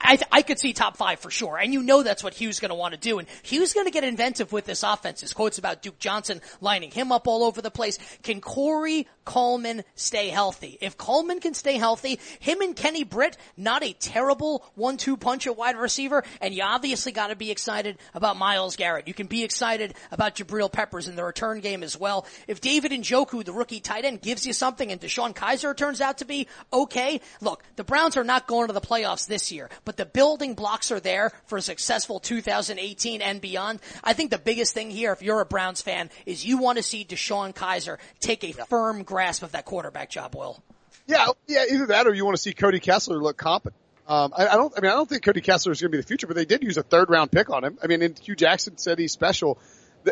I 0.00 0.18
I 0.30 0.42
could 0.42 0.58
see 0.58 0.72
top 0.72 0.96
five 0.96 1.20
for 1.20 1.30
sure, 1.30 1.56
and 1.56 1.72
you 1.72 1.82
know 1.82 2.02
that's 2.02 2.22
what 2.22 2.34
Hue's 2.34 2.60
going 2.60 2.68
to 2.68 2.74
want 2.74 2.92
to 2.94 3.00
do, 3.00 3.18
and 3.18 3.26
Hue's 3.44 3.72
going 3.72 3.86
to 3.86 3.90
get 3.90 4.04
inventive 4.04 4.52
with 4.52 4.66
this 4.66 4.82
offense. 4.82 5.22
His 5.22 5.32
quotes 5.32 5.58
about 5.58 5.82
Duke 5.82 5.98
Johnson 5.98 6.40
lining 6.60 6.90
him 6.90 7.12
up 7.12 7.26
all 7.26 7.42
over 7.42 7.62
the 7.62 7.70
place. 7.70 7.98
Can 8.22 8.40
Corey 8.40 9.06
Coleman 9.24 9.84
stay 9.94 10.28
healthy? 10.28 10.76
If 10.80 10.96
Coleman 10.96 11.40
can 11.40 11.54
stay 11.54 11.78
healthy, 11.78 12.20
him 12.38 12.60
and 12.60 12.76
Kenny 12.76 13.04
Britt, 13.04 13.36
not 13.56 13.82
a 13.82 13.94
terrible 13.94 14.64
one-two 14.74 15.16
punch 15.16 15.46
at 15.46 15.56
wide 15.56 15.76
receiver, 15.76 16.24
and 16.40 16.54
you 16.54 16.62
obviously 16.62 17.12
got 17.12 17.28
to 17.28 17.36
be 17.36 17.50
excited 17.50 17.98
about 18.14 18.36
Myles 18.36 18.76
Garrett. 18.76 19.08
You 19.08 19.14
can 19.14 19.26
be 19.26 19.44
excited 19.44 19.94
about 20.12 20.36
Jabril 20.36 20.70
Peppers 20.70 21.08
in 21.08 21.16
the 21.16 21.24
return 21.24 21.60
game 21.60 21.82
as 21.82 21.98
well. 21.98 22.26
If 22.46 22.60
David 22.60 22.92
Njoku, 22.92 23.44
the 23.44 23.52
rookie 23.52 23.80
tight 23.80 24.04
end, 24.04 24.20
gives 24.20 24.46
you 24.46 24.52
something, 24.52 24.92
and 24.92 25.00
DeShone 25.00 25.34
Kizer 25.34 25.76
turns 25.76 26.00
out 26.00 26.18
to 26.18 26.24
be 26.24 26.46
okay, 26.72 27.20
look, 27.40 27.62
the 27.76 27.84
Browns 27.84 28.16
are 28.16 28.24
not 28.24 28.46
going 28.46 28.66
to 28.66 28.72
the 28.72 28.80
playoffs 28.80 29.26
this 29.26 29.50
year, 29.50 29.70
but 29.86 29.96
the 29.96 30.04
building 30.04 30.52
blocks 30.54 30.90
are 30.90 31.00
there 31.00 31.32
for 31.46 31.56
a 31.56 31.62
successful 31.62 32.20
2018 32.20 33.22
and 33.22 33.40
beyond. 33.40 33.80
I 34.04 34.12
think 34.12 34.30
the 34.30 34.38
biggest 34.38 34.74
thing 34.74 34.90
here, 34.90 35.12
if 35.12 35.22
you're 35.22 35.40
a 35.40 35.46
Browns 35.46 35.80
fan, 35.80 36.10
is 36.26 36.44
you 36.44 36.58
want 36.58 36.76
to 36.76 36.82
see 36.82 37.06
DeShone 37.06 37.54
Kizer 37.54 37.96
take 38.20 38.44
a 38.44 38.52
firm 38.66 39.04
grasp 39.04 39.42
of 39.42 39.52
that 39.52 39.64
quarterback 39.64 40.10
job, 40.10 40.34
Will. 40.34 40.62
Yeah, 41.06 41.28
yeah, 41.46 41.64
either 41.70 41.86
that 41.86 42.06
or 42.06 42.14
you 42.14 42.24
want 42.24 42.36
to 42.36 42.42
see 42.42 42.52
Cody 42.52 42.80
Kessler 42.80 43.22
look 43.22 43.36
competent. 43.36 43.80
Um, 44.08 44.32
I, 44.36 44.48
I 44.48 44.54
don't, 44.56 44.72
I 44.76 44.80
mean, 44.80 44.90
I 44.90 44.94
don't 44.94 45.08
think 45.08 45.22
Cody 45.22 45.40
Kessler 45.40 45.72
is 45.72 45.80
going 45.80 45.92
to 45.92 45.96
be 45.96 46.00
the 46.00 46.06
future, 46.06 46.26
but 46.26 46.34
they 46.34 46.44
did 46.44 46.62
use 46.62 46.76
a 46.76 46.82
third 46.82 47.08
round 47.08 47.30
pick 47.30 47.48
on 47.48 47.64
him. 47.64 47.78
I 47.82 47.86
mean, 47.86 48.02
and 48.02 48.18
Hue 48.18 48.34
Jackson 48.34 48.76
said 48.76 48.98
he's 48.98 49.12
special. 49.12 49.58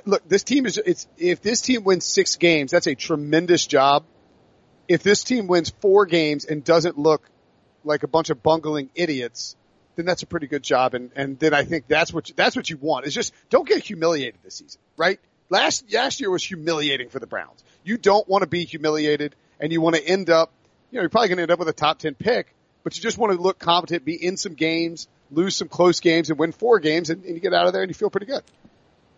Look, 0.05 0.29
this 0.29 0.45
team 0.45 0.67
is, 0.67 0.79
it's, 0.79 1.07
if 1.17 1.43
this 1.43 1.61
team 1.61 1.85
wins 1.85 2.05
six 2.05 2.37
games, 2.37 2.71
that's 2.71 2.87
a 2.87 2.95
tremendous 2.95 3.67
job. 3.67 4.05
If 4.87 5.03
this 5.03 5.25
team 5.25 5.49
wins 5.49 5.71
four 5.81 6.07
games 6.07 6.45
and 6.45 6.65
doesn't 6.65 6.99
look 6.99 7.29
like 7.85 8.03
a 8.03 8.09
bunch 8.09 8.31
of 8.31 8.43
bungling 8.43 8.91
idiots, 8.95 9.57
then 9.97 10.07
that's 10.07 10.23
a 10.23 10.27
pretty 10.27 10.47
good 10.47 10.63
job. 10.63 10.95
And, 10.95 11.11
and 11.15 11.39
then 11.39 11.55
I 11.55 11.65
think 11.65 11.87
that's 11.89 12.13
what, 12.13 12.29
you, 12.29 12.35
that's 12.37 12.57
what 12.57 12.69
you 12.69 12.77
want 12.77 13.07
is 13.07 13.15
just 13.15 13.33
don't 13.51 13.69
get 13.69 13.83
humiliated 13.83 14.41
this 14.43 14.57
season, 14.57 14.81
right? 14.97 15.21
Last, 15.51 15.93
last 15.93 16.21
year 16.21 16.31
was 16.31 16.45
humiliating 16.45 17.09
for 17.09 17.19
the 17.19 17.27
Browns. 17.27 17.63
You 17.85 17.99
don't 17.99 18.29
want 18.29 18.43
to 18.43 18.49
be 18.49 18.65
humiliated 18.65 19.35
and 19.61 19.73
you 19.73 19.81
want 19.81 19.97
to 19.97 20.05
end 20.05 20.31
up, 20.31 20.53
you 20.91 20.97
know, 20.97 21.03
you're 21.03 21.11
probably 21.11 21.29
going 21.29 21.37
to 21.39 21.43
end 21.43 21.53
up 21.53 21.59
with 21.59 21.69
a 21.69 21.73
top 21.73 21.99
10 21.99 22.15
pick, 22.15 22.55
but 22.83 22.97
you 22.97 23.03
just 23.03 23.19
want 23.19 23.33
to 23.33 23.41
look 23.41 23.59
competent, 23.59 24.05
be 24.05 24.15
in 24.15 24.37
some 24.37 24.55
games, 24.55 25.09
lose 25.31 25.57
some 25.57 25.69
close 25.69 26.01
games 26.01 26.31
and 26.31 26.39
win 26.39 26.53
four 26.53 26.81
games 26.81 27.11
and, 27.11 27.25
and 27.25 27.35
you 27.35 27.41
get 27.41 27.55
out 27.55 27.67
of 27.67 27.73
there 27.73 27.83
and 27.83 27.91
you 27.91 27.95
feel 27.95 28.11
pretty 28.11 28.27
good. 28.27 28.43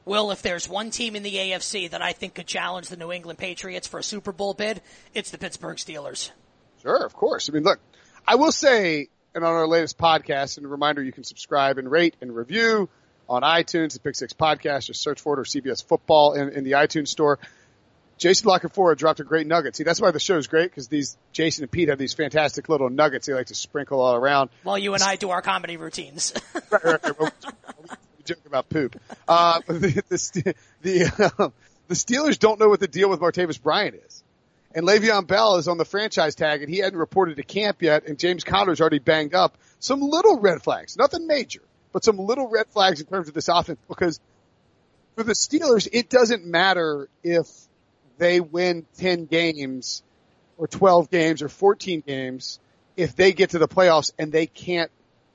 Well, 0.04 0.30
if 0.30 0.40
there's 0.40 0.68
one 0.68 0.90
team 0.90 1.16
in 1.16 1.24
the 1.24 1.34
AFC 1.34 1.90
that 1.90 2.00
I 2.00 2.12
think 2.12 2.34
could 2.34 2.46
challenge 2.46 2.88
the 2.88 2.96
New 2.96 3.10
England 3.10 3.40
Patriots 3.40 3.88
for 3.88 3.98
a 3.98 4.04
Super 4.04 4.30
Bowl 4.30 4.54
bid, 4.54 4.80
it's 5.14 5.32
the 5.32 5.38
Pittsburgh 5.38 5.78
Steelers. 5.78 6.30
Sure, 6.82 7.04
of 7.04 7.12
course. 7.12 7.50
I 7.50 7.52
mean, 7.52 7.64
look, 7.64 7.80
I 8.24 8.36
will 8.36 8.52
say, 8.52 9.08
and 9.37 9.44
on 9.44 9.53
our 9.53 9.68
latest 9.68 9.99
podcast, 9.99 10.57
and 10.57 10.64
a 10.64 10.68
reminder, 10.68 11.03
you 11.03 11.12
can 11.12 11.22
subscribe 11.22 11.77
and 11.77 11.90
rate 11.90 12.16
and 12.22 12.35
review 12.35 12.88
on 13.29 13.42
iTunes, 13.42 13.92
the 13.92 14.01
Pick 14.01 14.14
Six 14.14 14.33
Podcast, 14.33 14.87
just 14.87 15.03
search 15.03 15.20
for 15.20 15.35
it 15.35 15.40
or 15.40 15.44
CBS 15.44 15.85
Football 15.85 16.33
in, 16.33 16.49
in 16.49 16.64
the 16.64 16.72
iTunes 16.72 17.09
store. 17.09 17.38
Jason 18.16 18.49
La 18.49 18.59
Canfora 18.59 18.96
dropped 18.96 19.20
a 19.20 19.25
great 19.25 19.46
nugget. 19.46 19.77
See, 19.77 19.85
that's 19.85 20.01
why 20.01 20.11
the 20.11 20.18
show's 20.18 20.46
great 20.46 20.70
because 20.70 20.88
these 20.88 21.18
Jason 21.33 21.64
and 21.64 21.70
Pete 21.70 21.90
have 21.90 21.99
these 21.99 22.14
fantastic 22.14 22.70
little 22.70 22.88
nuggets 22.88 23.27
they 23.27 23.35
like 23.35 23.49
to 23.49 23.55
sprinkle 23.55 24.01
all 24.01 24.14
around. 24.14 24.49
While 24.62 24.79
you 24.79 24.94
and 24.94 25.03
I 25.03 25.16
do 25.16 25.29
our 25.29 25.42
comedy 25.42 25.77
routines. 25.77 26.33
right, 26.70 26.83
right, 26.83 27.05
right. 27.05 27.20
Well, 27.20 27.31
we 28.16 28.25
joke 28.25 28.38
about 28.46 28.70
poop. 28.70 28.99
Uh, 29.29 29.61
the 29.66 30.03
the 30.09 30.55
the, 30.81 31.53
the 31.88 31.94
Steelers 31.94 32.38
don't 32.38 32.59
know 32.59 32.70
what 32.70 32.81
the 32.81 32.88
deal 32.88 33.11
with 33.11 33.20
Martavis 33.20 33.61
Bryant 33.62 33.96
is, 33.96 34.25
and 34.76 34.86
Le'Veon 34.86 35.26
Bell 35.26 35.56
is 35.56 35.68
on 35.68 35.78
the 35.78 35.86
franchise 35.86 36.34
tag, 36.34 36.62
and 36.62 36.70
he 36.70 36.80
hadn't 36.80 36.98
reported 36.98 37.38
to 37.38 37.42
camp 37.42 37.80
yet, 37.80 38.06
and 38.06 38.18
James 38.18 38.44
Conner's 38.44 38.78
already 38.78 38.98
banged 38.98 39.34
up. 39.34 39.56
Some 39.78 40.02
little 40.02 40.38
red 40.38 40.62
flags, 40.62 40.98
nothing 40.98 41.26
major, 41.26 41.62
but 41.92 42.04
some 42.04 42.18
little 42.18 42.46
red 42.46 42.66
flags 42.68 43.00
in 43.00 43.06
terms 43.06 43.26
of 43.26 43.32
this 43.32 43.48
offense 43.48 43.78
because 43.88 44.20
for 45.14 45.24
the 45.24 45.32
Steelers, 45.32 45.88
it 45.90 46.10
doesn't 46.10 46.44
matter 46.44 47.08
if 47.24 47.48
they 48.18 48.38
win 48.38 48.84
10 48.98 49.24
games 49.24 50.02
or 50.58 50.66
12 50.66 51.10
games 51.10 51.40
or 51.40 51.48
14 51.48 52.02
games 52.06 52.60
if 52.98 53.16
they 53.16 53.32
get 53.32 53.50
to 53.50 53.58
the 53.58 53.68
playoffs 53.68 54.12
and 54.18 54.30
they 54.30 54.46
can't 54.46 54.90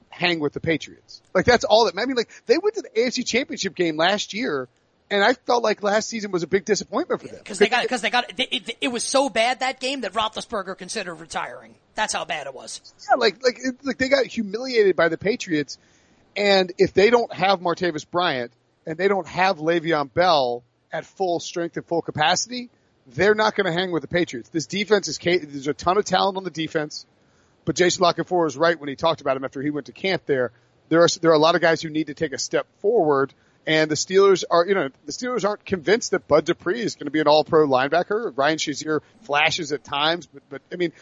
hang 0.10 0.40
with 0.40 0.54
the 0.54 0.60
Patriots. 0.60 1.20
Like 1.34 1.46
that's 1.46 1.64
all 1.64 1.86
that, 1.86 2.00
I 2.00 2.06
mean, 2.06 2.16
like 2.16 2.30
they 2.46 2.60
went 2.60 2.76
to 2.76 2.84
the 2.84 2.90
AFC 2.90 3.26
championship 3.26 3.74
game 3.74 3.98
last 3.98 4.36
year 4.36 4.70
and 5.12 5.24
I 5.24 5.34
felt 5.34 5.62
like 5.64 5.84
last 5.84 6.10
season 6.10 6.32
was 6.32 6.42
a 6.42 6.48
big 6.48 6.66
disappointment 6.66 7.22
for 7.22 7.28
them. 7.28 7.42
Cause 7.46 7.60
they 7.60 7.68
got, 7.70 7.88
cause 7.88 8.02
they 8.02 8.10
got, 8.10 8.30
it, 8.40 8.48
it, 8.52 8.78
it 8.82 8.88
was 8.88 9.04
so 9.04 9.30
bad 9.30 9.60
that 9.60 9.80
game 9.80 10.02
that 10.02 10.14
Roethlisberger 10.14 10.76
considered 10.78 11.16
retiring. 11.16 11.76
That's 11.94 12.14
how 12.14 12.26
bad 12.26 12.48
it 12.48 12.54
was. 12.56 12.82
Yeah, 13.10 13.18
like, 13.18 13.44
like, 13.44 13.58
it- 13.62 13.86
like 13.86 13.98
they 14.00 14.10
got 14.10 14.26
humiliated 14.26 14.96
by 14.96 15.10
the 15.10 15.18
Patriots. 15.18 15.78
And 16.36 16.72
if 16.80 16.94
they 16.94 17.10
don't 17.12 17.32
have 17.34 17.60
Martavis 17.60 18.10
Bryant 18.10 18.52
and 18.88 18.98
they 18.98 19.08
don't 19.10 19.28
have 19.28 19.58
Le'Veon 19.58 20.12
Bell 20.14 20.64
at 20.92 21.06
full 21.06 21.40
strength 21.40 21.78
and 21.78 21.86
full 21.86 22.02
capacity, 22.02 22.70
they're 23.08 23.36
not 23.36 23.56
going 23.56 23.66
to 23.66 23.74
hang 23.74 23.92
with 23.92 24.02
the 24.02 24.08
Patriots. 24.08 24.50
This 24.50 24.66
defense 24.66 25.08
is, 25.10 25.18
ca- 25.18 25.40
there's 25.40 25.68
a 25.68 25.74
ton 25.74 25.98
of 25.98 26.06
talent 26.06 26.38
on 26.38 26.44
the 26.46 26.50
defense. 26.50 27.06
but 27.66 27.76
Jason 27.76 28.04
Canfora 28.04 28.46
was 28.46 28.56
right 28.56 28.80
when 28.80 28.88
he 28.90 28.96
talked 28.96 29.20
about 29.22 29.36
him 29.36 29.44
after 29.44 29.62
he 29.62 29.70
went 29.72 29.88
to 29.88 29.92
camp 29.92 30.24
there. 30.26 30.52
There 30.90 31.02
are, 31.04 31.08
there 31.22 31.32
are 31.32 31.36
a 31.36 31.40
lot 31.40 31.56
of 31.56 31.62
guys 31.62 31.82
who 31.82 31.90
need 31.90 32.08
to 32.08 32.14
take 32.14 32.32
a 32.32 32.38
step 32.38 32.66
forward 32.80 33.34
and 33.66 33.92
the 33.92 33.96
Steelers 33.96 34.44
are, 34.50 34.66
you 34.66 34.74
know, 34.74 34.90
the 35.06 35.12
Steelers 35.12 35.46
aren't 35.48 35.66
convinced 35.66 36.12
that 36.12 36.28
Bud 36.28 36.46
Dupree 36.46 36.82
is 36.82 36.96
going 36.96 37.06
to 37.06 37.12
be 37.12 37.20
an 37.20 37.28
all 37.28 37.44
pro 37.44 37.68
linebacker. 37.68 38.36
Ryan 38.36 38.58
Shazier 38.58 39.02
flashes 39.22 39.72
at 39.72 39.84
times, 39.84 40.28
but, 40.28 40.44
but 40.50 40.62
I 40.72 40.76
mean, 40.78 40.94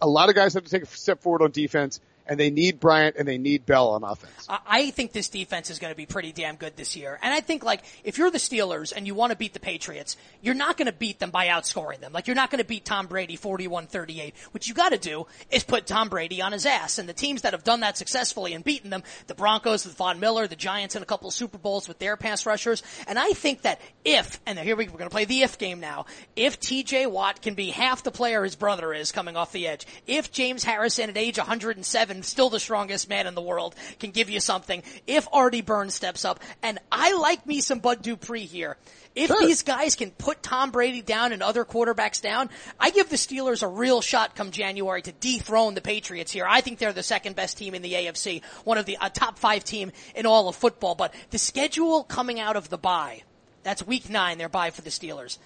a 0.00 0.08
lot 0.08 0.28
of 0.28 0.34
guys 0.34 0.54
have 0.54 0.64
to 0.64 0.70
take 0.70 0.82
a 0.82 0.86
step 0.86 1.20
forward 1.22 1.42
on 1.42 1.50
defense 1.50 2.00
and 2.30 2.38
they 2.38 2.48
need 2.48 2.78
Bryant 2.78 3.16
and 3.18 3.26
they 3.26 3.38
need 3.38 3.66
Bell 3.66 3.88
on 3.88 4.04
offense. 4.04 4.46
I 4.48 4.90
think 4.90 5.10
this 5.10 5.28
defense 5.28 5.68
is 5.68 5.80
going 5.80 5.90
to 5.90 5.96
be 5.96 6.06
pretty 6.06 6.30
damn 6.30 6.54
good 6.54 6.76
this 6.76 6.94
year. 6.94 7.18
And 7.20 7.34
I 7.34 7.40
think 7.40 7.64
like 7.64 7.82
if 8.04 8.18
you're 8.18 8.30
the 8.30 8.38
Steelers 8.38 8.92
and 8.94 9.04
you 9.04 9.16
want 9.16 9.32
to 9.32 9.36
beat 9.36 9.52
the 9.52 9.58
Patriots, 9.58 10.16
you're 10.40 10.54
not 10.54 10.76
going 10.76 10.86
to 10.86 10.92
beat 10.92 11.18
them 11.18 11.30
by 11.30 11.48
outscoring 11.48 11.98
them. 11.98 12.12
Like 12.12 12.28
you're 12.28 12.36
not 12.36 12.52
going 12.52 12.60
to 12.60 12.64
beat 12.64 12.84
Tom 12.84 13.08
Brady 13.08 13.36
41-38. 13.36 14.32
What 14.52 14.68
you 14.68 14.74
got 14.74 14.90
to 14.90 14.98
do 14.98 15.26
is 15.50 15.64
put 15.64 15.86
Tom 15.88 16.08
Brady 16.08 16.40
on 16.40 16.52
his 16.52 16.66
ass. 16.66 16.98
And 16.98 17.08
the 17.08 17.12
teams 17.12 17.42
that 17.42 17.52
have 17.52 17.64
done 17.64 17.80
that 17.80 17.98
successfully 17.98 18.54
and 18.54 18.62
beaten 18.62 18.90
them, 18.90 19.02
the 19.26 19.34
Broncos 19.34 19.84
with 19.84 19.96
Von 19.96 20.20
Miller, 20.20 20.46
the 20.46 20.54
Giants 20.54 20.94
in 20.94 21.02
a 21.02 21.06
couple 21.06 21.26
of 21.26 21.34
Super 21.34 21.58
Bowls 21.58 21.88
with 21.88 21.98
their 21.98 22.16
pass 22.16 22.46
rushers. 22.46 22.84
And 23.08 23.18
I 23.18 23.30
think 23.30 23.62
that 23.62 23.80
if, 24.04 24.40
and 24.46 24.56
here 24.56 24.76
we, 24.76 24.86
we're 24.86 24.98
going 24.98 25.10
to 25.10 25.14
play 25.14 25.24
the 25.24 25.42
if 25.42 25.58
game 25.58 25.80
now, 25.80 26.06
if 26.36 26.60
TJ 26.60 27.10
Watt 27.10 27.42
can 27.42 27.54
be 27.54 27.70
half 27.70 28.04
the 28.04 28.12
player 28.12 28.44
his 28.44 28.54
brother 28.54 28.94
is 28.94 29.10
coming 29.10 29.36
off 29.36 29.50
the 29.50 29.66
edge, 29.66 29.84
if 30.06 30.30
James 30.30 30.62
Harrison 30.62 31.10
at 31.10 31.16
age 31.16 31.36
107 31.36 32.19
still 32.22 32.50
the 32.50 32.60
strongest 32.60 33.08
man 33.08 33.26
in 33.26 33.34
the 33.34 33.40
world, 33.40 33.74
can 33.98 34.10
give 34.10 34.30
you 34.30 34.40
something. 34.40 34.82
If 35.06 35.28
Artie 35.32 35.60
Burns 35.60 35.94
steps 35.94 36.24
up, 36.24 36.40
and 36.62 36.78
I 36.90 37.14
like 37.14 37.46
me 37.46 37.60
some 37.60 37.78
Bud 37.78 38.02
Dupree 38.02 38.46
here. 38.46 38.76
If 39.14 39.26
sure. 39.26 39.40
these 39.40 39.62
guys 39.62 39.96
can 39.96 40.12
put 40.12 40.42
Tom 40.42 40.70
Brady 40.70 41.02
down 41.02 41.32
and 41.32 41.42
other 41.42 41.64
quarterbacks 41.64 42.22
down, 42.22 42.48
I 42.78 42.90
give 42.90 43.08
the 43.08 43.16
Steelers 43.16 43.62
a 43.62 43.68
real 43.68 44.00
shot 44.00 44.36
come 44.36 44.52
January 44.52 45.02
to 45.02 45.12
dethrone 45.12 45.74
the 45.74 45.80
Patriots 45.80 46.30
here. 46.30 46.46
I 46.48 46.60
think 46.60 46.78
they're 46.78 46.92
the 46.92 47.02
second 47.02 47.34
best 47.34 47.58
team 47.58 47.74
in 47.74 47.82
the 47.82 47.92
AFC, 47.92 48.44
one 48.64 48.78
of 48.78 48.86
the 48.86 48.98
a 49.00 49.10
top 49.10 49.38
five 49.38 49.64
team 49.64 49.90
in 50.14 50.26
all 50.26 50.48
of 50.48 50.54
football. 50.54 50.94
But 50.94 51.12
the 51.30 51.38
schedule 51.38 52.04
coming 52.04 52.38
out 52.38 52.56
of 52.56 52.68
the 52.68 52.78
bye, 52.78 53.22
that's 53.64 53.84
week 53.84 54.08
nine, 54.08 54.38
their 54.38 54.48
bye 54.48 54.70
for 54.70 54.82
the 54.82 54.90
Steelers. 54.90 55.38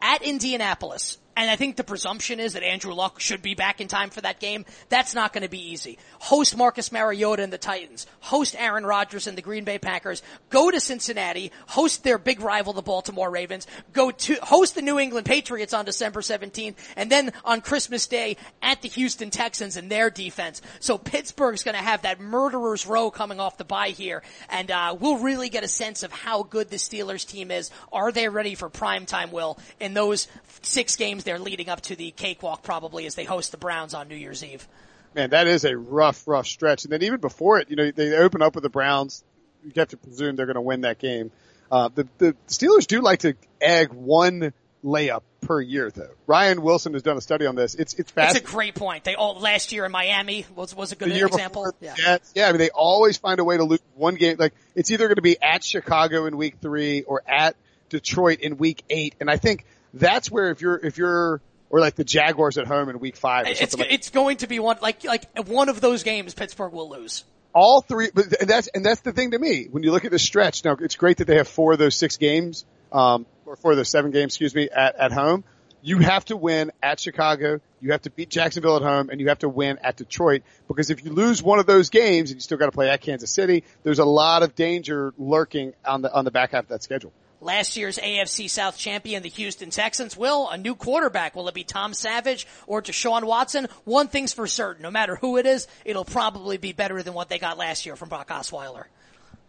At 0.00 0.22
Indianapolis, 0.22 1.18
and 1.36 1.50
I 1.50 1.56
think 1.56 1.76
the 1.76 1.84
presumption 1.84 2.40
is 2.40 2.54
that 2.54 2.62
Andrew 2.62 2.94
Luck 2.94 3.20
should 3.20 3.42
be 3.42 3.54
back 3.54 3.80
in 3.80 3.88
time 3.88 4.08
for 4.08 4.22
that 4.22 4.40
game. 4.40 4.64
That's 4.88 5.14
not 5.14 5.34
going 5.34 5.42
to 5.42 5.50
be 5.50 5.72
easy. 5.72 5.98
Host 6.18 6.56
Marcus 6.56 6.90
Mariota 6.90 7.42
and 7.42 7.52
the 7.52 7.58
Titans. 7.58 8.06
Host 8.20 8.56
Aaron 8.58 8.86
Rodgers 8.86 9.26
and 9.26 9.36
the 9.36 9.42
Green 9.42 9.64
Bay 9.64 9.78
Packers. 9.78 10.22
Go 10.48 10.70
to 10.70 10.80
Cincinnati. 10.80 11.52
Host 11.66 12.04
their 12.04 12.16
big 12.16 12.40
rival, 12.40 12.72
the 12.72 12.80
Baltimore 12.80 13.30
Ravens. 13.30 13.66
Go 13.92 14.10
to 14.10 14.34
host 14.36 14.74
the 14.74 14.82
New 14.82 14.98
England 14.98 15.26
Patriots 15.26 15.74
on 15.74 15.84
December 15.84 16.22
17th, 16.22 16.76
and 16.96 17.12
then 17.12 17.32
on 17.44 17.60
Christmas 17.60 18.06
Day 18.06 18.38
at 18.62 18.80
the 18.80 18.88
Houston 18.88 19.30
Texans 19.30 19.76
and 19.76 19.90
their 19.90 20.08
defense. 20.08 20.62
So 20.80 20.96
Pittsburgh's 20.96 21.62
going 21.62 21.76
to 21.76 21.82
have 21.82 22.02
that 22.02 22.18
murderer's 22.18 22.86
row 22.86 23.10
coming 23.10 23.40
off 23.40 23.58
the 23.58 23.64
bye 23.64 23.88
here, 23.88 24.22
and 24.48 24.70
uh, 24.70 24.96
we'll 24.98 25.18
really 25.18 25.50
get 25.50 25.64
a 25.64 25.68
sense 25.68 26.02
of 26.02 26.12
how 26.12 26.44
good 26.44 26.70
the 26.70 26.76
Steelers 26.76 27.26
team 27.26 27.50
is. 27.50 27.70
Are 27.92 28.10
they 28.10 28.28
ready 28.28 28.54
for 28.54 28.70
prime 28.70 29.04
time? 29.04 29.30
Will 29.32 29.58
in 29.80 29.92
those 29.92 30.28
six 30.62 30.96
games 30.96 31.24
they're 31.26 31.38
leading 31.38 31.68
up 31.68 31.82
to 31.82 31.96
the 31.96 32.10
cakewalk 32.12 32.62
probably 32.62 33.04
as 33.04 33.14
they 33.14 33.24
host 33.24 33.50
the 33.50 33.58
Browns 33.58 33.92
on 33.92 34.08
New 34.08 34.16
Year's 34.16 34.42
Eve. 34.42 34.66
Man, 35.14 35.30
that 35.30 35.46
is 35.46 35.64
a 35.64 35.76
rough, 35.76 36.26
rough 36.26 36.46
stretch. 36.46 36.84
And 36.84 36.92
then 36.92 37.02
even 37.02 37.20
before 37.20 37.58
it, 37.58 37.68
you 37.68 37.76
know, 37.76 37.90
they 37.90 38.16
open 38.16 38.40
up 38.40 38.54
with 38.54 38.62
the 38.62 38.70
Browns. 38.70 39.24
You 39.64 39.72
have 39.76 39.88
to 39.88 39.96
presume 39.96 40.36
they're 40.36 40.46
going 40.46 40.54
to 40.54 40.62
win 40.62 40.82
that 40.82 40.98
game. 40.98 41.30
Uh, 41.70 41.88
the, 41.94 42.06
the 42.18 42.36
Steelers 42.48 42.86
do 42.86 43.00
like 43.00 43.20
to 43.20 43.34
egg 43.60 43.92
one 43.92 44.52
layup 44.84 45.22
per 45.40 45.60
year 45.60 45.90
though. 45.90 46.10
Ryan 46.26 46.62
Wilson 46.62 46.92
has 46.92 47.02
done 47.02 47.16
a 47.16 47.20
study 47.20 47.46
on 47.46 47.56
this. 47.56 47.74
It's, 47.74 47.94
it's. 47.94 48.12
It's 48.16 48.38
a 48.38 48.42
great 48.42 48.74
point. 48.74 49.04
They 49.04 49.14
all, 49.14 49.40
last 49.40 49.72
year 49.72 49.84
in 49.84 49.90
Miami 49.90 50.46
was, 50.54 50.74
was 50.76 50.92
a 50.92 50.96
good 50.96 51.10
example. 51.10 51.74
Yeah. 51.80 52.18
Yeah. 52.34 52.48
I 52.48 52.52
mean, 52.52 52.58
they 52.58 52.70
always 52.70 53.16
find 53.16 53.40
a 53.40 53.44
way 53.44 53.56
to 53.56 53.64
lose 53.64 53.80
one 53.94 54.14
game. 54.14 54.36
Like 54.38 54.54
it's 54.74 54.90
either 54.90 55.06
going 55.08 55.16
to 55.16 55.22
be 55.22 55.36
at 55.42 55.64
Chicago 55.64 56.26
in 56.26 56.36
week 56.36 56.58
three 56.60 57.02
or 57.02 57.22
at 57.26 57.56
Detroit 57.88 58.40
in 58.40 58.58
week 58.58 58.84
eight. 58.90 59.16
And 59.20 59.30
I 59.30 59.38
think 59.38 59.64
that's 59.94 60.30
where 60.30 60.50
if 60.50 60.60
you're 60.60 60.76
if 60.76 60.98
you're 60.98 61.40
or 61.70 61.80
like 61.80 61.94
the 61.94 62.04
Jaguars 62.04 62.58
at 62.58 62.66
home 62.66 62.88
in 62.88 62.98
Week 63.00 63.16
Five. 63.16 63.46
it's 63.48 63.76
like, 63.76 63.92
it's 63.92 64.10
going 64.10 64.38
to 64.38 64.46
be 64.46 64.58
one 64.58 64.78
like 64.80 65.04
like 65.04 65.26
one 65.46 65.68
of 65.68 65.80
those 65.80 66.02
games 66.02 66.34
Pittsburgh 66.34 66.72
will 66.72 66.90
lose. 66.90 67.24
All 67.52 67.80
three, 67.80 68.10
but 68.12 68.40
and 68.40 68.50
that's 68.50 68.68
and 68.68 68.84
that's 68.84 69.00
the 69.00 69.12
thing 69.12 69.30
to 69.30 69.38
me 69.38 69.66
when 69.70 69.82
you 69.82 69.90
look 69.90 70.04
at 70.04 70.10
the 70.10 70.18
stretch. 70.18 70.64
Now 70.64 70.76
it's 70.80 70.96
great 70.96 71.18
that 71.18 71.26
they 71.26 71.36
have 71.36 71.48
four 71.48 71.72
of 71.72 71.78
those 71.78 71.96
six 71.96 72.18
games, 72.18 72.64
um, 72.92 73.26
or 73.46 73.56
four 73.56 73.72
of 73.72 73.76
those 73.76 73.88
seven 73.88 74.10
games, 74.10 74.34
excuse 74.34 74.54
me, 74.54 74.68
at 74.68 74.96
at 74.96 75.12
home. 75.12 75.44
You 75.82 75.98
have 75.98 76.24
to 76.26 76.36
win 76.36 76.72
at 76.82 76.98
Chicago. 76.98 77.60
You 77.80 77.92
have 77.92 78.02
to 78.02 78.10
beat 78.10 78.28
Jacksonville 78.28 78.76
at 78.76 78.82
home, 78.82 79.08
and 79.08 79.20
you 79.20 79.28
have 79.28 79.38
to 79.38 79.48
win 79.48 79.78
at 79.82 79.96
Detroit. 79.96 80.42
Because 80.66 80.90
if 80.90 81.04
you 81.04 81.12
lose 81.12 81.42
one 81.42 81.58
of 81.58 81.66
those 81.66 81.90
games, 81.90 82.30
and 82.30 82.36
you 82.36 82.40
still 82.40 82.58
got 82.58 82.66
to 82.66 82.72
play 82.72 82.90
at 82.90 83.00
Kansas 83.00 83.30
City, 83.30 83.64
there's 83.84 84.00
a 84.00 84.04
lot 84.04 84.42
of 84.42 84.54
danger 84.54 85.14
lurking 85.16 85.74
on 85.84 86.02
the 86.02 86.12
on 86.12 86.24
the 86.24 86.30
back 86.30 86.52
half 86.52 86.64
of 86.64 86.68
that 86.68 86.82
schedule. 86.82 87.12
Last 87.40 87.76
year's 87.76 87.98
AFC 87.98 88.48
South 88.48 88.78
champion, 88.78 89.22
the 89.22 89.28
Houston 89.28 89.70
Texans, 89.70 90.16
will 90.16 90.48
a 90.48 90.56
new 90.56 90.74
quarterback. 90.74 91.36
Will 91.36 91.48
it 91.48 91.54
be 91.54 91.64
Tom 91.64 91.92
Savage 91.92 92.46
or 92.66 92.80
Deshaun 92.80 93.24
Watson? 93.24 93.68
One 93.84 94.08
thing's 94.08 94.32
for 94.32 94.46
certain, 94.46 94.82
no 94.82 94.90
matter 94.90 95.16
who 95.16 95.36
it 95.36 95.46
is, 95.46 95.68
it'll 95.84 96.04
probably 96.04 96.56
be 96.56 96.72
better 96.72 97.02
than 97.02 97.12
what 97.12 97.28
they 97.28 97.38
got 97.38 97.58
last 97.58 97.84
year 97.84 97.94
from 97.94 98.08
Brock 98.08 98.28
Osweiler. 98.28 98.84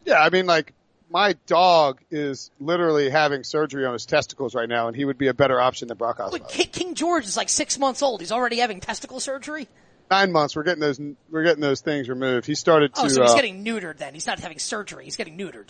Yeah, 0.04 0.19
I 0.19 0.30
mean, 0.30 0.45
like, 0.45 0.73
my 1.10 1.36
dog 1.45 2.02
is 2.12 2.52
literally 2.60 3.10
having 3.10 3.43
surgery 3.43 3.86
on 3.86 3.93
his 3.93 4.06
testicles 4.06 4.54
right 4.54 4.67
now, 4.67 4.88
and 4.88 4.95
he 4.95 5.06
would 5.06 5.17
be 5.17 5.28
a 5.28 5.34
better 5.34 5.60
option 5.60 5.88
than 5.88 5.97
Brock 5.97 6.17
Osweiler. 6.17 6.39
But 6.39 6.71
King 6.73 6.93
George 6.93 7.26
is 7.26 7.38
like 7.38 7.50
six 7.50 7.80
months 7.80 8.02
old. 8.02 8.19
He's 8.19 8.34
already 8.34 8.58
having 8.58 8.82
testicle 8.82 9.21
surgery. 9.21 9.67
Nine 10.12 10.32
months. 10.32 10.56
We're 10.56 10.63
getting 10.63 10.82
those. 10.82 11.00
We're 11.30 11.43
getting 11.43 11.62
those 11.62 11.82
things 11.82 12.08
removed. 12.08 12.45
He 12.45 12.56
started 12.56 12.93
to. 12.95 13.02
Oh, 13.02 13.08
so 13.08 13.21
he's 13.21 13.32
uh, 13.32 13.36
getting 13.36 13.65
neutered 13.65 13.97
then. 13.97 14.13
He's 14.13 14.28
not 14.28 14.39
having 14.39 14.60
surgery. 14.60 15.04
He's 15.04 15.17
getting 15.17 15.38
neutered. 15.38 15.69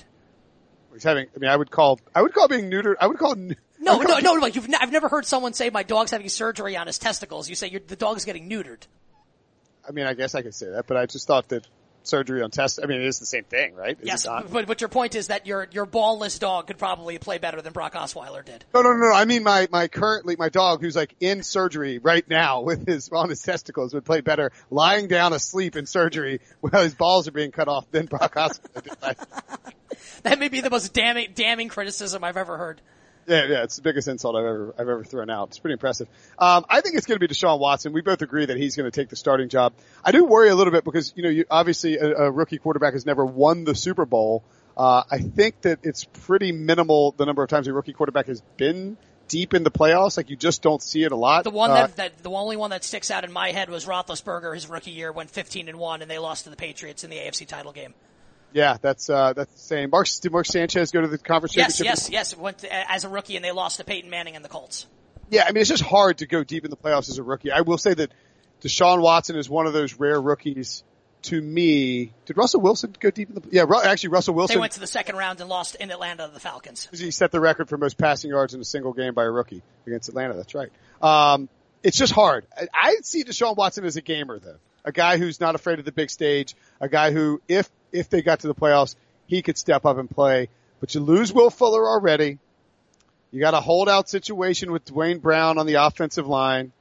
He's 0.97 1.03
having. 1.03 1.27
I 1.35 1.39
mean, 1.39 1.51
I 1.51 1.55
would 1.55 1.69
call. 1.69 1.99
I 2.15 2.23
would 2.23 2.33
call 2.33 2.47
being 2.47 2.71
neutered. 2.71 2.95
I 2.99 3.05
would 3.05 3.19
call. 3.19 3.35
No, 3.35 3.53
no, 3.79 3.99
call, 4.03 4.21
no, 4.21 4.33
no. 4.33 4.47
You've, 4.47 4.65
n- 4.65 4.73
I've 4.81 4.91
never 4.91 5.07
heard 5.07 5.27
someone 5.27 5.53
say 5.53 5.69
my 5.69 5.83
dog's 5.83 6.09
having 6.09 6.27
surgery 6.27 6.75
on 6.75 6.87
his 6.87 6.97
testicles. 6.97 7.47
You 7.47 7.53
say 7.53 7.77
the 7.77 7.95
dog's 7.95 8.25
getting 8.25 8.49
neutered. 8.49 8.79
I 9.87 9.91
mean, 9.91 10.07
I 10.07 10.15
guess 10.15 10.33
I 10.33 10.41
could 10.41 10.55
say 10.55 10.71
that, 10.71 10.87
but 10.87 10.97
I 10.97 11.05
just 11.05 11.27
thought 11.27 11.49
that 11.49 11.67
surgery 12.07 12.41
on 12.41 12.51
test. 12.51 12.79
I 12.81 12.87
mean, 12.87 13.01
it 13.01 13.07
is 13.07 13.19
the 13.19 13.25
same 13.25 13.43
thing, 13.43 13.75
right? 13.75 13.97
Is 13.99 14.07
yes, 14.07 14.27
but 14.51 14.67
but 14.67 14.81
your 14.81 14.87
point 14.89 15.15
is 15.15 15.27
that 15.27 15.45
your 15.45 15.67
your 15.71 15.85
ballless 15.85 16.39
dog 16.39 16.67
could 16.67 16.77
probably 16.77 17.17
play 17.17 17.37
better 17.37 17.61
than 17.61 17.73
Brock 17.73 17.93
Osweiler 17.93 18.43
did. 18.43 18.65
No, 18.73 18.81
no, 18.81 18.93
no. 18.93 19.11
I 19.13 19.25
mean, 19.25 19.43
my 19.43 19.67
my 19.71 19.87
currently 19.87 20.35
my 20.35 20.49
dog 20.49 20.81
who's 20.81 20.95
like 20.95 21.15
in 21.19 21.43
surgery 21.43 21.99
right 21.99 22.27
now 22.27 22.61
with 22.61 22.87
his 22.87 23.09
on 23.09 23.29
his 23.29 23.41
testicles 23.41 23.93
would 23.93 24.05
play 24.05 24.21
better 24.21 24.51
lying 24.69 25.07
down 25.07 25.33
asleep 25.33 25.75
in 25.75 25.85
surgery 25.85 26.41
while 26.61 26.83
his 26.83 26.93
balls 26.93 27.27
are 27.27 27.31
being 27.31 27.51
cut 27.51 27.67
off 27.67 27.89
than 27.91 28.05
Brock 28.05 28.35
Osweiler 28.35 28.83
did. 28.83 29.17
that 30.23 30.39
may 30.39 30.49
be 30.49 30.61
the 30.61 30.69
most 30.69 30.93
damning, 30.93 31.31
damning 31.35 31.69
criticism 31.69 32.23
I've 32.23 32.37
ever 32.37 32.57
heard. 32.57 32.81
Yeah, 33.27 33.45
yeah, 33.45 33.63
it's 33.63 33.75
the 33.75 33.81
biggest 33.81 34.07
insult 34.07 34.37
I've 34.37 34.45
ever 34.45 34.73
I've 34.75 34.87
ever 34.87 35.03
thrown 35.03 35.29
out. 35.29 35.49
It's 35.49 35.59
pretty 35.59 35.73
impressive. 35.73 36.07
Um, 36.39 36.65
I 36.69 36.79
think 36.79 36.95
it's 36.95 37.05
going 37.05 37.19
to 37.19 37.27
be 37.27 37.33
Deshaun 37.33 37.59
Watson. 37.59 37.91
We 37.91 37.99
both 38.01 38.21
agree 38.21 38.45
that 38.45 38.55
he's 38.55 38.77
going 38.77 38.89
to 38.89 39.01
take 39.01 39.09
the 39.09 39.17
starting 39.17 39.49
job. 39.49 39.73
I 40.03 40.13
do 40.13 40.23
worry 40.23 40.47
a 40.47 40.55
little 40.55 40.71
bit 40.71 40.85
because 40.85 41.11
you 41.17 41.23
know, 41.23 41.29
you, 41.29 41.43
obviously 41.51 41.97
a, 41.97 42.15
a 42.15 42.31
rookie 42.31 42.57
quarterback 42.57 42.93
has 42.93 43.05
never 43.05 43.25
won 43.25 43.65
the 43.65 43.75
Super 43.75 44.05
Bowl. 44.05 44.45
Uh, 44.77 45.03
I 45.11 45.17
think 45.17 45.61
that 45.61 45.79
it's 45.83 46.05
pretty 46.05 46.53
minimal 46.53 47.11
the 47.17 47.25
number 47.25 47.43
of 47.43 47.49
times 47.49 47.67
a 47.67 47.73
rookie 47.73 47.93
quarterback 47.93 48.27
has 48.27 48.41
been 48.55 48.95
deep 49.27 49.53
in 49.53 49.63
the 49.63 49.71
playoffs. 49.71 50.15
Like 50.15 50.29
you 50.29 50.37
just 50.37 50.61
don't 50.61 50.81
see 50.81 51.03
it 51.03 51.11
a 51.11 51.15
lot. 51.15 51.43
The 51.43 51.49
one 51.49 51.71
that, 51.71 51.83
uh, 51.83 51.93
that 51.95 52.17
the 52.19 52.29
only 52.29 52.55
one 52.55 52.69
that 52.69 52.85
sticks 52.85 53.11
out 53.11 53.25
in 53.25 53.31
my 53.31 53.51
head 53.51 53.69
was 53.69 53.85
Roethlisberger. 53.85 54.53
His 54.53 54.69
rookie 54.69 54.91
year 54.91 55.11
went 55.11 55.31
15 55.31 55.67
and 55.67 55.77
one, 55.77 56.01
and 56.01 56.09
they 56.09 56.17
lost 56.17 56.45
to 56.45 56.49
the 56.49 56.55
Patriots 56.55 57.03
in 57.03 57.09
the 57.09 57.17
AFC 57.17 57.45
title 57.45 57.73
game. 57.73 57.93
Yeah, 58.53 58.77
that's 58.81 59.09
uh, 59.09 59.33
that's 59.33 59.53
the 59.53 59.59
same. 59.59 59.89
Mark 59.89 60.07
did 60.21 60.31
Mark 60.31 60.45
Sanchez 60.45 60.91
go 60.91 61.01
to 61.01 61.07
the 61.07 61.17
conference 61.17 61.55
yes, 61.55 61.77
championship? 61.77 62.11
Yes, 62.11 62.31
yes, 62.31 62.37
Went 62.37 62.59
to, 62.59 62.91
as 62.91 63.03
a 63.03 63.09
rookie, 63.09 63.35
and 63.35 63.43
they 63.43 63.51
lost 63.51 63.77
to 63.77 63.83
Peyton 63.83 64.09
Manning 64.09 64.35
and 64.35 64.43
the 64.43 64.49
Colts. 64.49 64.87
Yeah, 65.29 65.43
I 65.47 65.51
mean 65.51 65.61
it's 65.61 65.69
just 65.69 65.83
hard 65.83 66.19
to 66.19 66.27
go 66.27 66.43
deep 66.43 66.63
in 66.63 66.71
the 66.71 66.77
playoffs 66.77 67.09
as 67.09 67.17
a 67.17 67.23
rookie. 67.23 67.51
I 67.51 67.61
will 67.61 67.77
say 67.77 67.93
that 67.93 68.11
Deshaun 68.61 69.01
Watson 69.01 69.35
is 69.35 69.49
one 69.49 69.67
of 69.67 69.73
those 69.73 69.95
rare 69.95 70.19
rookies. 70.19 70.83
To 71.23 71.41
me, 71.41 72.13
did 72.25 72.37
Russell 72.37 72.61
Wilson 72.61 72.95
go 72.97 73.09
deep 73.09 73.29
in 73.29 73.35
the? 73.35 73.41
Yeah, 73.51 73.65
actually, 73.83 74.09
Russell 74.09 74.35
Wilson. 74.35 74.55
They 74.55 74.61
went 74.61 74.73
to 74.73 74.79
the 74.79 74.87
second 74.87 75.17
round 75.17 75.41
and 75.41 75.49
lost 75.49 75.75
in 75.75 75.91
Atlanta 75.91 76.27
to 76.27 76.33
the 76.33 76.39
Falcons. 76.39 76.87
He 76.93 77.11
set 77.11 77.31
the 77.31 77.39
record 77.39 77.67
for 77.67 77.77
most 77.77 77.97
passing 77.97 78.29
yards 78.29 78.53
in 78.53 78.61
a 78.61 78.63
single 78.63 78.93
game 78.93 79.13
by 79.13 79.23
a 79.23 79.31
rookie 79.31 79.63
against 79.87 80.09
Atlanta. 80.09 80.35
That's 80.35 80.53
right. 80.53 80.71
Um, 81.01 81.49
it's 81.83 81.97
just 81.97 82.13
hard. 82.13 82.45
I, 82.55 82.67
I 82.73 82.95
see 83.01 83.23
Deshaun 83.23 83.57
Watson 83.57 83.83
as 83.83 83.97
a 83.97 84.01
gamer 84.01 84.39
though, 84.39 84.57
a 84.85 84.91
guy 84.91 85.17
who's 85.17 85.41
not 85.41 85.55
afraid 85.55 85.79
of 85.79 85.85
the 85.85 85.91
big 85.91 86.11
stage, 86.11 86.55
a 86.79 86.87
guy 86.87 87.11
who, 87.11 87.41
if 87.47 87.69
if 87.91 88.09
they 88.09 88.21
got 88.21 88.41
to 88.41 88.47
the 88.47 88.55
playoffs, 88.55 88.95
he 89.25 89.41
could 89.41 89.57
step 89.57 89.85
up 89.85 89.97
and 89.97 90.09
play. 90.09 90.49
But 90.79 90.93
you 90.95 91.01
lose 91.01 91.33
Will 91.33 91.49
Fuller 91.49 91.87
already. 91.87 92.37
You 93.31 93.39
got 93.41 93.53
a 93.53 93.59
holdout 93.59 94.09
situation 94.09 94.71
with 94.71 94.85
Duane 94.85 95.19
Brown 95.19 95.57
on 95.57 95.65
the 95.65 95.75
offensive 95.75 96.27
line. 96.27 96.71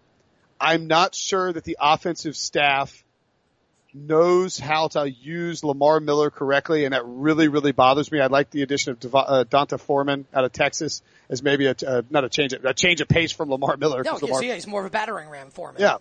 I'm 0.61 0.87
not 0.87 1.15
sure 1.15 1.53
that 1.53 1.65
the 1.65 1.77
offensive 1.81 2.37
staff 2.37 3.05
knows 3.93 4.59
how 4.59 4.89
to 4.89 5.11
use 5.11 5.65
Lamar 5.65 6.01
Miller 6.01 6.31
correctly, 6.31 6.85
and 6.85 6.93
that 6.93 7.03
really, 7.07 7.49
really 7.49 7.73
bothers 7.73 8.13
me. 8.13 8.21
I'd 8.21 8.31
like 8.31 8.51
the 8.51 8.63
addition 8.63 8.93
of 8.93 9.01
Dev- 9.01 9.15
uh, 9.15 9.45
D'Onta 9.45 9.79
Foreman 9.79 10.27
out 10.35 10.45
of 10.45 10.53
Texas 10.53 11.03
as 11.29 11.43
maybe 11.43 11.67
a, 11.67 11.75
uh, 11.87 12.03
not 12.11 12.25
a 12.25 12.29
change, 12.29 12.53
of, 12.53 12.65
a 12.65 12.75
change 12.75 13.01
of 13.01 13.09
pace 13.09 13.33
from 13.33 13.51
Lamar 13.51 13.77
Miller. 13.77 14.03
No, 14.05 14.19
Lamar, 14.21 14.45
yeah, 14.45 14.55
he's 14.55 14.67
more 14.67 14.81
of 14.81 14.87
a 14.87 14.91
battering 14.91 15.29
ram 15.29 15.51
for 15.51 15.73
me. 15.73 15.81
Yeah. 15.81 15.97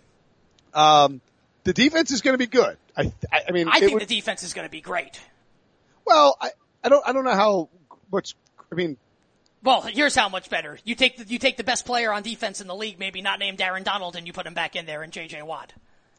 Um, 0.74 1.20
the 1.66 1.72
defense 1.72 2.12
is 2.12 2.22
going 2.22 2.34
to 2.34 2.38
be 2.38 2.46
good. 2.46 2.78
I, 2.96 3.12
I, 3.30 3.42
I 3.48 3.52
mean, 3.52 3.68
I 3.68 3.80
think 3.80 3.94
would, 3.94 4.02
the 4.02 4.06
defense 4.06 4.44
is 4.44 4.54
going 4.54 4.66
to 4.66 4.70
be 4.70 4.80
great. 4.80 5.20
Well, 6.04 6.36
I, 6.40 6.50
I 6.82 6.88
don't, 6.88 7.06
I 7.06 7.12
don't 7.12 7.24
know 7.24 7.34
how 7.34 7.68
much. 8.12 8.36
I 8.70 8.76
mean, 8.76 8.96
well, 9.64 9.82
here's 9.82 10.14
how 10.14 10.28
much 10.28 10.48
better. 10.48 10.78
You 10.84 10.94
take 10.94 11.18
the, 11.18 11.24
you 11.24 11.40
take 11.40 11.56
the 11.56 11.64
best 11.64 11.84
player 11.84 12.12
on 12.12 12.22
defense 12.22 12.60
in 12.60 12.68
the 12.68 12.74
league, 12.74 13.00
maybe 13.00 13.20
not 13.20 13.40
named 13.40 13.60
Aaron 13.60 13.82
Donald, 13.82 14.14
and 14.14 14.28
you 14.28 14.32
put 14.32 14.46
him 14.46 14.54
back 14.54 14.76
in 14.76 14.86
there 14.86 15.02
and 15.02 15.12
J.J. 15.12 15.42
Watt. 15.42 15.72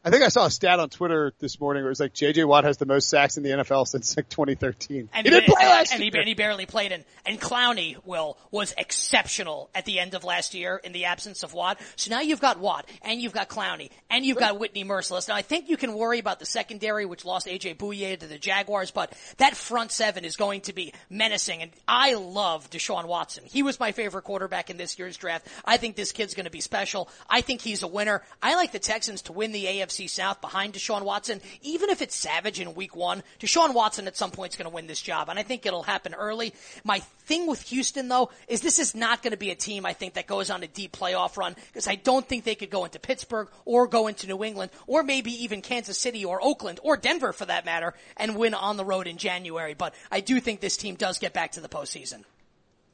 I 0.04 0.10
think 0.10 0.22
I 0.22 0.28
saw 0.28 0.46
a 0.46 0.50
stat 0.50 0.78
on 0.78 0.90
Twitter 0.90 1.32
this 1.40 1.58
morning 1.60 1.82
where 1.82 1.88
it 1.88 1.90
was 1.90 2.00
like 2.00 2.14
J.J. 2.14 2.44
Watt 2.44 2.62
has 2.62 2.76
the 2.76 2.86
most 2.86 3.10
sacks 3.10 3.36
in 3.36 3.42
the 3.42 3.50
NFL 3.50 3.86
since 3.88 4.16
like 4.16 4.28
2013. 4.28 5.08
And 5.12 5.26
he, 5.26 5.30
didn't 5.30 5.52
play 5.52 5.66
last 5.66 5.92
and 5.92 6.00
year. 6.00 6.10
He, 6.12 6.18
and 6.18 6.28
he 6.28 6.34
barely 6.34 6.66
played. 6.66 6.92
And, 6.92 7.04
and 7.26 7.40
Clowney, 7.40 7.96
Will, 8.04 8.38
was 8.52 8.72
exceptional 8.78 9.70
at 9.74 9.86
the 9.86 9.98
end 9.98 10.14
of 10.14 10.22
last 10.22 10.54
year 10.54 10.80
in 10.82 10.92
the 10.92 11.06
absence 11.06 11.42
of 11.42 11.52
Watt. 11.52 11.80
So 11.96 12.10
now 12.10 12.20
you've 12.20 12.40
got 12.40 12.60
Watt, 12.60 12.88
and 13.02 13.20
you've 13.20 13.32
got 13.32 13.48
Clowney, 13.48 13.90
and 14.08 14.24
you've 14.24 14.38
got 14.38 14.60
Whitney 14.60 14.84
Mercilus. 14.84 15.28
Now 15.28 15.34
I 15.34 15.42
think 15.42 15.68
you 15.68 15.76
can 15.76 15.94
worry 15.94 16.20
about 16.20 16.38
the 16.38 16.46
secondary, 16.46 17.04
which 17.04 17.24
lost 17.24 17.48
A.J. 17.48 17.74
Bouye 17.74 18.18
to 18.20 18.26
the 18.26 18.38
Jaguars, 18.38 18.92
but 18.92 19.12
that 19.38 19.56
front 19.56 19.90
seven 19.90 20.24
is 20.24 20.36
going 20.36 20.60
to 20.62 20.72
be 20.72 20.92
menacing. 21.10 21.60
And 21.60 21.72
I 21.88 22.14
love 22.14 22.70
Deshaun 22.70 23.06
Watson. 23.06 23.42
He 23.46 23.64
was 23.64 23.80
my 23.80 23.90
favorite 23.90 24.22
quarterback 24.22 24.70
in 24.70 24.76
this 24.76 24.96
year's 24.96 25.16
draft. 25.16 25.48
I 25.64 25.76
think 25.76 25.96
this 25.96 26.12
kid's 26.12 26.34
going 26.34 26.44
to 26.44 26.50
be 26.50 26.60
special. 26.60 27.08
I 27.28 27.40
think 27.40 27.62
he's 27.62 27.82
a 27.82 27.88
winner. 27.88 28.22
I 28.40 28.54
like 28.54 28.70
the 28.70 28.78
Texans 28.78 29.22
to 29.22 29.32
win 29.32 29.50
the 29.50 29.64
AFC 29.64 29.87
South 29.90 30.40
behind 30.40 30.74
Deshaun 30.74 31.02
Watson, 31.02 31.40
even 31.62 31.90
if 31.90 32.02
it's 32.02 32.14
savage 32.14 32.60
in 32.60 32.74
week 32.74 32.94
one, 32.94 33.22
Deshaun 33.40 33.74
Watson 33.74 34.06
at 34.06 34.16
some 34.16 34.30
point 34.30 34.52
is 34.52 34.56
going 34.56 34.68
to 34.68 34.74
win 34.74 34.86
this 34.86 35.00
job. 35.00 35.28
And 35.28 35.38
I 35.38 35.42
think 35.42 35.66
it'll 35.66 35.82
happen 35.82 36.14
early. 36.14 36.54
My 36.84 37.00
thing 37.00 37.46
with 37.46 37.60
Houston 37.68 38.08
though 38.08 38.30
is 38.48 38.60
this 38.60 38.78
is 38.78 38.94
not 38.94 39.22
going 39.22 39.32
to 39.32 39.36
be 39.36 39.50
a 39.50 39.54
team 39.54 39.84
I 39.84 39.92
think 39.92 40.14
that 40.14 40.26
goes 40.26 40.50
on 40.50 40.62
a 40.62 40.66
deep 40.66 40.92
playoff 40.92 41.36
run 41.36 41.54
because 41.68 41.86
I 41.86 41.94
don't 41.94 42.26
think 42.26 42.44
they 42.44 42.54
could 42.54 42.70
go 42.70 42.84
into 42.84 42.98
Pittsburgh 42.98 43.48
or 43.64 43.86
go 43.86 44.06
into 44.06 44.26
New 44.26 44.44
England 44.44 44.70
or 44.86 45.02
maybe 45.02 45.44
even 45.44 45.60
Kansas 45.60 45.98
City 45.98 46.24
or 46.24 46.42
Oakland 46.42 46.80
or 46.82 46.96
Denver 46.96 47.32
for 47.32 47.44
that 47.46 47.64
matter 47.64 47.94
and 48.16 48.36
win 48.36 48.54
on 48.54 48.76
the 48.76 48.84
road 48.84 49.06
in 49.06 49.18
January. 49.18 49.74
But 49.74 49.94
I 50.10 50.20
do 50.20 50.40
think 50.40 50.60
this 50.60 50.76
team 50.76 50.94
does 50.94 51.18
get 51.18 51.32
back 51.32 51.52
to 51.52 51.60
the 51.60 51.68
postseason. 51.68 52.24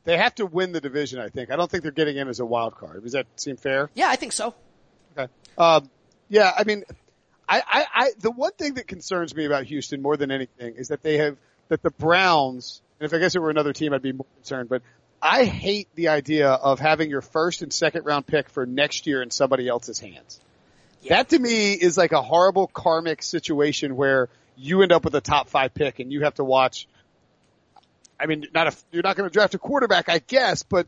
They 0.05 0.19
have 0.19 0.35
to 0.37 0.47
win 0.47 0.73
the 0.73 0.81
division, 0.81 1.19
I 1.19 1.29
think. 1.31 1.51
I 1.51 1.57
don't 1.57 1.71
think 1.71 1.83
they're 1.83 1.93
getting 1.93 2.19
in 2.19 2.29
as 2.29 2.41
a 2.41 2.45
wild 2.45 2.77
card. 2.77 3.03
Does 3.03 3.13
that 3.13 3.27
seem 3.37 3.57
fair? 3.57 3.89
Yeah, 3.95 4.09
I 4.09 4.17
think 4.17 4.33
so. 4.33 4.55
Okay. 5.17 5.33
Um, 5.57 5.89
yeah, 6.29 6.53
I 6.57 6.65
mean, 6.65 6.85
I, 7.49 7.63
I, 7.67 7.87
I, 7.95 8.11
the 8.19 8.31
one 8.31 8.53
thing 8.53 8.75
that 8.75 8.87
concerns 8.87 9.35
me 9.35 9.45
about 9.45 9.65
Houston 9.65 10.03
more 10.03 10.17
than 10.17 10.31
anything 10.31 10.77
is 10.77 10.89
that 10.89 11.03
they 11.03 11.19
have, 11.19 11.37
that 11.69 11.83
the 11.83 11.91
Browns, 11.91 12.83
and 12.99 13.07
if 13.07 13.15
I 13.15 13.19
guess 13.19 13.35
it 13.35 13.41
were 13.41 13.51
another 13.51 13.73
team, 13.73 13.93
I'd 13.93 14.03
be 14.03 14.13
more 14.13 14.27
concerned, 14.37 14.69
but 14.69 14.83
I 15.21 15.45
hate 15.45 15.89
the 15.95 16.09
idea 16.09 16.51
of 16.51 16.81
having 16.81 17.09
your 17.09 17.23
first 17.23 17.63
and 17.63 17.73
second 17.73 18.05
round 18.05 18.27
pick 18.27 18.51
for 18.51 18.67
next 18.67 19.07
year 19.07 19.23
in 19.23 19.31
somebody 19.31 19.69
else's 19.69 19.99
hands. 19.99 20.41
Yeah. 21.03 21.17
That 21.17 21.31
to 21.31 21.39
me 21.39 21.73
is 21.73 21.97
like 21.97 22.13
a 22.13 22.23
horrible 22.23 22.67
karmic 22.67 23.23
situation 23.23 23.97
where 23.97 24.29
you 24.57 24.83
end 24.83 24.93
up 24.93 25.05
with 25.05 25.15
a 25.15 25.21
top 25.21 25.49
five 25.49 25.75
pick 25.75 25.99
and 25.99 26.13
you 26.13 26.23
have 26.23 26.35
to 26.35 26.45
watch. 26.45 26.87
I 28.19 28.27
mean, 28.27 28.47
not 28.55 28.69
a, 28.69 28.77
you're 28.93 29.03
not 29.03 29.17
going 29.17 29.29
to 29.29 29.33
draft 29.33 29.55
a 29.55 29.59
quarterback, 29.59 30.09
I 30.09 30.19
guess, 30.19 30.63
but 30.63 30.87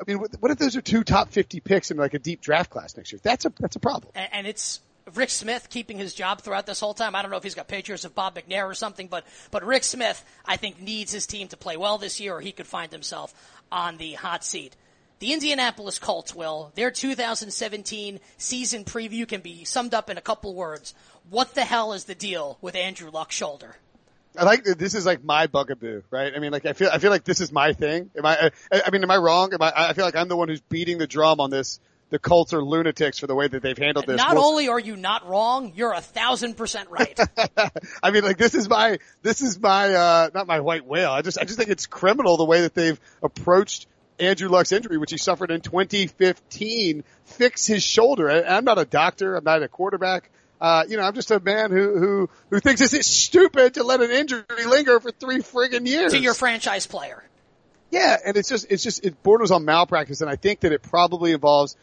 I 0.00 0.04
mean, 0.06 0.18
what 0.18 0.50
if 0.50 0.58
those 0.58 0.76
are 0.76 0.80
two 0.80 1.02
top 1.02 1.30
50 1.30 1.60
picks 1.60 1.90
in 1.90 1.96
like 1.96 2.14
a 2.14 2.18
deep 2.18 2.40
draft 2.40 2.70
class 2.70 2.96
next 2.96 3.12
year? 3.12 3.20
That's 3.22 3.44
a, 3.44 3.52
that's 3.58 3.76
a 3.76 3.80
problem. 3.80 4.12
And, 4.14 4.28
and 4.32 4.46
it's, 4.46 4.80
Rick 5.14 5.30
Smith 5.30 5.68
keeping 5.70 5.98
his 5.98 6.14
job 6.14 6.42
throughout 6.42 6.66
this 6.66 6.80
whole 6.80 6.94
time. 6.94 7.14
I 7.14 7.22
don't 7.22 7.30
know 7.30 7.36
if 7.36 7.42
he's 7.42 7.54
got 7.54 7.68
pictures 7.68 8.04
of 8.04 8.14
Bob 8.14 8.36
McNair 8.36 8.66
or 8.66 8.74
something, 8.74 9.08
but 9.08 9.26
but 9.50 9.64
Rick 9.64 9.84
Smith, 9.84 10.22
I 10.44 10.56
think, 10.56 10.80
needs 10.80 11.12
his 11.12 11.26
team 11.26 11.48
to 11.48 11.56
play 11.56 11.76
well 11.76 11.98
this 11.98 12.20
year, 12.20 12.36
or 12.36 12.40
he 12.40 12.52
could 12.52 12.66
find 12.66 12.92
himself 12.92 13.34
on 13.72 13.96
the 13.96 14.12
hot 14.12 14.44
seat. 14.44 14.76
The 15.20 15.32
Indianapolis 15.32 15.98
Colts 15.98 16.34
will. 16.34 16.72
Their 16.76 16.90
2017 16.90 18.20
season 18.36 18.84
preview 18.84 19.26
can 19.26 19.40
be 19.40 19.64
summed 19.64 19.94
up 19.94 20.10
in 20.10 20.18
a 20.18 20.22
couple 20.22 20.54
words. 20.54 20.94
What 21.28 21.54
the 21.54 21.64
hell 21.64 21.92
is 21.92 22.04
the 22.04 22.14
deal 22.14 22.58
with 22.60 22.76
Andrew 22.76 23.10
Luck's 23.10 23.34
shoulder? 23.34 23.76
I 24.36 24.44
like 24.44 24.64
this 24.64 24.94
is 24.94 25.06
like 25.06 25.24
my 25.24 25.46
bugaboo, 25.46 26.02
right? 26.10 26.32
I 26.34 26.38
mean, 26.38 26.52
like 26.52 26.66
I 26.66 26.72
feel 26.72 26.90
I 26.92 26.98
feel 26.98 27.10
like 27.10 27.24
this 27.24 27.40
is 27.40 27.50
my 27.50 27.72
thing. 27.72 28.10
Am 28.16 28.24
I? 28.24 28.50
I 28.72 28.90
mean, 28.90 29.02
am 29.02 29.10
I 29.10 29.16
wrong? 29.16 29.52
Am 29.52 29.62
I? 29.62 29.72
I 29.74 29.92
feel 29.94 30.04
like 30.04 30.16
I'm 30.16 30.28
the 30.28 30.36
one 30.36 30.48
who's 30.48 30.60
beating 30.60 30.98
the 30.98 31.06
drum 31.06 31.40
on 31.40 31.50
this 31.50 31.80
the 32.10 32.18
Colts 32.18 32.52
are 32.52 32.62
lunatics 32.62 33.18
for 33.18 33.26
the 33.26 33.34
way 33.34 33.48
that 33.48 33.62
they've 33.62 33.76
handled 33.76 34.06
this. 34.06 34.16
Not 34.16 34.34
well, 34.34 34.46
only 34.46 34.68
are 34.68 34.78
you 34.78 34.96
not 34.96 35.28
wrong, 35.28 35.72
you're 35.74 35.92
a 35.92 36.00
thousand 36.00 36.56
percent 36.56 36.88
right. 36.90 37.18
I 38.02 38.10
mean, 38.10 38.24
like 38.24 38.38
this 38.38 38.54
is 38.54 38.68
my, 38.68 38.98
this 39.22 39.42
is 39.42 39.60
my, 39.60 39.94
uh, 39.94 40.30
not 40.34 40.46
my 40.46 40.60
white 40.60 40.86
whale. 40.86 41.10
I 41.10 41.22
just, 41.22 41.38
I 41.38 41.44
just 41.44 41.58
think 41.58 41.70
it's 41.70 41.86
criminal 41.86 42.36
the 42.36 42.44
way 42.44 42.62
that 42.62 42.74
they've 42.74 42.98
approached 43.22 43.86
Andrew 44.18 44.48
Luck's 44.48 44.72
injury, 44.72 44.98
which 44.98 45.10
he 45.10 45.18
suffered 45.18 45.50
in 45.50 45.60
2015, 45.60 47.04
fix 47.24 47.66
his 47.66 47.82
shoulder. 47.82 48.30
I, 48.30 48.42
I'm 48.42 48.64
not 48.64 48.78
a 48.78 48.84
doctor. 48.84 49.36
I'm 49.36 49.44
not 49.44 49.62
a 49.62 49.68
quarterback. 49.68 50.30
Uh, 50.60 50.84
you 50.88 50.96
know, 50.96 51.04
I'm 51.04 51.14
just 51.14 51.30
a 51.30 51.38
man 51.38 51.70
who, 51.70 51.98
who, 51.98 52.30
who 52.50 52.60
thinks 52.60 52.80
it's 52.80 53.06
stupid 53.06 53.74
to 53.74 53.84
let 53.84 54.00
an 54.00 54.10
injury 54.10 54.44
linger 54.66 54.98
for 54.98 55.10
three 55.12 55.38
friggin' 55.38 55.86
years. 55.86 56.12
To 56.12 56.18
your 56.18 56.34
franchise 56.34 56.86
player. 56.86 57.22
Yeah, 57.90 58.16
and 58.24 58.36
it's 58.36 58.48
just, 58.48 58.66
it's 58.70 58.82
just, 58.82 59.04
it 59.04 59.22
borders 59.22 59.50
on 59.50 59.64
malpractice, 59.64 60.20
and 60.20 60.28
I 60.28 60.36
think 60.36 60.60
that 60.60 60.72
it 60.72 60.82
probably 60.82 61.32
involves 61.32 61.76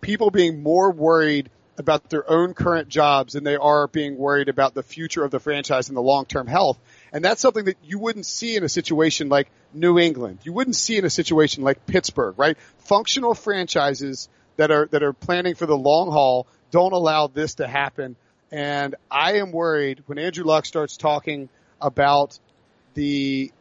people 0.00 0.30
being 0.30 0.62
more 0.62 0.90
worried 0.90 1.50
about 1.76 2.10
their 2.10 2.28
own 2.28 2.54
current 2.54 2.88
jobs 2.88 3.34
than 3.34 3.44
they 3.44 3.54
are 3.54 3.86
being 3.86 4.16
worried 4.16 4.48
about 4.48 4.74
the 4.74 4.82
future 4.82 5.22
of 5.22 5.30
the 5.30 5.38
franchise 5.38 5.88
and 5.88 5.96
the 5.96 6.02
long-term 6.02 6.48
health. 6.48 6.78
And 7.12 7.24
that's 7.24 7.40
something 7.40 7.66
that 7.66 7.76
you 7.84 8.00
wouldn't 8.00 8.26
see 8.26 8.56
in 8.56 8.64
a 8.64 8.68
situation 8.68 9.28
like 9.28 9.48
New 9.72 9.96
England. 9.98 10.40
You 10.42 10.52
wouldn't 10.52 10.74
see 10.74 10.96
in 10.96 11.04
a 11.04 11.10
situation 11.10 11.62
like 11.62 11.86
Pittsburgh, 11.86 12.34
right? 12.36 12.58
Functional 12.78 13.34
franchises 13.34 14.28
that 14.56 14.72
are, 14.72 14.86
that 14.86 15.04
are 15.04 15.12
planning 15.12 15.54
for 15.54 15.66
the 15.66 15.76
long 15.76 16.10
haul 16.10 16.48
don't 16.70 16.92
allow 16.92 17.26
this 17.26 17.54
to 17.54 17.66
happen. 17.66 18.16
And 18.50 18.94
I 19.10 19.34
am 19.34 19.52
worried 19.52 20.02
when 20.06 20.18
Andrew 20.18 20.44
Luck 20.44 20.64
starts 20.64 20.96
talking 20.96 21.48
about 21.80 22.38
the 22.94 23.52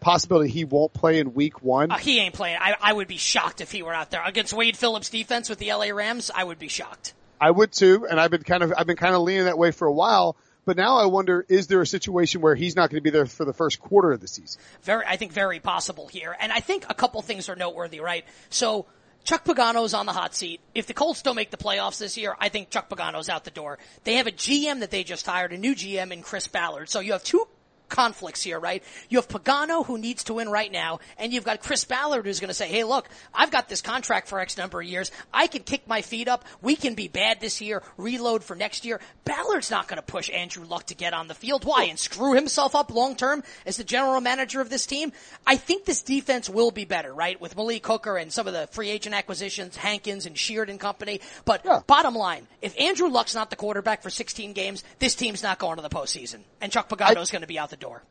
possibility 0.00 0.50
he 0.50 0.64
won't 0.64 0.92
play 0.92 1.18
in 1.18 1.34
week 1.34 1.62
one? 1.62 1.90
Uh, 1.90 1.96
he 1.96 2.18
ain't 2.18 2.34
playing. 2.34 2.58
I, 2.60 2.74
I 2.80 2.92
would 2.92 3.08
be 3.08 3.16
shocked 3.16 3.60
if 3.60 3.72
he 3.72 3.82
were 3.82 3.94
out 3.94 4.10
there 4.10 4.22
against 4.24 4.52
Wade 4.52 4.76
Phillips 4.76 5.08
defense 5.08 5.48
with 5.48 5.58
the 5.58 5.72
LA 5.72 5.86
Rams. 5.86 6.30
I 6.34 6.44
would 6.44 6.58
be 6.58 6.68
shocked. 6.68 7.14
I 7.40 7.50
would 7.50 7.72
too, 7.72 8.06
and 8.08 8.18
I've 8.18 8.30
been 8.30 8.42
kind 8.42 8.62
of 8.62 8.72
I've 8.76 8.86
been 8.86 8.96
kind 8.96 9.14
of 9.14 9.22
leaning 9.22 9.44
that 9.44 9.58
way 9.58 9.70
for 9.70 9.86
a 9.86 9.92
while. 9.92 10.36
But 10.64 10.76
now 10.76 10.96
I 10.96 11.06
wonder, 11.06 11.46
is 11.48 11.68
there 11.68 11.80
a 11.80 11.86
situation 11.86 12.40
where 12.40 12.56
he's 12.56 12.74
not 12.74 12.90
going 12.90 12.96
to 12.96 13.02
be 13.02 13.10
there 13.10 13.24
for 13.24 13.44
the 13.44 13.52
first 13.52 13.78
quarter 13.80 14.10
of 14.10 14.20
the 14.20 14.26
season? 14.26 14.60
Very, 14.82 15.04
I 15.06 15.16
think 15.16 15.32
very 15.32 15.60
possible 15.60 16.08
here. 16.08 16.36
And 16.40 16.50
I 16.50 16.58
think 16.58 16.84
a 16.90 16.94
couple 16.94 17.22
things 17.22 17.48
are 17.48 17.54
noteworthy, 17.54 18.00
right? 18.00 18.24
So, 18.50 18.86
Chuck 19.26 19.44
Pagano's 19.44 19.92
on 19.92 20.06
the 20.06 20.12
hot 20.12 20.36
seat. 20.36 20.60
If 20.72 20.86
the 20.86 20.94
Colts 20.94 21.20
don't 21.20 21.34
make 21.34 21.50
the 21.50 21.56
playoffs 21.56 21.98
this 21.98 22.16
year, 22.16 22.36
I 22.38 22.48
think 22.48 22.70
Chuck 22.70 22.88
Pagano's 22.88 23.28
out 23.28 23.42
the 23.42 23.50
door. 23.50 23.76
They 24.04 24.14
have 24.14 24.28
a 24.28 24.32
GM 24.32 24.80
that 24.80 24.92
they 24.92 25.02
just 25.02 25.26
hired, 25.26 25.52
a 25.52 25.58
new 25.58 25.74
GM 25.74 26.12
in 26.12 26.22
Chris 26.22 26.46
Ballard. 26.46 26.88
So 26.88 27.00
you 27.00 27.10
have 27.10 27.24
two 27.24 27.48
conflicts 27.88 28.42
here, 28.42 28.58
right? 28.58 28.82
You 29.08 29.18
have 29.18 29.28
Pagano 29.28 29.84
who 29.84 29.98
needs 29.98 30.24
to 30.24 30.34
win 30.34 30.48
right 30.48 30.70
now, 30.70 31.00
and 31.18 31.32
you've 31.32 31.44
got 31.44 31.62
Chris 31.62 31.84
Ballard 31.84 32.26
who's 32.26 32.40
going 32.40 32.48
to 32.48 32.54
say, 32.54 32.68
hey, 32.68 32.84
look, 32.84 33.08
I've 33.34 33.50
got 33.50 33.68
this 33.68 33.82
contract 33.82 34.28
for 34.28 34.40
X 34.40 34.56
number 34.56 34.80
of 34.80 34.86
years. 34.86 35.10
I 35.32 35.46
can 35.46 35.62
kick 35.62 35.86
my 35.86 36.02
feet 36.02 36.28
up. 36.28 36.44
We 36.62 36.76
can 36.76 36.94
be 36.94 37.08
bad 37.08 37.40
this 37.40 37.60
year, 37.60 37.82
reload 37.96 38.44
for 38.44 38.56
next 38.56 38.84
year. 38.84 39.00
Ballard's 39.24 39.70
not 39.70 39.88
going 39.88 39.98
to 39.98 40.02
push 40.02 40.30
Andrew 40.30 40.64
Luck 40.64 40.86
to 40.86 40.94
get 40.94 41.14
on 41.14 41.28
the 41.28 41.34
field. 41.34 41.64
Why? 41.64 41.84
And 41.84 41.98
screw 41.98 42.34
himself 42.34 42.74
up 42.74 42.90
long 42.90 43.16
term 43.16 43.42
as 43.64 43.76
the 43.76 43.84
general 43.84 44.20
manager 44.20 44.60
of 44.60 44.70
this 44.70 44.86
team? 44.86 45.12
I 45.46 45.56
think 45.56 45.84
this 45.84 46.02
defense 46.02 46.48
will 46.48 46.70
be 46.70 46.84
better, 46.84 47.12
right? 47.12 47.40
With 47.40 47.56
Malik 47.56 47.86
Hooker 47.86 48.16
and 48.16 48.32
some 48.32 48.46
of 48.46 48.52
the 48.52 48.66
free 48.68 48.90
agent 48.90 49.14
acquisitions, 49.14 49.76
Hankins 49.76 50.26
and 50.26 50.36
Sheard 50.36 50.70
and 50.70 50.80
company. 50.80 51.20
But 51.44 51.62
yeah. 51.64 51.80
bottom 51.86 52.14
line, 52.14 52.46
if 52.62 52.78
Andrew 52.80 53.08
Luck's 53.08 53.34
not 53.34 53.50
the 53.50 53.56
quarterback 53.56 54.02
for 54.02 54.10
16 54.10 54.52
games, 54.52 54.84
this 54.98 55.14
team's 55.14 55.42
not 55.42 55.58
going 55.58 55.76
to 55.76 55.82
the 55.82 55.88
postseason. 55.88 56.40
And 56.60 56.72
Chuck 56.72 56.88
Pagano's 56.88 57.30
going 57.30 57.42
to 57.42 57.48
be 57.48 57.58
out 57.58 57.70
the 57.70 57.75
the 57.78 57.84
door. 57.84 58.02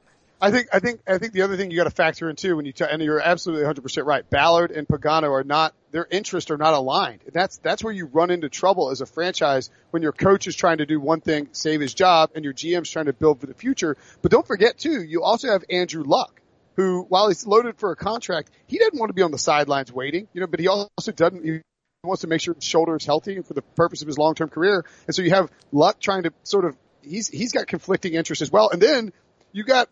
I 0.42 0.52
think, 0.52 0.68
I 0.74 0.80
think, 0.80 1.00
I 1.08 1.18
think 1.18 1.32
the 1.32 1.44
other 1.44 1.56
thing 1.56 1.72
you 1.72 1.78
got 1.78 1.86
to 1.86 1.92
factor 1.92 2.30
in 2.30 2.36
too 2.36 2.58
when 2.58 2.66
you, 2.66 2.74
t- 2.74 2.86
and 2.90 3.02
you're 3.02 3.22
absolutely 3.22 3.66
100% 3.66 4.06
right. 4.06 4.30
Ballard 4.30 4.72
and 4.72 4.86
Pagano 4.86 5.32
are 5.32 5.46
not, 5.46 5.74
their 5.92 6.06
interests 6.12 6.52
are 6.52 6.58
not 6.58 6.74
aligned. 6.74 7.22
That's, 7.32 7.58
that's 7.60 7.84
where 7.84 7.94
you 7.94 8.06
run 8.08 8.32
into 8.32 8.50
trouble 8.50 8.92
as 8.92 9.00
a 9.00 9.06
franchise 9.06 9.70
when 9.92 10.04
your 10.04 10.12
coach 10.12 10.46
is 10.46 10.56
trying 10.56 10.80
to 10.80 10.86
do 10.86 11.00
one 11.00 11.22
thing, 11.22 11.50
save 11.54 11.80
his 11.80 11.94
job, 11.94 12.32
and 12.36 12.44
your 12.44 12.54
GM's 12.54 12.92
trying 12.92 13.06
to 13.06 13.14
build 13.14 13.40
for 13.40 13.48
the 13.48 13.54
future. 13.54 13.96
But 14.22 14.32
don't 14.32 14.46
forget 14.46 14.78
too, 14.78 15.02
you 15.02 15.24
also 15.24 15.48
have 15.48 15.64
Andrew 15.70 16.04
Luck, 16.04 16.42
who, 16.76 17.06
while 17.08 17.30
he's 17.30 17.48
loaded 17.48 17.78
for 17.78 17.92
a 17.92 17.96
contract, 17.96 18.52
he 18.68 18.78
doesn't 18.78 19.00
want 19.00 19.10
to 19.10 19.14
be 19.14 19.22
on 19.22 19.32
the 19.32 19.40
sidelines 19.40 19.92
waiting, 19.92 20.28
you 20.34 20.42
know, 20.42 20.48
but 20.48 20.60
he 20.60 20.68
also 20.68 21.14
doesn't, 21.14 21.46
he 21.46 21.62
wants 22.04 22.22
to 22.22 22.28
make 22.28 22.42
sure 22.42 22.54
his 22.54 22.64
shoulder 22.66 22.96
is 22.98 23.06
healthy 23.06 23.42
for 23.42 23.54
the 23.54 23.62
purpose 23.62 24.02
of 24.02 24.08
his 24.08 24.18
long-term 24.18 24.50
career. 24.50 24.86
And 25.08 25.16
so 25.16 25.22
you 25.22 25.32
have 25.32 25.50
Luck 25.72 26.02
trying 26.02 26.24
to 26.24 26.34
sort 26.44 26.66
of, 26.66 26.76
he's, 27.02 27.30
he's 27.30 27.54
got 27.54 27.68
conflicting 27.68 28.14
interests 28.14 28.42
as 28.42 28.52
well. 28.52 28.70
And 28.70 28.82
then 28.82 29.14
you 29.56 29.64
got 29.64 29.88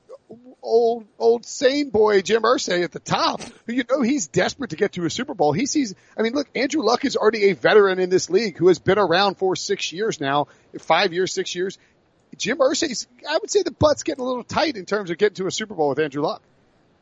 old 0.61 1.05
old 1.17 1.45
sane 1.45 1.89
boy 1.89 2.21
Jim 2.21 2.41
Irsay 2.41 2.83
at 2.83 2.91
the 2.91 2.99
top, 2.99 3.41
you 3.65 3.83
know 3.89 4.01
he's 4.01 4.27
desperate 4.27 4.71
to 4.71 4.75
get 4.75 4.91
to 4.93 5.05
a 5.05 5.09
Super 5.09 5.33
Bowl. 5.33 5.53
He 5.53 5.65
sees. 5.65 5.95
I 6.17 6.21
mean, 6.21 6.33
look, 6.33 6.49
Andrew 6.53 6.83
Luck 6.83 7.05
is 7.05 7.15
already 7.15 7.49
a 7.49 7.53
veteran 7.53 7.97
in 7.99 8.09
this 8.09 8.29
league 8.29 8.57
who 8.57 8.67
has 8.67 8.79
been 8.79 8.99
around 8.99 9.35
for 9.35 9.55
six 9.55 9.93
years 9.93 10.19
now, 10.19 10.47
five 10.79 11.13
years, 11.13 11.33
six 11.33 11.55
years. 11.55 11.77
Jim 12.37 12.57
Irsay's. 12.57 13.07
I 13.29 13.37
would 13.37 13.49
say 13.49 13.63
the 13.63 13.71
butt's 13.71 14.03
getting 14.03 14.21
a 14.21 14.27
little 14.27 14.43
tight 14.43 14.75
in 14.75 14.85
terms 14.85 15.09
of 15.09 15.17
getting 15.17 15.35
to 15.35 15.47
a 15.47 15.51
Super 15.51 15.75
Bowl 15.75 15.89
with 15.89 15.99
Andrew 15.99 16.23
Luck. 16.23 16.41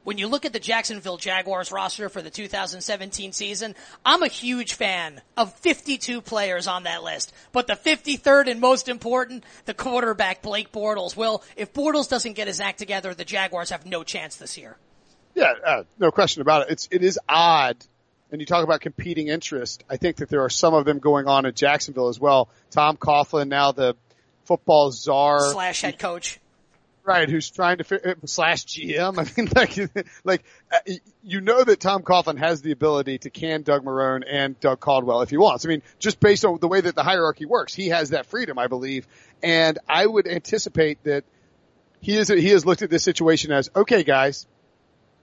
When 0.04 0.18
you 0.18 0.28
look 0.28 0.45
at 0.45 0.54
the 0.54 0.60
Jacksonville 0.60 1.18
Jaguars 1.18 1.72
roster 1.72 2.10
for 2.10 2.22
the 2.22 2.30
2017 2.30 3.32
season, 3.34 3.76
I'm 4.06 4.24
a 4.24 4.28
huge 4.28 4.74
fan 4.74 5.22
of 5.38 5.54
52 5.60 6.22
players 6.22 6.68
on 6.68 6.84
that 6.84 7.04
list. 7.04 7.34
But 7.52 7.68
the 7.68 7.74
53rd 7.74 8.49
and 8.49 8.60
most 8.60 8.89
important, 8.89 9.43
the 9.66 9.74
quarterback 9.74 10.41
Blake 10.41 10.72
Bortles. 10.72 11.16
Well, 11.16 11.43
if 11.56 11.74
Bortles 11.74 12.10
doesn't 12.10 12.34
get 12.34 12.47
his 12.47 12.60
act 12.60 12.80
together, 12.80 13.14
the 13.14 13.26
Jaguars 13.26 13.70
have 13.70 13.86
no 13.86 14.04
chance 14.04 14.38
this 14.38 14.58
year. 14.58 14.78
Yeah, 15.36 15.54
uh, 15.66 15.84
no 15.99 16.12
question 16.12 16.41
about 16.41 16.64
it. 16.64 16.74
It's 16.74 16.88
it 16.91 17.04
is 17.04 17.20
odd. 17.30 17.78
And 18.32 18.39
you 18.39 18.45
talk 18.45 18.64
about 18.64 18.80
competing 18.80 19.28
interest. 19.28 19.84
I 19.89 19.97
think 19.97 20.18
that 20.18 20.30
there 20.30 20.43
are 20.43 20.49
some 20.49 20.74
of 20.74 20.86
them 20.86 20.99
going 20.99 21.28
on 21.28 21.45
in 21.45 21.54
Jacksonville 21.54 22.08
as 22.08 22.18
well. 22.18 22.49
Tom 22.70 22.95
Coughlin, 22.95 23.49
now 23.49 23.74
the 23.74 23.95
football 24.45 24.91
czar 24.91 25.52
slash 25.52 25.82
head 25.82 25.99
coach. 25.99 26.39
Right, 27.12 27.30
who's 27.30 27.49
trying 27.49 27.78
to 27.80 28.16
slash 28.26 28.66
GM? 28.66 29.18
I 29.20 29.41
mean, 29.41 29.51
like, 29.55 30.07
like 30.24 30.43
uh, 30.72 30.93
you 31.24 31.41
know 31.41 31.64
that 31.64 31.80
Tom 31.80 32.03
Coughlin 32.03 32.38
has 32.38 32.62
the 32.62 32.72
ability 32.72 33.20
to 33.20 33.30
can 33.30 33.64
Doug 33.64 33.84
Marrone 33.84 34.24
and 34.30 34.59
Doug 34.59 34.80
Caldwell 34.80 35.22
if 35.22 35.30
he 35.30 35.38
wants. 35.38 35.66
I 35.66 35.70
mean, 35.70 35.82
just 35.99 36.20
based 36.20 36.45
on 36.45 36.59
the 36.59 36.68
way 36.68 36.82
that 36.82 36.95
the 36.95 37.03
hierarchy 37.03 37.45
works, 37.45 37.74
he 37.74 37.89
has 37.89 38.12
that 38.12 38.28
freedom, 38.28 38.57
I 38.57 38.68
believe. 38.68 39.07
And 39.43 39.78
I 39.89 40.05
would 40.05 40.28
anticipate 40.28 41.03
that 41.03 41.26
he 41.99 42.18
is 42.18 42.30
he 42.30 42.49
has 42.49 42.66
looked 42.66 42.82
at 42.82 42.89
this 42.89 43.03
situation 43.03 43.51
as 43.51 43.70
okay, 43.76 44.03
guys, 44.03 44.47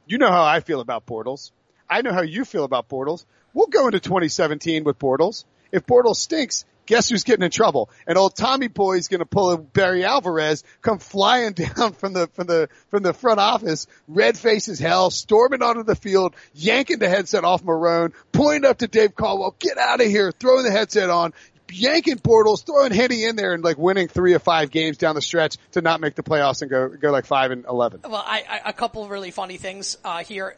you 0.06 0.18
know 0.18 0.30
how 0.30 0.44
I 0.44 0.60
feel 0.60 0.80
about 0.80 1.06
Bortles. 1.06 1.52
I 1.88 2.02
know 2.02 2.12
how 2.12 2.22
you 2.22 2.44
feel 2.44 2.64
about 2.64 2.88
Bortles. 2.88 3.24
We'll 3.54 3.66
go 3.66 3.86
into 3.86 3.98
2017 4.00 4.84
with 4.84 4.98
Bortles. 4.98 5.44
If 5.72 5.86
Bortles 5.86 6.16
stinks, 6.16 6.64
guess 6.88 7.08
who's 7.08 7.22
getting 7.22 7.44
in 7.44 7.50
trouble? 7.52 7.90
And 8.06 8.18
old 8.18 8.34
Tommy 8.34 8.66
Boy's 8.66 9.06
going 9.06 9.20
to 9.20 9.26
pull 9.26 9.52
a 9.52 9.58
Barry 9.58 10.04
Alvarez, 10.04 10.64
come 10.82 10.98
flying 10.98 11.52
down 11.76 11.92
from 11.92 12.14
the 12.14 12.26
from 12.32 12.48
the 12.48 12.68
from 12.88 13.04
the 13.04 13.12
front 13.12 13.38
office, 13.38 13.86
red 14.08 14.36
face 14.36 14.68
as 14.68 14.80
hell, 14.80 15.10
storming 15.10 15.62
onto 15.62 15.84
the 15.84 15.94
field, 15.94 16.34
yanking 16.54 16.98
the 16.98 17.08
headset 17.08 17.44
off 17.44 17.62
Marrone, 17.62 18.12
pointing 18.32 18.68
up 18.68 18.78
to 18.78 18.88
Dave 18.88 19.14
Caldwell, 19.14 19.54
get 19.60 19.78
out 19.78 20.00
of 20.00 20.06
here, 20.08 20.32
throwing 20.32 20.64
the 20.64 20.72
headset 20.72 21.10
on. 21.10 21.32
Yanking 21.70 22.16
Bortles, 22.16 22.64
throwing 22.64 22.92
Henne 22.92 23.12
in 23.12 23.36
there 23.36 23.52
and 23.52 23.62
like 23.62 23.76
winning 23.76 24.08
three 24.08 24.32
or 24.32 24.38
five 24.38 24.70
games 24.70 24.96
down 24.96 25.14
the 25.14 25.20
stretch 25.20 25.58
to 25.72 25.82
not 25.82 26.00
make 26.00 26.14
the 26.14 26.22
playoffs 26.22 26.62
and 26.62 26.70
go 26.70 26.88
go 26.88 27.10
like 27.10 27.26
five 27.26 27.50
and 27.50 27.66
eleven. 27.66 28.00
Well, 28.04 28.24
I, 28.26 28.42
I 28.48 28.70
a 28.70 28.72
couple 28.72 29.04
of 29.04 29.10
really 29.10 29.30
funny 29.30 29.58
things 29.58 29.98
uh, 30.02 30.24
here 30.24 30.56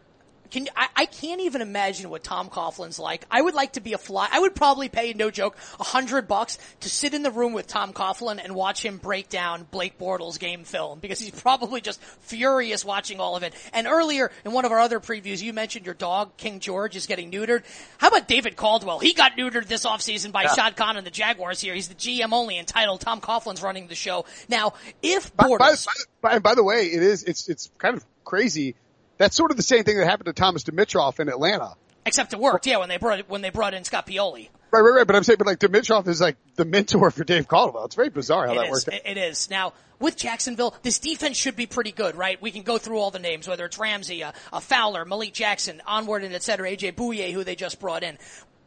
can 0.51 0.69
I, 0.77 0.89
I 0.97 1.07
can't 1.07 1.41
even 1.43 1.63
imagine 1.63 2.11
what 2.11 2.25
Tom 2.25 2.49
Coughlin's 2.49 2.99
like. 2.99 3.25
I 3.31 3.41
would 3.41 3.55
like 3.55 3.75
to 3.75 3.81
be 3.81 3.93
a 3.93 3.99
fly. 3.99 4.29
I 4.31 4.41
would 4.41 4.55
probably 4.55 4.89
pay, 4.89 5.13
no 5.13 5.31
joke, 5.31 5.57
a 5.79 5.85
hundred 5.85 6.29
bucks 6.29 6.59
to 6.81 6.91
sit 6.91 7.15
in 7.15 7.23
the 7.23 7.31
room 7.31 7.53
with 7.53 7.67
Tom 7.67 7.93
Coughlin 7.93 8.43
and 8.43 8.55
watch 8.55 8.85
him 8.85 8.97
break 8.97 9.29
down 9.29 9.67
Blake 9.71 9.99
Bortles 9.99 10.39
game 10.39 10.65
film 10.65 10.99
because 10.99 11.21
he's 11.21 11.31
probably 11.43 11.81
just 11.81 12.03
furious 12.21 12.85
watching 12.85 13.21
all 13.21 13.37
of 13.37 13.43
it. 13.43 13.55
And 13.73 13.87
earlier 13.87 14.31
in 14.45 14.53
one 14.53 14.65
of 14.65 14.73
our 14.73 14.81
other 14.81 15.01
previews, 15.01 15.43
you 15.43 15.53
mentioned 15.53 15.87
your 15.87 15.95
dog, 15.95 16.37
King 16.37 16.61
George, 16.61 16.97
is 16.97 17.07
getting 17.07 17.31
neutered. 17.31 17.63
How 17.99 18.09
about 18.09 18.29
David 18.29 18.57
Caldwell? 18.57 18.99
He 18.99 19.15
got 19.15 19.33
neutered 19.37 19.67
this 19.67 19.85
offseason 19.85 20.33
by 20.33 20.43
yeah. 20.43 20.55
Shad 20.55 20.77
Khan 20.77 20.97
and 20.97 21.07
the 21.07 21.11
Jaguars 21.11 21.61
here. 21.61 21.75
He's 21.75 21.89
the 21.89 21.95
GM 21.95 22.33
only 22.33 22.59
entitled. 22.59 23.01
Tom 23.01 23.21
Coughlin's 23.21 23.63
running 23.63 23.87
the 23.87 23.95
show. 23.95 24.25
Now, 24.49 24.75
if 25.03 25.35
Bortles. 25.37 25.87
By, 25.87 25.93
by, 26.21 26.33
by, 26.35 26.39
by 26.41 26.55
the 26.55 26.65
way, 26.65 26.87
it 26.87 27.03
is, 27.03 27.23
it's, 27.23 27.49
it's 27.49 27.71
kind 27.79 27.97
of 27.97 28.05
crazy 28.25 28.75
that's 29.21 29.37
sort 29.37 29.51
of 29.51 29.59
the 29.59 29.63
same 29.63 29.85
thing 29.85 29.99
that 29.99 30.07
happened 30.07 30.27
to 30.27 30.33
Thomas 30.33 30.65
Dimitroff 30.65 31.21
in 31.21 31.29
Atlanta. 31.29 31.75
Except 32.07 32.33
it 32.33 32.41
worked, 32.41 32.67
yeah, 32.67 32.79
when 32.79 32.89
they 32.89 32.97
brought 32.97 33.29
when 33.29 33.43
they 33.43 33.51
brought 33.51 33.75
in 33.75 33.85
Scott 33.85 34.07
Pioli. 34.07 34.49
Right, 34.73 34.81
right, 34.81 34.95
right. 34.97 35.07
But 35.07 35.15
I'm 35.15 35.23
saying, 35.23 35.37
but 35.37 35.47
like 35.47 35.59
Dimitroff 35.59 36.09
is 36.09 36.21
like 36.21 36.37
the 36.57 36.65
mentor 36.65 37.11
for 37.11 37.25
Dave 37.25 37.47
Caldwell. 37.47 37.85
It's 37.85 37.95
very 37.95 38.09
bizarre 38.09 38.47
how 38.47 38.55
it 38.55 38.57
that 38.57 38.65
is. 38.67 38.87
worked. 38.87 39.07
It 39.07 39.19
is. 39.19 39.51
Now, 39.51 39.75
with 39.99 40.17
Jacksonville, 40.17 40.75
this 40.83 40.99
defense 40.99 41.37
should 41.37 41.57
be 41.57 41.67
pretty 41.67 41.93
good, 41.93 42.17
right? 42.17 42.41
We 42.41 42.51
can 42.51 42.63
go 42.63 42.79
through 42.79 42.99
all 42.99 43.11
the 43.11 43.19
names, 43.19 43.47
whether 43.47 43.67
it's 43.67 43.79
Ramsey, 43.79 44.23
a, 44.23 44.33
uh, 44.51 44.61
Fowler, 44.61 45.05
Malik 45.05 45.35
Jackson, 45.35 45.83
onward 45.87 46.25
and 46.25 46.35
et 46.35 46.43
cetera, 46.43 46.71
AJ 46.71 46.95
Bouye, 46.95 47.33
who 47.33 47.45
they 47.45 47.55
just 47.55 47.79
brought 47.79 48.03
in. 48.03 48.17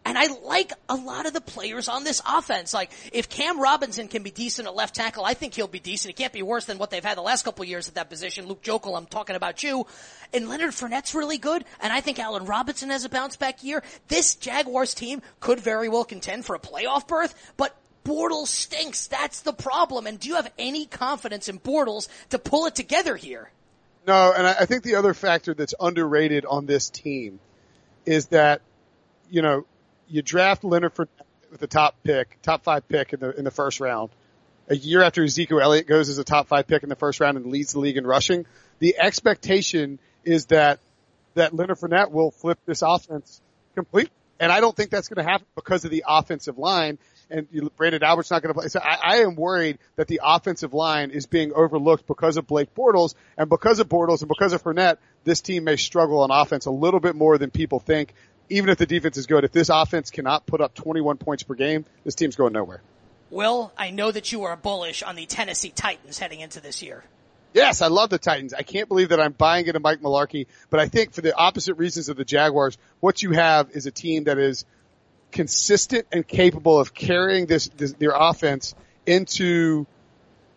And 0.06 0.18
I 0.18 0.28
like 0.44 0.74
a 0.90 0.96
lot 0.96 1.26
of 1.26 1.34
the 1.34 1.40
players 1.40 1.88
on 1.88 2.04
this 2.04 2.22
offense. 2.28 2.74
Like, 2.74 2.92
if 3.14 3.30
Cam 3.30 3.60
Robinson 3.60 4.10
can 4.10 4.22
be 4.22 4.32
decent 4.32 4.68
at 4.68 4.76
left 4.76 4.96
tackle, 4.96 5.24
I 5.24 5.34
think 5.34 5.54
he'll 5.54 5.68
be 5.68 5.80
decent. 5.80 6.14
It 6.14 6.18
can't 6.18 6.34
be 6.34 6.42
worse 6.42 6.66
than 6.66 6.78
what 6.78 6.90
they've 6.90 7.04
had 7.04 7.18
the 7.18 7.22
last 7.22 7.46
couple 7.46 7.64
years 7.64 7.88
at 7.88 7.96
that 7.96 8.10
position. 8.10 8.48
Luke 8.48 8.62
Joeckel, 8.62 8.98
I'm 8.98 9.06
talking 9.06 9.38
about 9.38 9.64
you. 9.64 9.88
And 10.34 10.50
Leonard 10.50 10.72
Fournette's 10.72 11.16
really 11.16 11.38
good. 11.38 11.64
And 11.80 11.94
I 11.94 12.02
think 12.02 12.20
Allen 12.20 12.46
Robinson 12.46 12.90
has 12.90 13.06
a 13.06 13.10
bounce 13.10 13.38
back 13.38 13.64
year. 13.64 13.82
This 14.10 14.36
Jaguars 14.36 14.94
team 14.94 15.22
could 15.40 15.62
very 15.62 15.88
well 15.88 16.04
contend 16.04 16.46
for 16.46 16.56
a 16.56 16.60
playoff 16.60 17.08
berth, 17.08 17.34
but 17.56 17.74
Bortles 18.04 18.48
stinks. 18.48 19.08
That's 19.08 19.42
the 19.42 19.54
problem. 19.54 20.06
And 20.06 20.20
do 20.20 20.28
you 20.28 20.36
have 20.36 20.52
any 20.60 20.86
confidence 20.86 21.48
in 21.48 21.60
Bortles 21.60 22.10
to 22.30 22.40
pull 22.40 22.66
it 22.66 22.76
together 22.76 23.16
here? 23.16 23.50
No, 24.06 24.34
and 24.36 24.46
I 24.46 24.66
think 24.66 24.84
the 24.84 24.96
other 24.96 25.14
factor 25.14 25.54
that's 25.54 25.74
underrated 25.80 26.46
on 26.46 26.66
this 26.66 26.90
team 26.90 27.40
is 28.06 28.28
that, 28.28 28.62
you 29.30 29.42
know, 29.42 29.66
you 30.08 30.22
draft 30.22 30.64
Leonard 30.64 30.94
for 30.94 31.08
with 31.52 31.60
the 31.60 31.68
top 31.68 31.96
pick, 32.04 32.42
top 32.42 32.64
five 32.64 32.88
pick 32.88 33.14
in 33.14 33.20
the 33.20 33.38
in 33.38 33.44
the 33.44 33.52
first 33.52 33.80
round. 33.80 34.10
A 34.70 34.76
year 34.76 35.04
after 35.04 35.24
Ezekiel 35.24 35.60
Elliott 35.60 35.88
goes 35.88 36.10
as 36.10 36.18
a 36.18 36.24
top 36.24 36.48
five 36.48 36.68
pick 36.68 36.84
in 36.84 36.90
the 36.90 36.96
first 36.96 37.20
round 37.20 37.38
and 37.38 37.46
leads 37.48 37.74
the 37.74 37.80
league 37.80 37.98
in 37.98 38.08
rushing, 38.08 38.46
the 38.80 38.96
expectation 38.98 40.00
is 40.24 40.48
that 40.48 40.80
that 41.36 41.54
Leonard 41.54 41.78
Fournette 41.78 42.12
will 42.12 42.32
flip 42.32 42.60
this 42.66 42.82
offense 42.82 43.42
complete. 43.76 44.10
And 44.40 44.52
I 44.52 44.62
don't 44.62 44.76
think 44.76 44.90
that's 44.90 45.08
going 45.08 45.24
to 45.24 45.32
happen 45.32 45.48
because 45.56 45.86
of 45.86 45.92
the 45.92 46.04
offensive 46.08 46.58
line. 46.58 46.98
And 47.30 47.48
Branden 47.50 48.02
Albert's 48.02 48.30
not 48.30 48.42
going 48.42 48.54
to 48.54 48.60
play. 48.60 48.68
So 48.68 48.80
I, 48.80 48.98
I 49.02 49.18
am 49.18 49.36
worried 49.36 49.80
that 49.96 50.08
the 50.08 50.22
offensive 50.24 50.74
line 50.74 51.12
is 51.12 51.26
being 51.26 51.54
overlooked 51.54 52.06
because 52.08 52.38
of 52.38 52.46
Blake 52.46 52.76
Bortles 52.76 53.16
and 53.38 53.50
because 53.50 53.80
of 53.80 53.88
Bortles 53.88 54.20
and 54.20 54.28
because 54.28 54.54
of 54.54 54.62
Fournette. 54.64 54.98
This 55.24 55.40
team 55.42 55.64
may 55.64 55.78
struggle 55.78 56.20
on 56.20 56.32
offense 56.32 56.66
a 56.66 56.72
little 56.72 57.00
bit 57.00 57.16
more 57.16 57.38
than 57.38 57.52
people 57.52 57.80
think 57.80 58.14
even 58.54 58.70
if 58.70 58.78
the 58.78 58.86
defense 58.86 59.18
is 59.18 59.26
good, 59.26 59.44
if 59.44 59.52
this 59.52 59.70
offense 59.70 60.12
cannot 60.12 60.46
put 60.46 60.62
up 60.62 60.76
21 60.76 61.18
points 61.18 61.44
per 61.44 61.56
game, 61.56 61.86
this 62.04 62.14
team's 62.14 62.36
going 62.36 62.54
nowhere. 62.54 62.82
Will, 63.32 63.74
I 63.76 63.90
know 63.90 64.12
that 64.12 64.32
you 64.32 64.44
are 64.44 64.56
bullish 64.56 65.02
on 65.02 65.16
the 65.16 65.26
Tennessee 65.26 65.72
Titans 65.76 66.20
heading 66.20 66.40
into 66.40 66.62
this 66.62 66.84
year. 66.84 67.04
Yes, 67.54 67.82
I 67.82 67.88
love 67.88 68.12
the 68.12 68.20
Titans. 68.20 68.54
I 68.54 68.62
can't 68.62 68.88
believe 68.88 69.10
that 69.10 69.20
I'm 69.20 69.32
buying 69.32 69.66
into 69.66 69.80
Mike 69.80 70.02
Mularkey, 70.02 70.46
but 70.70 70.80
I 70.80 70.88
think 70.88 71.14
for 71.14 71.22
the 71.22 71.36
opposite 71.36 71.76
reasons 71.76 72.10
of 72.10 72.18
the 72.18 72.26
Jaguars, 72.26 72.78
what 73.00 73.24
you 73.24 73.32
have 73.32 73.72
is 73.72 73.88
a 73.88 73.92
team 73.92 74.26
that 74.26 74.38
is 74.38 74.66
consistent 75.32 76.06
and 76.12 76.28
capable 76.28 76.80
of 76.80 76.94
carrying 76.94 77.48
this, 77.48 77.70
this 77.76 77.94
their 77.94 78.14
offense 78.14 78.76
into 79.08 79.88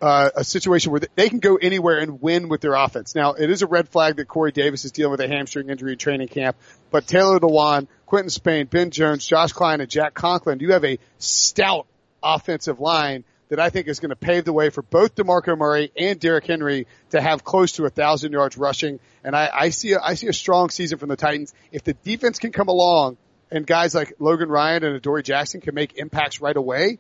uh, 0.00 0.30
a 0.34 0.44
situation 0.44 0.92
where 0.92 1.00
they 1.14 1.28
can 1.28 1.38
go 1.38 1.56
anywhere 1.56 1.98
and 1.98 2.20
win 2.20 2.48
with 2.48 2.60
their 2.60 2.74
offense. 2.74 3.14
Now, 3.14 3.32
it 3.32 3.50
is 3.50 3.62
a 3.62 3.66
red 3.66 3.88
flag 3.88 4.16
that 4.16 4.28
Corey 4.28 4.52
Davis 4.52 4.84
is 4.84 4.92
dealing 4.92 5.12
with 5.12 5.20
a 5.20 5.28
hamstring 5.28 5.70
injury 5.70 5.92
in 5.92 5.98
training 5.98 6.28
camp, 6.28 6.56
but 6.90 7.06
Taylor 7.06 7.40
Lewan, 7.40 7.88
Quinton 8.04 8.30
Spain, 8.30 8.66
Ben 8.66 8.90
Jones, 8.90 9.26
Josh 9.26 9.52
Kline, 9.52 9.80
and 9.80 9.90
Jack 9.90 10.14
Conklin, 10.14 10.60
you 10.60 10.72
have 10.72 10.84
a 10.84 10.98
stout 11.18 11.86
offensive 12.22 12.80
line 12.80 13.24
that 13.48 13.60
I 13.60 13.70
think 13.70 13.86
is 13.86 14.00
going 14.00 14.10
to 14.10 14.16
pave 14.16 14.44
the 14.44 14.52
way 14.52 14.70
for 14.70 14.82
both 14.82 15.14
DeMarco 15.14 15.56
Murray 15.56 15.92
and 15.96 16.18
Derrick 16.18 16.46
Henry 16.46 16.86
to 17.10 17.20
have 17.20 17.44
close 17.44 17.72
to 17.72 17.84
a 17.84 17.90
thousand 17.90 18.32
yards 18.32 18.58
rushing. 18.58 18.98
And 19.22 19.36
I, 19.36 19.50
I 19.52 19.68
see 19.70 19.92
a, 19.92 20.00
I 20.00 20.14
see 20.14 20.26
a 20.26 20.32
strong 20.32 20.70
season 20.70 20.98
from 20.98 21.08
the 21.08 21.16
Titans. 21.16 21.54
If 21.70 21.84
the 21.84 21.94
defense 21.94 22.38
can 22.38 22.52
come 22.52 22.68
along 22.68 23.18
and 23.50 23.66
guys 23.66 23.94
like 23.94 24.14
Logan 24.18 24.48
Ryan 24.48 24.84
and 24.84 24.96
Adoree 24.96 25.22
Jackson 25.22 25.60
can 25.60 25.74
make 25.74 25.96
impacts 25.96 26.40
right 26.40 26.56
away, 26.56 26.98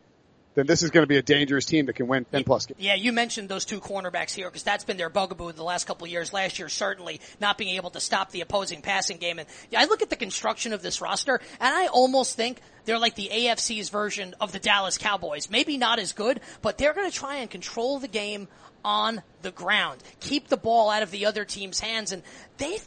then 0.56 0.66
this 0.66 0.82
is 0.82 0.90
going 0.90 1.02
to 1.02 1.06
be 1.06 1.18
a 1.18 1.22
dangerous 1.22 1.66
team 1.66 1.86
that 1.86 1.92
can 1.92 2.08
win 2.08 2.24
10 2.24 2.44
plus 2.44 2.64
games. 2.66 2.80
Yeah, 2.80 2.94
you 2.94 3.12
mentioned 3.12 3.48
those 3.48 3.66
two 3.66 3.78
cornerbacks 3.78 4.32
here 4.32 4.48
because 4.48 4.62
that's 4.62 4.84
been 4.84 4.96
their 4.96 5.10
bugaboo 5.10 5.52
the 5.52 5.62
last 5.62 5.86
couple 5.86 6.06
of 6.06 6.10
years. 6.10 6.32
Last 6.32 6.58
year, 6.58 6.70
certainly 6.70 7.20
not 7.40 7.58
being 7.58 7.76
able 7.76 7.90
to 7.90 8.00
stop 8.00 8.30
the 8.30 8.40
opposing 8.40 8.80
passing 8.80 9.18
game. 9.18 9.38
And 9.38 9.46
I 9.76 9.84
look 9.84 10.00
at 10.00 10.08
the 10.08 10.16
construction 10.16 10.72
of 10.72 10.80
this 10.80 11.02
roster 11.02 11.40
and 11.60 11.74
I 11.74 11.88
almost 11.88 12.36
think 12.36 12.60
they're 12.86 12.98
like 12.98 13.14
the 13.14 13.28
AFC's 13.30 13.90
version 13.90 14.34
of 14.40 14.50
the 14.52 14.58
Dallas 14.58 14.96
Cowboys. 14.96 15.50
Maybe 15.50 15.76
not 15.76 15.98
as 15.98 16.14
good, 16.14 16.40
but 16.62 16.78
they're 16.78 16.94
going 16.94 17.10
to 17.10 17.16
try 17.16 17.36
and 17.36 17.50
control 17.50 17.98
the 17.98 18.08
game 18.08 18.48
on 18.82 19.20
the 19.42 19.50
ground, 19.50 20.02
keep 20.20 20.48
the 20.48 20.56
ball 20.56 20.88
out 20.88 21.02
of 21.02 21.10
the 21.10 21.26
other 21.26 21.44
team's 21.44 21.80
hands. 21.80 22.12
And 22.12 22.22
they, 22.56 22.78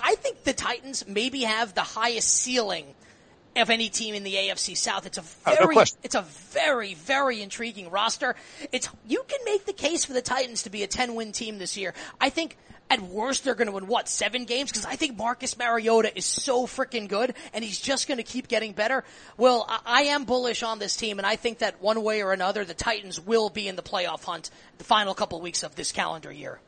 I 0.00 0.14
think 0.14 0.44
the 0.44 0.52
Titans 0.52 1.04
maybe 1.08 1.42
have 1.42 1.74
the 1.74 1.80
highest 1.80 2.28
ceiling 2.28 2.84
of 3.60 3.70
any 3.70 3.88
team 3.88 4.14
in 4.14 4.22
the 4.24 4.34
AFC 4.34 4.76
South. 4.76 5.06
It's 5.06 5.18
a 5.18 5.22
very, 5.22 5.76
oh, 5.76 5.80
no 5.80 5.84
it's 6.02 6.14
a 6.14 6.22
very, 6.22 6.94
very 6.94 7.42
intriguing 7.42 7.90
roster. 7.90 8.34
It's, 8.72 8.88
you 9.06 9.24
can 9.26 9.40
make 9.44 9.66
the 9.66 9.72
case 9.72 10.04
for 10.04 10.12
the 10.12 10.22
Titans 10.22 10.64
to 10.64 10.70
be 10.70 10.82
a 10.82 10.86
10 10.86 11.14
win 11.14 11.32
team 11.32 11.58
this 11.58 11.76
year. 11.76 11.94
I 12.20 12.30
think 12.30 12.56
at 12.90 13.00
worst 13.02 13.44
they're 13.44 13.54
going 13.54 13.66
to 13.66 13.72
win 13.72 13.86
what, 13.86 14.08
seven 14.08 14.44
games? 14.44 14.72
Cause 14.72 14.86
I 14.86 14.96
think 14.96 15.16
Marcus 15.16 15.58
Mariota 15.58 16.16
is 16.16 16.24
so 16.24 16.66
freaking 16.66 17.08
good 17.08 17.34
and 17.52 17.64
he's 17.64 17.80
just 17.80 18.08
going 18.08 18.18
to 18.18 18.24
keep 18.24 18.48
getting 18.48 18.72
better. 18.72 19.04
Well, 19.36 19.66
I, 19.68 19.80
I 19.84 20.02
am 20.02 20.24
bullish 20.24 20.62
on 20.62 20.78
this 20.78 20.96
team 20.96 21.18
and 21.18 21.26
I 21.26 21.36
think 21.36 21.58
that 21.58 21.82
one 21.82 22.02
way 22.02 22.22
or 22.22 22.32
another 22.32 22.64
the 22.64 22.74
Titans 22.74 23.20
will 23.20 23.50
be 23.50 23.68
in 23.68 23.76
the 23.76 23.82
playoff 23.82 24.24
hunt 24.24 24.50
the 24.78 24.84
final 24.84 25.14
couple 25.14 25.40
weeks 25.40 25.62
of 25.62 25.74
this 25.74 25.92
calendar 25.92 26.32
year. 26.32 26.60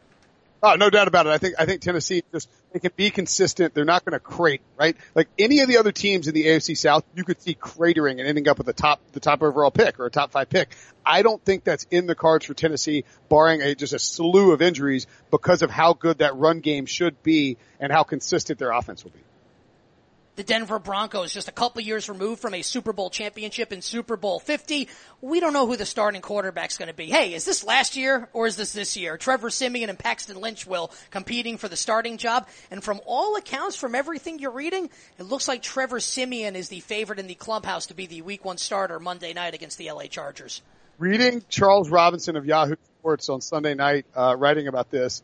Oh, 0.63 0.75
no 0.75 0.91
doubt 0.91 1.09
about 1.09 1.27
it. 1.27 1.31
I 1.31 1.39
think 1.39 1.55
I 1.59 1.65
think 1.65 1.81
Tennessee 1.81 2.23
just 2.33 2.51
they 2.73 2.81
can 2.81 2.93
be 2.95 3.11
consistent. 3.11 3.73
They're 3.73 3.87
not 3.87 4.05
going 4.05 4.13
to 4.13 4.21
crate, 4.21 4.61
right? 4.77 4.95
Like 5.15 5.29
any 5.39 5.61
of 5.61 5.69
the 5.69 5.79
other 5.79 5.91
teams 5.91 6.29
in 6.29 6.35
the 6.35 6.45
AFC 6.45 6.77
South, 6.77 7.05
you 7.15 7.25
could 7.25 7.41
see 7.41 7.55
cratering 7.55 8.19
and 8.19 8.29
ending 8.29 8.47
up 8.47 8.59
with 8.59 8.67
the 8.67 8.75
top 8.75 9.01
the 9.13 9.21
top 9.21 9.43
overall 9.43 9.71
pick 9.71 9.99
or 9.99 10.07
a 10.07 10.11
top 10.11 10.33
five 10.33 10.51
pick. 10.51 10.77
I 11.05 11.23
don't 11.23 11.43
think 11.43 11.65
that's 11.65 11.87
in 11.91 12.07
the 12.07 12.15
cards 12.15 12.45
for 12.45 12.53
Tennessee, 12.53 13.05
barring 13.31 13.63
a 13.63 13.75
just 13.75 13.95
a 13.95 13.99
slew 13.99 14.53
of 14.53 14.61
injuries 14.61 15.07
because 15.31 15.63
of 15.63 15.71
how 15.71 15.95
good 15.95 16.19
that 16.19 16.37
run 16.37 16.61
game 16.61 16.85
should 16.85 17.23
be 17.23 17.57
and 17.79 17.91
how 17.91 18.03
consistent 18.03 18.59
their 18.59 18.73
offense 18.73 19.03
will 19.03 19.13
be 19.13 19.21
the 20.37 20.43
Denver 20.43 20.79
Broncos 20.79 21.33
just 21.33 21.49
a 21.49 21.53
couple 21.53 21.83
years 21.83 22.09
removed 22.09 22.41
from 22.41 22.55
a 22.55 22.63
Super 22.63 22.93
Bowl 22.93 23.11
championship 23.11 23.73
in 23.73 23.83
Super 23.83 24.17
Bowl 24.17 24.39
50. 24.41 24.89
We 25.21 25.41
don't 25.41 25.53
know 25.53 25.67
who 25.67 25.77
the 25.77 25.85
starting 25.85 26.23
quarterback's 26.23 26.79
going 26.79 26.89
to 26.89 26.95
be. 26.95 27.07
Hey, 27.07 27.35
is 27.35 27.45
this 27.45 27.65
last 27.65 27.97
year 27.97 28.29
or 28.33 28.47
is 28.47 28.57
this 28.57 28.73
this 28.73 28.97
year? 28.97 29.17
Trevor 29.17 29.51
Siemian 29.51 29.91
and 29.91 29.99
Paxton 29.99 30.41
Lynch 30.41 30.67
will 30.67 30.93
competing 31.11 31.59
for 31.59 31.69
the 31.69 31.77
starting 31.77 32.17
job. 32.17 32.49
And 32.71 32.83
from 32.83 33.01
all 33.07 33.37
accounts, 33.37 33.77
from 33.77 33.95
everything 33.95 34.39
you're 34.39 34.51
reading, 34.51 34.89
it 35.19 35.25
looks 35.25 35.49
like 35.49 35.63
Trevor 35.63 36.01
Siemian 36.01 36.57
is 36.57 36.69
the 36.69 36.81
favorite 36.81 37.19
in 37.19 37.27
the 37.27 37.35
clubhouse 37.35 37.87
to 37.87 37.95
be 37.95 38.07
the 38.07 38.23
week 38.23 38.45
one 38.45 38.59
starter 38.59 38.99
Monday 38.99 39.33
night 39.33 39.55
against 39.55 39.79
the 39.79 39.91
LA 39.91 40.05
Chargers. 40.05 40.63
Reading 40.99 41.43
Charles 41.49 41.91
Robinson 41.91 42.37
of 42.37 42.45
Yahoo 42.47 42.77
Sports 42.99 43.29
on 43.31 43.41
Sunday 43.41 43.75
night, 43.75 44.07
uh, 44.15 44.37
writing 44.37 44.69
about 44.69 44.91
this, 44.91 45.23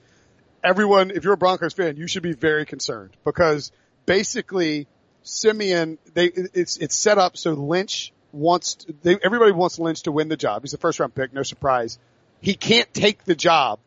everyone, 0.65 1.11
if 1.11 1.23
you're 1.23 1.35
a 1.35 1.39
Broncos 1.39 1.75
fan, 1.75 1.97
you 1.97 2.09
should 2.09 2.23
be 2.23 2.33
very 2.33 2.67
concerned 2.67 3.11
because 3.25 3.73
basically 4.07 4.87
Siemian, 5.27 5.99
they 6.15 6.27
it's 6.27 6.77
it's 6.77 6.95
set 6.95 7.19
up 7.19 7.37
so 7.37 7.53
Lynch 7.53 8.13
wants 8.31 8.75
to, 8.75 8.95
they, 9.03 9.19
everybody 9.23 9.51
wants 9.51 9.79
Lynch 9.79 10.03
to 10.03 10.13
win 10.13 10.29
the 10.29 10.37
job. 10.37 10.63
He's 10.63 10.73
a 10.73 10.79
first 10.79 11.01
round 11.01 11.15
pick, 11.17 11.33
no 11.33 11.43
surprise. 11.43 11.99
He 12.41 12.55
can't 12.55 12.93
take 12.95 13.25
the 13.25 13.35
job, 13.35 13.81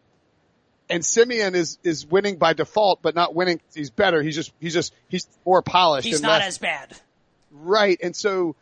and 0.90 1.04
Siemian 1.04 1.56
is 1.56 1.78
is 1.82 2.06
winning 2.06 2.36
by 2.38 2.52
default, 2.52 3.02
but 3.02 3.16
not 3.16 3.34
winning. 3.34 3.62
He's 3.74 3.90
better. 3.90 4.22
He's 4.22 4.36
just 4.36 4.52
he's 4.60 4.74
just 4.74 4.94
he's 5.08 5.28
more 5.46 5.62
polished. 5.62 6.06
He's 6.06 6.22
not 6.22 6.40
less, 6.40 6.48
as 6.50 6.58
bad. 6.58 6.94
Right, 7.52 7.98
and 8.04 8.14
so 8.14 8.58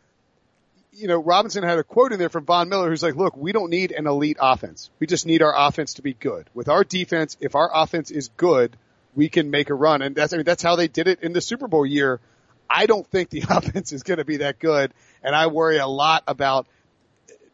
you 0.92 1.08
know 1.08 1.20
Robinson 1.20 1.64
had 1.64 1.80
a 1.80 1.84
quote 1.84 2.12
in 2.12 2.20
there 2.20 2.28
from 2.28 2.44
Von 2.44 2.68
Miller 2.68 2.88
who's 2.88 3.02
like, 3.02 3.16
"Look, 3.16 3.36
we 3.36 3.50
don't 3.50 3.70
need 3.70 3.90
an 3.90 4.06
elite 4.06 4.36
offense. 4.40 4.88
We 5.00 5.08
just 5.08 5.26
need 5.26 5.42
our 5.42 5.52
offense 5.66 5.94
to 5.94 6.02
be 6.02 6.14
good. 6.14 6.48
With 6.54 6.68
our 6.68 6.84
defense, 6.84 7.36
if 7.40 7.56
our 7.56 7.70
offense 7.74 8.12
is 8.12 8.28
good." 8.36 8.76
We 9.16 9.28
can 9.30 9.50
make 9.50 9.68
a 9.68 9.74
run, 9.74 10.00
and 10.00 10.14
that's 10.14 10.32
I 10.32 10.36
mean 10.36 10.44
that's 10.44 10.62
how 10.62 10.76
they 10.76 10.86
did 10.86 11.08
it 11.08 11.24
in 11.24 11.32
the 11.32 11.40
Super 11.40 11.66
Bowl 11.66 11.84
year 11.84 12.20
I 12.68 12.86
don't 12.86 13.06
think 13.06 13.30
the 13.30 13.44
offense 13.50 13.92
is 13.92 14.02
going 14.02 14.18
to 14.18 14.24
be 14.24 14.38
that 14.38 14.58
good, 14.58 14.92
and 15.22 15.34
I 15.34 15.46
worry 15.48 15.78
a 15.78 15.86
lot 15.86 16.24
about 16.26 16.66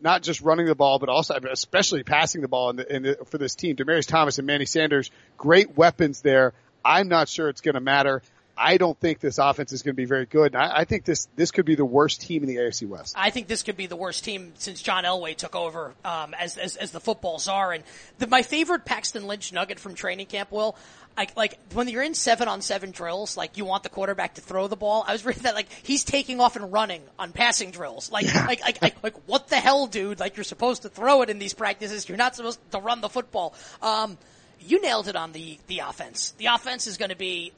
not 0.00 0.22
just 0.22 0.42
running 0.42 0.66
the 0.66 0.74
ball, 0.74 0.98
but 0.98 1.08
also 1.08 1.34
especially 1.50 2.02
passing 2.02 2.42
the 2.42 2.48
ball 2.48 2.70
in 2.70 2.76
the, 2.76 2.94
in 2.94 3.02
the, 3.02 3.18
for 3.26 3.38
this 3.38 3.54
team. 3.54 3.74
Demaryius 3.74 4.06
Thomas 4.06 4.38
and 4.38 4.46
Manny 4.46 4.66
Sanders, 4.66 5.10
great 5.38 5.76
weapons 5.76 6.20
there. 6.20 6.52
I'm 6.84 7.08
not 7.08 7.28
sure 7.28 7.48
it's 7.48 7.62
going 7.62 7.74
to 7.74 7.80
matter. 7.80 8.22
I 8.56 8.76
don't 8.76 8.98
think 8.98 9.20
this 9.20 9.38
offense 9.38 9.72
is 9.72 9.82
going 9.82 9.94
to 9.94 9.96
be 9.96 10.04
very 10.04 10.26
good. 10.26 10.54
And 10.54 10.62
I, 10.62 10.78
I, 10.78 10.84
think 10.84 11.04
this 11.04 11.26
this 11.34 11.50
could 11.50 11.64
be 11.64 11.74
the 11.74 11.84
worst 11.84 12.20
team 12.20 12.42
in 12.42 12.48
the 12.48 12.56
AFC 12.56 12.86
West. 12.86 13.14
I 13.18 13.30
think 13.30 13.48
this 13.48 13.62
could 13.62 13.76
be 13.76 13.86
the 13.86 13.96
worst 13.96 14.24
team 14.24 14.52
since 14.58 14.80
John 14.80 15.04
Elway 15.04 15.36
took 15.36 15.56
over 15.56 15.92
um, 16.04 16.34
as, 16.34 16.56
as, 16.56 16.76
as 16.76 16.92
the 16.92 17.00
football 17.00 17.38
czar. 17.38 17.72
And 17.72 17.82
the, 18.18 18.26
my 18.26 18.42
favorite 18.42 18.84
Paxton 18.84 19.26
Lynch 19.26 19.52
nugget 19.52 19.80
from 19.80 19.94
training 19.94 20.26
camp, 20.26 20.52
Will, 20.52 20.76
I, 21.16 21.28
like 21.36 21.58
when 21.72 21.88
you're 21.88 22.02
in 22.02 22.14
seven 22.14 22.48
on 22.48 22.60
seven 22.60 22.90
drills, 22.90 23.36
like 23.36 23.56
you 23.56 23.64
want 23.64 23.82
the 23.82 23.88
quarterback 23.88 24.34
to 24.34 24.40
throw 24.40 24.66
the 24.66 24.76
ball. 24.76 25.04
I 25.06 25.12
was 25.12 25.24
reading 25.24 25.44
that 25.44 25.54
like 25.54 25.68
he's 25.82 26.04
taking 26.04 26.40
off 26.40 26.56
and 26.56 26.72
running 26.72 27.02
on 27.18 27.32
passing 27.32 27.70
drills. 27.70 28.10
Like, 28.10 28.26
yeah. 28.26 28.46
like, 28.46 28.62
like, 28.62 28.82
like, 28.82 29.02
like, 29.02 29.14
what 29.26 29.48
the 29.48 29.56
hell, 29.56 29.86
dude? 29.86 30.18
Like 30.20 30.36
you're 30.36 30.44
supposed 30.44 30.82
to 30.82 30.88
throw 30.88 31.22
it 31.22 31.30
in 31.30 31.38
these 31.38 31.54
practices. 31.54 32.08
You're 32.08 32.18
not 32.18 32.34
supposed 32.36 32.58
to 32.72 32.78
run 32.78 33.00
the 33.00 33.08
football. 33.08 33.54
Um, 33.80 34.18
you 34.60 34.80
nailed 34.80 35.08
it 35.08 35.16
on 35.16 35.32
the 35.32 35.58
the 35.68 35.80
offense. 35.80 36.32
The 36.38 36.46
offense 36.46 36.86
is 36.86 36.96
going 36.96 37.10
to 37.10 37.16
be 37.16 37.52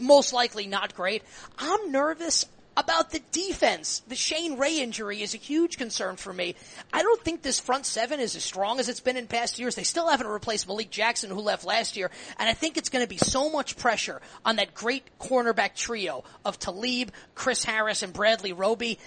most 0.00 0.32
likely 0.32 0.66
not 0.66 0.94
great. 0.94 1.22
I'm 1.58 1.92
nervous 1.92 2.46
about 2.76 3.10
the 3.10 3.20
defense. 3.32 4.02
The 4.08 4.14
Shane 4.14 4.56
Ray 4.56 4.80
injury 4.80 5.22
is 5.22 5.34
a 5.34 5.38
huge 5.38 5.76
concern 5.76 6.16
for 6.16 6.32
me. 6.32 6.54
I 6.92 7.02
don't 7.02 7.22
think 7.22 7.42
this 7.42 7.60
front 7.60 7.86
seven 7.86 8.20
is 8.20 8.34
as 8.36 8.44
strong 8.44 8.80
as 8.80 8.88
it's 8.88 9.00
been 9.00 9.16
in 9.16 9.26
past 9.26 9.58
years. 9.58 9.74
They 9.74 9.82
still 9.82 10.08
haven't 10.08 10.26
replaced 10.26 10.66
Malik 10.66 10.90
Jackson 10.90 11.30
who 11.30 11.40
left 11.40 11.64
last 11.64 11.96
year. 11.96 12.10
And 12.38 12.48
I 12.48 12.52
think 12.54 12.76
it's 12.76 12.88
going 12.88 13.04
to 13.04 13.08
be 13.08 13.18
so 13.18 13.50
much 13.50 13.76
pressure 13.76 14.20
on 14.44 14.56
that 14.56 14.74
great 14.74 15.04
cornerback 15.18 15.74
trio 15.74 16.24
of 16.44 16.58
Talib, 16.58 17.10
Chris 17.34 17.64
Harris, 17.64 18.02
and 18.02 18.12
Bradley 18.12 18.52
Roby. 18.52 18.98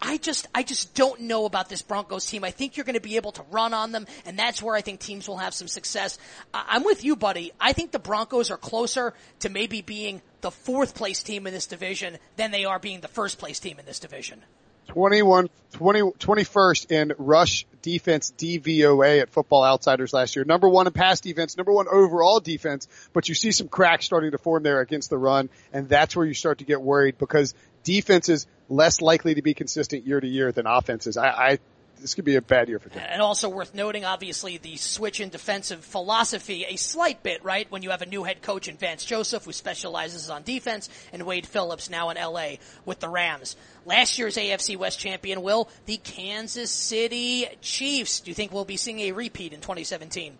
I 0.00 0.16
just, 0.18 0.46
I 0.54 0.62
just 0.62 0.94
don't 0.94 1.22
know 1.22 1.44
about 1.44 1.68
this 1.68 1.82
Broncos 1.82 2.26
team. 2.26 2.44
I 2.44 2.50
think 2.50 2.76
you're 2.76 2.84
going 2.84 2.94
to 2.94 3.00
be 3.00 3.16
able 3.16 3.32
to 3.32 3.42
run 3.50 3.74
on 3.74 3.92
them, 3.92 4.06
and 4.24 4.38
that's 4.38 4.62
where 4.62 4.74
I 4.74 4.80
think 4.80 5.00
teams 5.00 5.28
will 5.28 5.38
have 5.38 5.54
some 5.54 5.68
success. 5.68 6.18
I'm 6.52 6.84
with 6.84 7.04
you, 7.04 7.16
buddy. 7.16 7.52
I 7.60 7.72
think 7.72 7.92
the 7.92 7.98
Broncos 7.98 8.50
are 8.50 8.56
closer 8.56 9.14
to 9.40 9.48
maybe 9.48 9.82
being 9.82 10.22
the 10.40 10.50
fourth 10.50 10.94
place 10.94 11.22
team 11.22 11.46
in 11.46 11.54
this 11.54 11.66
division 11.66 12.18
than 12.36 12.50
they 12.50 12.64
are 12.64 12.78
being 12.78 13.00
the 13.00 13.08
first 13.08 13.38
place 13.38 13.58
team 13.60 13.78
in 13.78 13.86
this 13.86 13.98
division. 13.98 14.42
21, 14.88 15.48
20, 15.72 16.00
21st 16.00 16.90
in 16.90 17.12
rush 17.18 17.66
defense 17.82 18.32
DVOA 18.36 19.22
at 19.22 19.30
Football 19.30 19.64
Outsiders 19.64 20.12
last 20.12 20.36
year. 20.36 20.44
Number 20.44 20.68
one 20.68 20.86
in 20.86 20.92
pass 20.92 21.20
defense, 21.20 21.56
number 21.56 21.72
one 21.72 21.86
overall 21.88 22.40
defense, 22.40 22.88
but 23.12 23.28
you 23.28 23.34
see 23.34 23.52
some 23.52 23.68
cracks 23.68 24.04
starting 24.04 24.32
to 24.32 24.38
form 24.38 24.62
there 24.62 24.80
against 24.80 25.10
the 25.10 25.18
run, 25.18 25.48
and 25.72 25.88
that's 25.88 26.14
where 26.14 26.26
you 26.26 26.34
start 26.34 26.58
to 26.58 26.64
get 26.64 26.80
worried 26.80 27.18
because 27.18 27.54
defenses 27.84 28.46
less 28.68 29.00
likely 29.00 29.34
to 29.34 29.42
be 29.42 29.54
consistent 29.54 30.06
year 30.06 30.20
to 30.20 30.26
year 30.26 30.50
than 30.50 30.66
offenses. 30.66 31.16
I, 31.16 31.28
I 31.28 31.58
this 32.00 32.14
could 32.14 32.24
be 32.24 32.36
a 32.36 32.42
bad 32.42 32.68
year 32.68 32.78
for 32.78 32.90
them. 32.90 33.02
And 33.08 33.22
also 33.22 33.48
worth 33.48 33.74
noting, 33.74 34.04
obviously, 34.04 34.58
the 34.58 34.76
switch 34.76 35.20
in 35.20 35.30
defensive 35.30 35.82
philosophy 35.84 36.66
a 36.68 36.76
slight 36.76 37.22
bit, 37.22 37.42
right? 37.44 37.70
When 37.70 37.82
you 37.82 37.90
have 37.90 38.02
a 38.02 38.06
new 38.06 38.24
head 38.24 38.42
coach 38.42 38.68
in 38.68 38.76
Vance 38.76 39.04
Joseph 39.04 39.44
who 39.44 39.52
specializes 39.52 40.28
on 40.28 40.42
defense 40.42 40.88
and 41.12 41.22
Wade 41.22 41.46
Phillips 41.46 41.88
now 41.88 42.10
in 42.10 42.16
LA 42.16 42.56
with 42.84 43.00
the 43.00 43.08
Rams. 43.08 43.56
Last 43.86 44.18
year's 44.18 44.36
AFC 44.36 44.76
West 44.76 44.98
champion 44.98 45.42
will 45.42 45.68
the 45.86 45.96
Kansas 45.96 46.70
City 46.70 47.46
Chiefs. 47.62 48.20
Do 48.20 48.30
you 48.30 48.34
think 48.34 48.52
we'll 48.52 48.64
be 48.64 48.76
seeing 48.76 49.00
a 49.00 49.12
repeat 49.12 49.52
in 49.52 49.60
2017? 49.60 50.36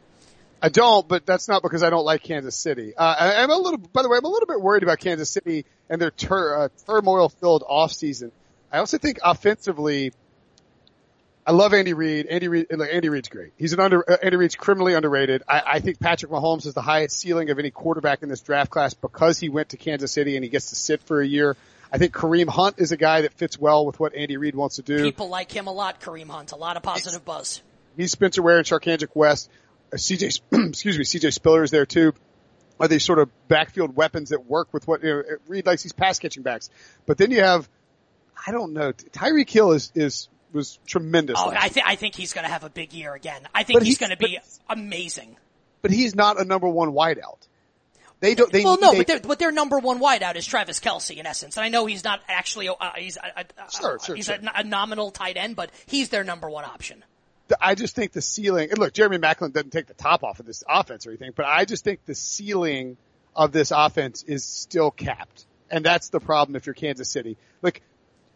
I 0.64 0.70
don't, 0.70 1.06
but 1.06 1.26
that's 1.26 1.46
not 1.46 1.62
because 1.62 1.82
I 1.82 1.90
don't 1.90 2.06
like 2.06 2.22
Kansas 2.22 2.56
City. 2.56 2.94
Uh, 2.96 3.14
I, 3.18 3.42
am 3.42 3.50
a 3.50 3.56
little, 3.56 3.76
by 3.76 4.00
the 4.00 4.08
way, 4.08 4.16
I'm 4.16 4.24
a 4.24 4.28
little 4.28 4.46
bit 4.46 4.62
worried 4.62 4.82
about 4.82 4.98
Kansas 4.98 5.28
City 5.28 5.66
and 5.90 6.00
their 6.00 6.10
tur- 6.10 6.56
uh, 6.56 6.68
turmoil-filled 6.86 7.64
offseason. 7.70 8.30
I 8.72 8.78
also 8.78 8.96
think 8.96 9.18
offensively, 9.22 10.14
I 11.46 11.52
love 11.52 11.74
Andy 11.74 11.92
Reid. 11.92 12.28
Andy 12.28 12.48
Reid, 12.48 12.68
like 12.70 12.88
Andy 12.90 13.10
Reid's 13.10 13.28
great. 13.28 13.52
He's 13.58 13.74
an 13.74 13.80
under, 13.80 14.10
uh, 14.10 14.16
Andy 14.22 14.38
Reid's 14.38 14.54
criminally 14.54 14.94
underrated. 14.94 15.42
I, 15.46 15.62
I 15.66 15.80
think 15.80 16.00
Patrick 16.00 16.32
Mahomes 16.32 16.64
is 16.64 16.72
the 16.72 16.80
highest 16.80 17.18
ceiling 17.18 17.50
of 17.50 17.58
any 17.58 17.70
quarterback 17.70 18.22
in 18.22 18.30
this 18.30 18.40
draft 18.40 18.70
class 18.70 18.94
because 18.94 19.38
he 19.38 19.50
went 19.50 19.68
to 19.68 19.76
Kansas 19.76 20.12
City 20.12 20.34
and 20.34 20.42
he 20.42 20.48
gets 20.48 20.70
to 20.70 20.76
sit 20.76 21.02
for 21.02 21.20
a 21.20 21.26
year. 21.26 21.58
I 21.92 21.98
think 21.98 22.14
Kareem 22.14 22.48
Hunt 22.48 22.76
is 22.78 22.90
a 22.90 22.96
guy 22.96 23.20
that 23.20 23.34
fits 23.34 23.58
well 23.58 23.84
with 23.84 24.00
what 24.00 24.14
Andy 24.14 24.38
Reid 24.38 24.54
wants 24.54 24.76
to 24.76 24.82
do. 24.82 25.02
People 25.02 25.28
like 25.28 25.52
him 25.52 25.66
a 25.66 25.72
lot, 25.72 26.00
Kareem 26.00 26.30
Hunt. 26.30 26.52
A 26.52 26.56
lot 26.56 26.78
of 26.78 26.82
positive 26.82 27.22
buzz. 27.22 27.60
He's 27.98 28.12
Spencer 28.12 28.40
Ware 28.40 28.56
and 28.56 28.66
Charcandrick 28.66 29.14
West. 29.14 29.50
Uh, 29.94 29.96
CJ, 29.96 30.40
excuse 30.68 30.98
me, 30.98 31.04
CJ 31.04 31.32
Spiller 31.32 31.62
is 31.62 31.70
there 31.70 31.86
too. 31.86 32.12
Are 32.80 32.88
these 32.88 33.04
sort 33.04 33.20
of 33.20 33.30
backfield 33.46 33.94
weapons 33.94 34.30
that 34.30 34.46
work 34.46 34.74
with 34.74 34.88
what, 34.88 35.02
you 35.04 35.08
know, 35.08 35.22
Reid 35.46 35.64
likes 35.64 35.84
these 35.84 35.92
pass 35.92 36.18
catching 36.18 36.42
backs. 36.42 36.70
But 37.06 37.18
then 37.18 37.30
you 37.30 37.40
have, 37.40 37.68
I 38.46 38.50
don't 38.50 38.72
know, 38.72 38.92
Tyreek 38.92 39.48
Hill 39.48 39.72
is, 39.72 39.92
is, 39.94 40.28
was 40.52 40.80
tremendous. 40.86 41.36
Oh, 41.38 41.52
I 41.56 41.68
think, 41.68 41.86
I 41.86 41.94
think 41.94 42.16
he's 42.16 42.32
gonna 42.32 42.48
have 42.48 42.64
a 42.64 42.70
big 42.70 42.92
year 42.92 43.14
again. 43.14 43.42
I 43.54 43.62
think 43.62 43.80
he's, 43.80 43.90
he's, 43.90 43.98
gonna 43.98 44.16
be 44.16 44.38
but, 44.66 44.76
amazing. 44.76 45.36
But 45.82 45.92
he's 45.92 46.16
not 46.16 46.40
a 46.40 46.44
number 46.44 46.68
one 46.68 46.90
wideout. 46.90 47.46
They 48.20 48.34
don't. 48.34 48.50
They, 48.50 48.64
well, 48.64 48.78
no, 48.80 48.92
they, 48.92 49.04
but, 49.04 49.22
but 49.22 49.38
their 49.38 49.52
number 49.52 49.78
one 49.78 50.00
wideout 50.00 50.36
is 50.36 50.46
Travis 50.46 50.80
Kelce 50.80 51.16
in 51.16 51.26
essence, 51.26 51.56
and 51.56 51.64
I 51.64 51.68
know 51.68 51.86
he's 51.86 52.04
not 52.04 52.20
actually 52.28 52.68
uh, 52.68 52.74
he's 52.96 53.16
a, 53.16 53.40
a, 53.40 53.44
sure, 53.70 53.98
sure, 54.02 54.16
he's 54.16 54.26
sure. 54.26 54.36
A, 54.36 54.60
a, 54.60 54.64
nominal 54.64 55.10
tight 55.10 55.36
end, 55.36 55.56
but 55.56 55.70
he's 55.86 56.08
their 56.08 56.24
number 56.24 56.48
one 56.48 56.64
option. 56.64 57.04
I 57.60 57.74
just 57.74 57.94
think 57.94 58.12
the 58.12 58.22
ceiling, 58.22 58.70
and 58.70 58.78
look, 58.78 58.92
Jeremy 58.94 59.18
Maclin 59.18 59.52
doesn't 59.52 59.70
take 59.70 59.86
the 59.86 59.94
top 59.94 60.24
off 60.24 60.40
of 60.40 60.46
this 60.46 60.64
offense 60.68 61.06
or 61.06 61.10
anything, 61.10 61.32
but 61.36 61.46
I 61.46 61.64
just 61.64 61.84
think 61.84 62.04
the 62.06 62.14
ceiling 62.14 62.96
of 63.36 63.52
this 63.52 63.70
offense 63.70 64.22
is 64.22 64.44
still 64.44 64.90
capped. 64.90 65.44
And 65.70 65.84
that's 65.84 66.08
the 66.08 66.20
problem 66.20 66.56
if 66.56 66.66
you're 66.66 66.74
Kansas 66.74 67.08
City. 67.08 67.36
Like, 67.60 67.82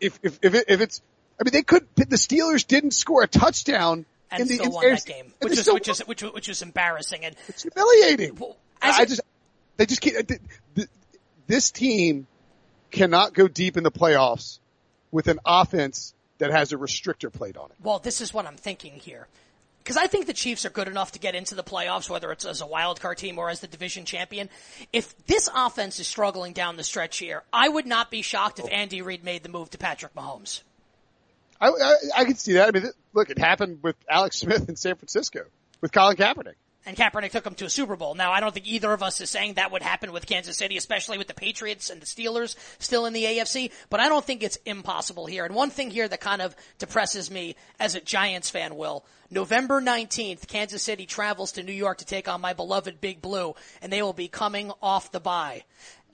if, 0.00 0.18
if, 0.22 0.38
if, 0.42 0.54
it, 0.54 0.64
if 0.68 0.80
it's, 0.80 1.00
I 1.40 1.44
mean, 1.44 1.52
they 1.52 1.62
could, 1.62 1.86
the 1.94 2.16
Steelers 2.16 2.66
didn't 2.66 2.92
score 2.92 3.22
a 3.22 3.28
touchdown 3.28 4.06
and 4.30 4.42
in 4.42 4.48
the, 4.48 4.54
still 4.54 4.66
in, 4.66 4.72
won 4.72 4.88
that 4.90 5.06
game, 5.06 5.32
which 5.40 5.58
is, 5.58 5.70
which 5.72 5.88
is, 5.88 6.00
which, 6.00 6.22
which 6.22 6.48
is 6.48 6.62
embarrassing 6.62 7.24
and 7.24 7.36
it's 7.48 7.62
humiliating. 7.62 8.36
Well, 8.36 8.56
I 8.82 9.04
just, 9.04 9.20
they 9.76 9.86
just 9.86 10.00
can't, 10.00 10.30
this 11.46 11.70
team 11.70 12.26
cannot 12.90 13.34
go 13.34 13.48
deep 13.48 13.76
in 13.76 13.84
the 13.84 13.90
playoffs 13.90 14.58
with 15.10 15.28
an 15.28 15.38
offense 15.46 16.14
that 16.38 16.50
has 16.50 16.72
a 16.72 16.76
restrictor 16.76 17.32
plate 17.32 17.56
on 17.56 17.70
it. 17.70 17.76
Well, 17.82 17.98
this 17.98 18.20
is 18.20 18.32
what 18.32 18.46
I'm 18.46 18.56
thinking 18.56 18.94
here. 18.94 19.26
Because 19.82 19.96
I 19.96 20.06
think 20.06 20.26
the 20.26 20.34
Chiefs 20.34 20.66
are 20.66 20.70
good 20.70 20.88
enough 20.88 21.12
to 21.12 21.18
get 21.18 21.34
into 21.34 21.54
the 21.54 21.62
playoffs, 21.62 22.10
whether 22.10 22.30
it's 22.30 22.44
as 22.44 22.60
a 22.60 22.66
wild 22.66 23.00
card 23.00 23.16
team 23.16 23.38
or 23.38 23.48
as 23.48 23.60
the 23.60 23.66
division 23.66 24.04
champion. 24.04 24.50
If 24.92 25.16
this 25.26 25.48
offense 25.54 25.98
is 25.98 26.06
struggling 26.06 26.52
down 26.52 26.76
the 26.76 26.84
stretch 26.84 27.18
here, 27.18 27.42
I 27.52 27.68
would 27.68 27.86
not 27.86 28.10
be 28.10 28.20
shocked 28.20 28.58
if 28.58 28.66
oh. 28.66 28.68
Andy 28.68 29.00
Reid 29.00 29.24
made 29.24 29.42
the 29.42 29.48
move 29.48 29.70
to 29.70 29.78
Patrick 29.78 30.14
Mahomes. 30.14 30.60
I, 31.60 31.68
I, 31.68 31.94
I 32.18 32.24
can 32.24 32.34
see 32.34 32.54
that. 32.54 32.68
I 32.68 32.78
mean, 32.78 32.90
look, 33.14 33.30
it 33.30 33.38
happened 33.38 33.78
with 33.82 33.96
Alex 34.08 34.36
Smith 34.36 34.68
in 34.68 34.76
San 34.76 34.96
Francisco 34.96 35.44
with 35.80 35.90
Colin 35.90 36.16
Kaepernick. 36.16 36.54
And 36.88 36.96
Kaepernick 36.96 37.32
took 37.32 37.44
them 37.44 37.54
to 37.56 37.66
a 37.66 37.70
Super 37.70 37.96
Bowl. 37.96 38.14
Now, 38.14 38.32
I 38.32 38.40
don't 38.40 38.54
think 38.54 38.66
either 38.66 38.90
of 38.94 39.02
us 39.02 39.20
is 39.20 39.28
saying 39.28 39.54
that 39.54 39.70
would 39.70 39.82
happen 39.82 40.10
with 40.10 40.26
Kansas 40.26 40.56
City, 40.56 40.78
especially 40.78 41.18
with 41.18 41.28
the 41.28 41.34
Patriots 41.34 41.90
and 41.90 42.00
the 42.00 42.06
Steelers 42.06 42.56
still 42.78 43.04
in 43.04 43.12
the 43.12 43.24
AFC, 43.24 43.70
but 43.90 44.00
I 44.00 44.08
don't 44.08 44.24
think 44.24 44.42
it's 44.42 44.56
impossible 44.64 45.26
here. 45.26 45.44
And 45.44 45.54
one 45.54 45.68
thing 45.68 45.90
here 45.90 46.08
that 46.08 46.20
kind 46.20 46.40
of 46.40 46.56
depresses 46.78 47.30
me 47.30 47.56
as 47.78 47.94
a 47.94 48.00
Giants 48.00 48.48
fan, 48.48 48.74
Will, 48.74 49.04
November 49.30 49.82
19th, 49.82 50.46
Kansas 50.48 50.82
City 50.82 51.04
travels 51.04 51.52
to 51.52 51.62
New 51.62 51.72
York 51.72 51.98
to 51.98 52.06
take 52.06 52.26
on 52.26 52.40
my 52.40 52.54
beloved 52.54 53.02
Big 53.02 53.20
Blue, 53.20 53.54
and 53.82 53.92
they 53.92 54.00
will 54.00 54.14
be 54.14 54.28
coming 54.28 54.72
off 54.80 55.12
the 55.12 55.20
bye. 55.20 55.64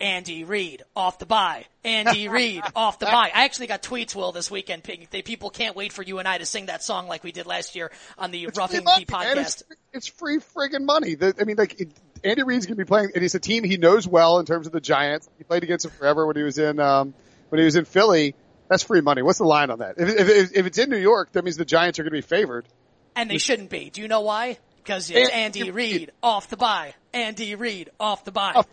Andy 0.00 0.44
Reid 0.44 0.82
off 0.96 1.18
the 1.18 1.26
bye. 1.26 1.64
Andy 1.84 2.28
Reid 2.30 2.62
off 2.74 2.98
the 2.98 3.06
bye. 3.06 3.30
I 3.34 3.44
actually 3.44 3.68
got 3.68 3.82
tweets, 3.82 4.14
Will, 4.14 4.32
this 4.32 4.50
weekend. 4.50 4.82
People 4.82 5.50
can't 5.50 5.76
wait 5.76 5.92
for 5.92 6.02
you 6.02 6.18
and 6.18 6.26
I 6.26 6.38
to 6.38 6.46
sing 6.46 6.66
that 6.66 6.82
song 6.82 7.06
like 7.06 7.22
we 7.22 7.32
did 7.32 7.46
last 7.46 7.76
year 7.76 7.90
on 8.18 8.30
the 8.30 8.44
it's 8.44 8.58
Roughing 8.58 8.84
the 8.84 9.04
podcast. 9.06 9.36
It's, 9.36 9.62
it's, 9.92 10.06
free 10.06 10.38
friggin' 10.38 10.84
money. 10.84 11.14
The, 11.14 11.34
I 11.40 11.44
mean, 11.44 11.56
like, 11.56 11.80
it, 11.80 11.92
Andy 12.22 12.42
Reid's 12.42 12.66
going 12.66 12.76
to 12.76 12.84
be 12.84 12.88
playing, 12.88 13.10
and 13.14 13.22
he's 13.22 13.34
a 13.34 13.40
team 13.40 13.64
he 13.64 13.76
knows 13.76 14.06
well 14.08 14.38
in 14.38 14.46
terms 14.46 14.66
of 14.66 14.72
the 14.72 14.80
Giants. 14.80 15.28
He 15.38 15.44
played 15.44 15.62
against 15.62 15.84
them 15.84 15.92
forever 15.92 16.26
when 16.26 16.36
he 16.36 16.42
was 16.42 16.58
in, 16.58 16.80
um, 16.80 17.14
when 17.50 17.60
he 17.60 17.64
was 17.64 17.76
in 17.76 17.84
Philly. 17.84 18.34
That's 18.68 18.82
free 18.82 19.02
money. 19.02 19.22
What's 19.22 19.38
the 19.38 19.44
line 19.44 19.70
on 19.70 19.80
that? 19.80 19.96
If, 19.98 20.08
if, 20.08 20.56
if 20.56 20.66
it's 20.66 20.78
in 20.78 20.90
New 20.90 20.98
York, 20.98 21.32
that 21.32 21.44
means 21.44 21.56
the 21.56 21.64
Giants 21.64 21.98
are 21.98 22.02
going 22.02 22.12
to 22.12 22.16
be 22.16 22.22
favored. 22.22 22.66
And 23.14 23.30
they 23.30 23.38
shouldn't 23.38 23.70
be. 23.70 23.90
Do 23.90 24.00
you 24.00 24.08
know 24.08 24.22
why? 24.22 24.58
Because 24.78 25.10
it's 25.10 25.30
Andy, 25.30 25.60
Andy 25.60 25.70
Reid 25.70 26.12
off 26.22 26.48
the 26.48 26.56
bye. 26.56 26.94
Andy 27.12 27.54
Reid 27.54 27.90
off 28.00 28.24
the 28.24 28.32
bye. 28.32 28.64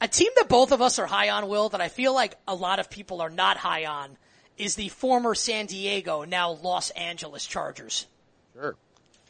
A 0.00 0.08
team 0.08 0.30
that 0.36 0.48
both 0.48 0.72
of 0.72 0.82
us 0.82 0.98
are 0.98 1.06
high 1.06 1.30
on, 1.30 1.48
Will, 1.48 1.68
that 1.70 1.80
I 1.80 1.88
feel 1.88 2.14
like 2.14 2.36
a 2.46 2.54
lot 2.54 2.78
of 2.78 2.90
people 2.90 3.20
are 3.20 3.30
not 3.30 3.56
high 3.56 3.86
on, 3.86 4.16
is 4.56 4.74
the 4.74 4.88
former 4.88 5.34
San 5.34 5.66
Diego, 5.66 6.24
now 6.24 6.50
Los 6.50 6.90
Angeles 6.90 7.46
Chargers. 7.46 8.06
Sure. 8.54 8.76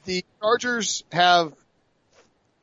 The 0.05 0.25
Chargers 0.41 1.05
have 1.13 1.55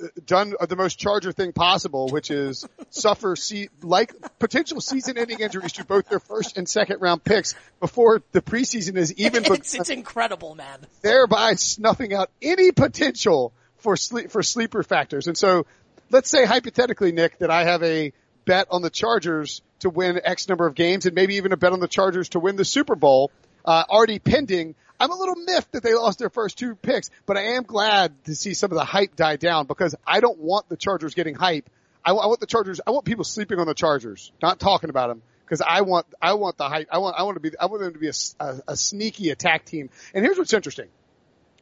uh, 0.01 0.07
done 0.25 0.53
the 0.67 0.75
most 0.75 0.99
Charger 0.99 1.31
thing 1.31 1.53
possible, 1.53 2.09
which 2.09 2.29
is 2.29 2.67
suffer 2.89 3.35
see, 3.35 3.69
like 3.81 4.13
potential 4.39 4.79
season-ending 4.79 5.39
injuries 5.39 5.73
to 5.73 5.85
both 5.85 6.07
their 6.07 6.19
first 6.19 6.57
and 6.57 6.69
second 6.69 7.01
round 7.01 7.23
picks 7.23 7.55
before 7.79 8.21
the 8.31 8.41
preseason 8.41 8.95
is 8.95 9.13
even. 9.17 9.43
It's, 9.45 9.73
it's 9.73 9.89
incredible, 9.89 10.55
man. 10.55 10.79
Thereby 11.01 11.55
snuffing 11.55 12.13
out 12.13 12.29
any 12.41 12.71
potential 12.71 13.53
for 13.77 13.97
sleep 13.97 14.29
for 14.29 14.43
sleeper 14.43 14.83
factors, 14.83 15.27
and 15.27 15.37
so 15.37 15.65
let's 16.11 16.29
say 16.29 16.45
hypothetically, 16.45 17.11
Nick, 17.11 17.39
that 17.39 17.49
I 17.49 17.63
have 17.63 17.83
a 17.83 18.13
bet 18.45 18.67
on 18.71 18.81
the 18.81 18.89
Chargers 18.89 19.61
to 19.79 19.89
win 19.89 20.19
X 20.23 20.49
number 20.49 20.67
of 20.67 20.75
games 20.75 21.05
and 21.05 21.15
maybe 21.15 21.35
even 21.35 21.51
a 21.51 21.57
bet 21.57 21.73
on 21.73 21.79
the 21.79 21.87
Chargers 21.87 22.29
to 22.29 22.39
win 22.39 22.55
the 22.55 22.65
Super 22.65 22.95
Bowl, 22.95 23.31
uh, 23.65 23.83
already 23.89 24.19
pending. 24.19 24.75
I'm 24.99 25.11
a 25.11 25.15
little 25.15 25.35
miffed 25.35 25.71
that 25.71 25.83
they 25.83 25.95
lost 25.95 26.19
their 26.19 26.29
first 26.29 26.57
two 26.57 26.75
picks, 26.75 27.09
but 27.25 27.37
I 27.37 27.55
am 27.55 27.63
glad 27.63 28.23
to 28.25 28.35
see 28.35 28.53
some 28.53 28.71
of 28.71 28.77
the 28.77 28.85
hype 28.85 29.15
die 29.15 29.37
down 29.37 29.65
because 29.65 29.95
I 30.05 30.19
don't 30.19 30.39
want 30.39 30.69
the 30.69 30.77
Chargers 30.77 31.15
getting 31.15 31.35
hype. 31.35 31.69
I, 32.03 32.11
I 32.11 32.27
want 32.27 32.39
the 32.39 32.47
Chargers, 32.47 32.81
I 32.85 32.91
want 32.91 33.05
people 33.05 33.23
sleeping 33.23 33.59
on 33.59 33.67
the 33.67 33.73
Chargers, 33.73 34.31
not 34.41 34.59
talking 34.59 34.89
about 34.89 35.09
them 35.09 35.21
because 35.45 35.61
I 35.67 35.81
want, 35.81 36.05
I 36.21 36.33
want 36.33 36.57
the 36.57 36.69
hype. 36.69 36.87
I 36.91 36.99
want, 36.99 37.15
I 37.17 37.23
want 37.23 37.35
to 37.35 37.41
be, 37.41 37.51
I 37.59 37.65
want 37.65 37.81
them 37.81 37.93
to 37.93 37.99
be 37.99 38.07
a, 38.07 38.13
a, 38.39 38.61
a 38.69 38.77
sneaky 38.77 39.31
attack 39.31 39.65
team. 39.65 39.89
And 40.13 40.23
here's 40.23 40.37
what's 40.37 40.53
interesting. 40.53 40.87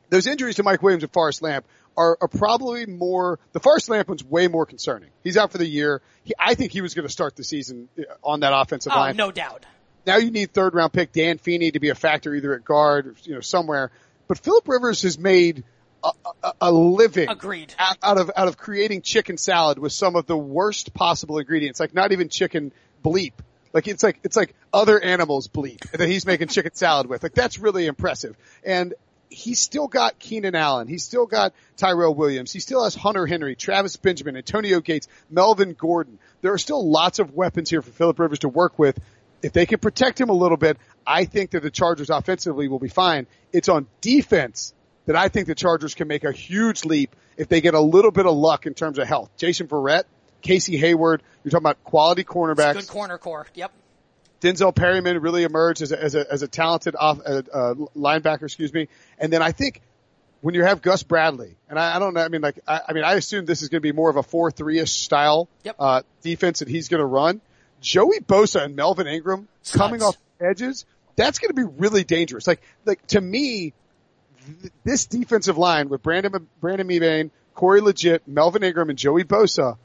Those 0.10 0.28
injuries 0.28 0.56
to 0.56 0.64
Mike 0.64 0.82
Williams 0.82 1.04
and 1.04 1.12
Forrest 1.12 1.42
Lamp 1.42 1.66
are, 1.96 2.18
are 2.22 2.28
probably 2.28 2.86
more, 2.86 3.40
the 3.52 3.60
Forrest 3.60 3.90
Lamp 3.90 4.08
one's 4.08 4.24
way 4.24 4.48
more 4.48 4.66
concerning. 4.66 5.10
He's 5.24 5.38
out 5.38 5.52
for 5.52 5.58
the 5.58 5.68
year. 5.68 6.02
He, 6.24 6.34
I 6.40 6.56
think 6.56 6.72
he 6.72 6.82
was 6.82 6.94
going 6.94 7.06
to 7.08 7.12
start 7.12 7.36
the 7.36 7.44
season 7.44 7.90
uh, 7.98 8.04
on 8.24 8.40
that 8.40 8.54
offensive 8.54 8.94
oh, 8.96 9.00
line. 9.00 9.16
no 9.16 9.32
doubt. 9.32 9.66
Now 10.06 10.18
you 10.18 10.32
need 10.32 10.52
third 10.52 10.74
round 10.74 10.94
pick 10.94 11.12
Dan 11.12 11.38
Feeney 11.38 11.72
to 11.72 11.80
be 11.80 11.90
a 11.90 11.96
factor 11.96 12.34
either 12.34 12.54
at 12.56 12.64
guard, 12.64 13.08
or, 13.08 13.16
you 13.24 13.36
know, 13.36 13.42
somewhere. 13.42 13.92
But 14.28 14.40
Philip 14.40 14.68
Rivers 14.68 15.02
has 15.04 15.20
made 15.20 15.64
a, 16.04 16.12
a, 16.44 16.54
a 16.62 16.72
living 16.72 17.30
Agreed. 17.30 17.74
Out, 17.78 17.98
out 18.02 18.18
of 18.18 18.32
out 18.36 18.48
of 18.48 18.58
creating 18.58 19.02
chicken 19.02 19.38
salad 19.38 19.78
with 19.78 19.92
some 19.92 20.16
of 20.16 20.26
the 20.26 20.38
worst 20.38 20.94
possible 20.94 21.38
ingredients, 21.38 21.80
like 21.80 21.94
not 21.94 22.12
even 22.12 22.30
chicken 22.30 22.72
bleep. 23.04 23.34
Like 23.74 23.88
it's 23.88 24.02
like 24.02 24.20
it's 24.24 24.38
like 24.38 24.56
other 24.74 25.00
animals 25.00 25.48
bleep 25.48 25.82
that 25.92 26.08
he's 26.08 26.26
making 26.26 26.48
chicken 26.48 26.74
salad 26.74 27.08
with. 27.08 27.22
Like 27.22 27.34
that's 27.34 27.60
really 27.60 27.86
impressive. 27.86 28.36
And 28.64 28.94
he's 29.30 29.60
still 29.60 29.88
got 29.88 30.20
Keenan 30.20 30.56
Allen. 30.56 30.88
He's 30.88 31.04
still 31.04 31.26
got 31.26 31.54
Tyrell 31.78 32.14
Williams. 32.14 32.52
He 32.52 32.60
still 32.60 32.84
has 32.84 32.96
Hunter 32.96 33.26
Henry, 33.26 33.56
Travis 33.56 33.96
Benjamin, 33.96 34.36
Antonio 34.36 34.82
Gates, 34.82 35.08
Melvin 35.30 35.74
Gordon. 35.74 36.20
There 36.42 36.54
are 36.54 36.58
still 36.58 36.90
lots 36.90 37.20
of 37.20 37.34
weapons 37.34 37.70
here 37.70 37.82
for 37.82 37.92
Philip 37.92 38.20
Rivers 38.20 38.40
to 38.40 38.50
work 38.50 38.80
with. 38.80 39.00
If 39.42 39.54
they 39.54 39.66
can 39.66 39.80
protect 39.80 40.20
him 40.20 40.30
a 40.30 40.34
little 40.34 40.58
bit, 40.58 40.78
I 41.08 41.26
think 41.26 41.52
that 41.52 41.64
the 41.64 41.72
Chargers 41.72 42.10
offensively 42.10 42.68
will 42.68 42.80
be 42.80 42.90
fine. 42.90 43.28
It's 43.54 43.70
on 43.70 43.88
defense 44.02 44.74
that 45.06 45.16
I 45.16 45.30
think 45.30 45.48
the 45.48 45.56
Chargers 45.56 45.96
can 45.96 46.08
make 46.08 46.24
a 46.24 46.32
huge 46.32 46.84
leap 46.84 47.16
if 47.38 47.48
they 47.48 47.62
get 47.62 47.74
a 47.74 47.80
little 47.80 48.12
bit 48.12 48.26
of 48.26 48.36
luck 48.36 48.66
in 48.66 48.74
terms 48.74 49.00
of 49.00 49.08
health. 49.08 49.30
Jason 49.38 49.68
Verrett, 49.68 50.04
Casey 50.42 50.78
Hayward, 50.78 51.24
you're 51.44 51.52
talking 51.52 51.64
about 51.64 51.84
quality 51.84 52.24
cornerbacks. 52.24 52.74
Good 52.74 52.88
corner 52.88 53.18
core. 53.18 53.48
Yep. 53.54 53.72
Denzel 54.42 54.74
Perryman 54.74 55.20
really 55.20 55.44
emerged 55.44 55.82
as 55.82 55.92
a, 55.92 56.02
as 56.02 56.16
a, 56.16 56.32
as 56.32 56.42
a 56.42 56.48
talented 56.48 56.96
off, 56.98 57.20
uh, 57.26 57.42
uh, 57.52 57.74
linebacker, 57.96 58.44
excuse 58.44 58.74
me. 58.74 58.88
And 59.18 59.34
then 59.34 59.42
I 59.42 59.52
think 59.52 59.82
when 60.42 60.56
you 60.56 60.64
have 60.64 60.82
Gus 60.82 61.04
Bradley, 61.04 61.58
and 61.70 61.78
I, 61.78 61.98
I 61.98 62.00
don't 62.00 62.14
know, 62.14 62.22
I 62.22 62.30
mean, 62.30 62.42
like, 62.42 62.60
I, 62.68 62.82
I 62.90 62.94
mean, 62.94 63.04
I 63.04 63.14
assume 63.16 63.46
this 63.46 63.62
is 63.62 63.70
going 63.70 63.82
to 63.82 63.88
be 63.88 63.92
more 63.92 64.10
of 64.10 64.16
a 64.16 64.24
4-3-ish 64.24 64.92
style, 64.92 65.50
yep. 65.64 65.76
uh, 65.80 66.02
defense 66.22 66.60
that 66.60 66.70
he's 66.70 66.88
going 66.88 67.02
to 67.02 67.06
run. 67.06 67.42
Joey 67.82 68.20
Bosa 68.20 68.64
and 68.64 68.76
Melvin 68.76 69.08
Ingram 69.08 69.48
coming 69.72 70.02
off 70.02 70.18
edges, 70.40 70.86
that's 71.16 71.40
going 71.40 71.50
to 71.50 71.56
be 71.56 71.64
really 71.78 72.04
dangerous. 72.04 72.48
Like, 72.48 72.62
like 72.86 73.06
to 73.08 73.22
me, 73.22 73.74
th- 74.62 74.74
this 74.84 75.06
defensive 75.06 75.58
line 75.58 75.90
with 75.90 76.02
Brandon, 76.02 76.48
Brandon 76.62 76.88
Mebane, 76.88 77.32
Corey 77.54 77.82
Liuget, 77.82 78.22
Melvin 78.26 78.64
Ingram, 78.64 78.90
and 78.90 78.98
Joey 78.98 79.26
Bosa, 79.26 79.78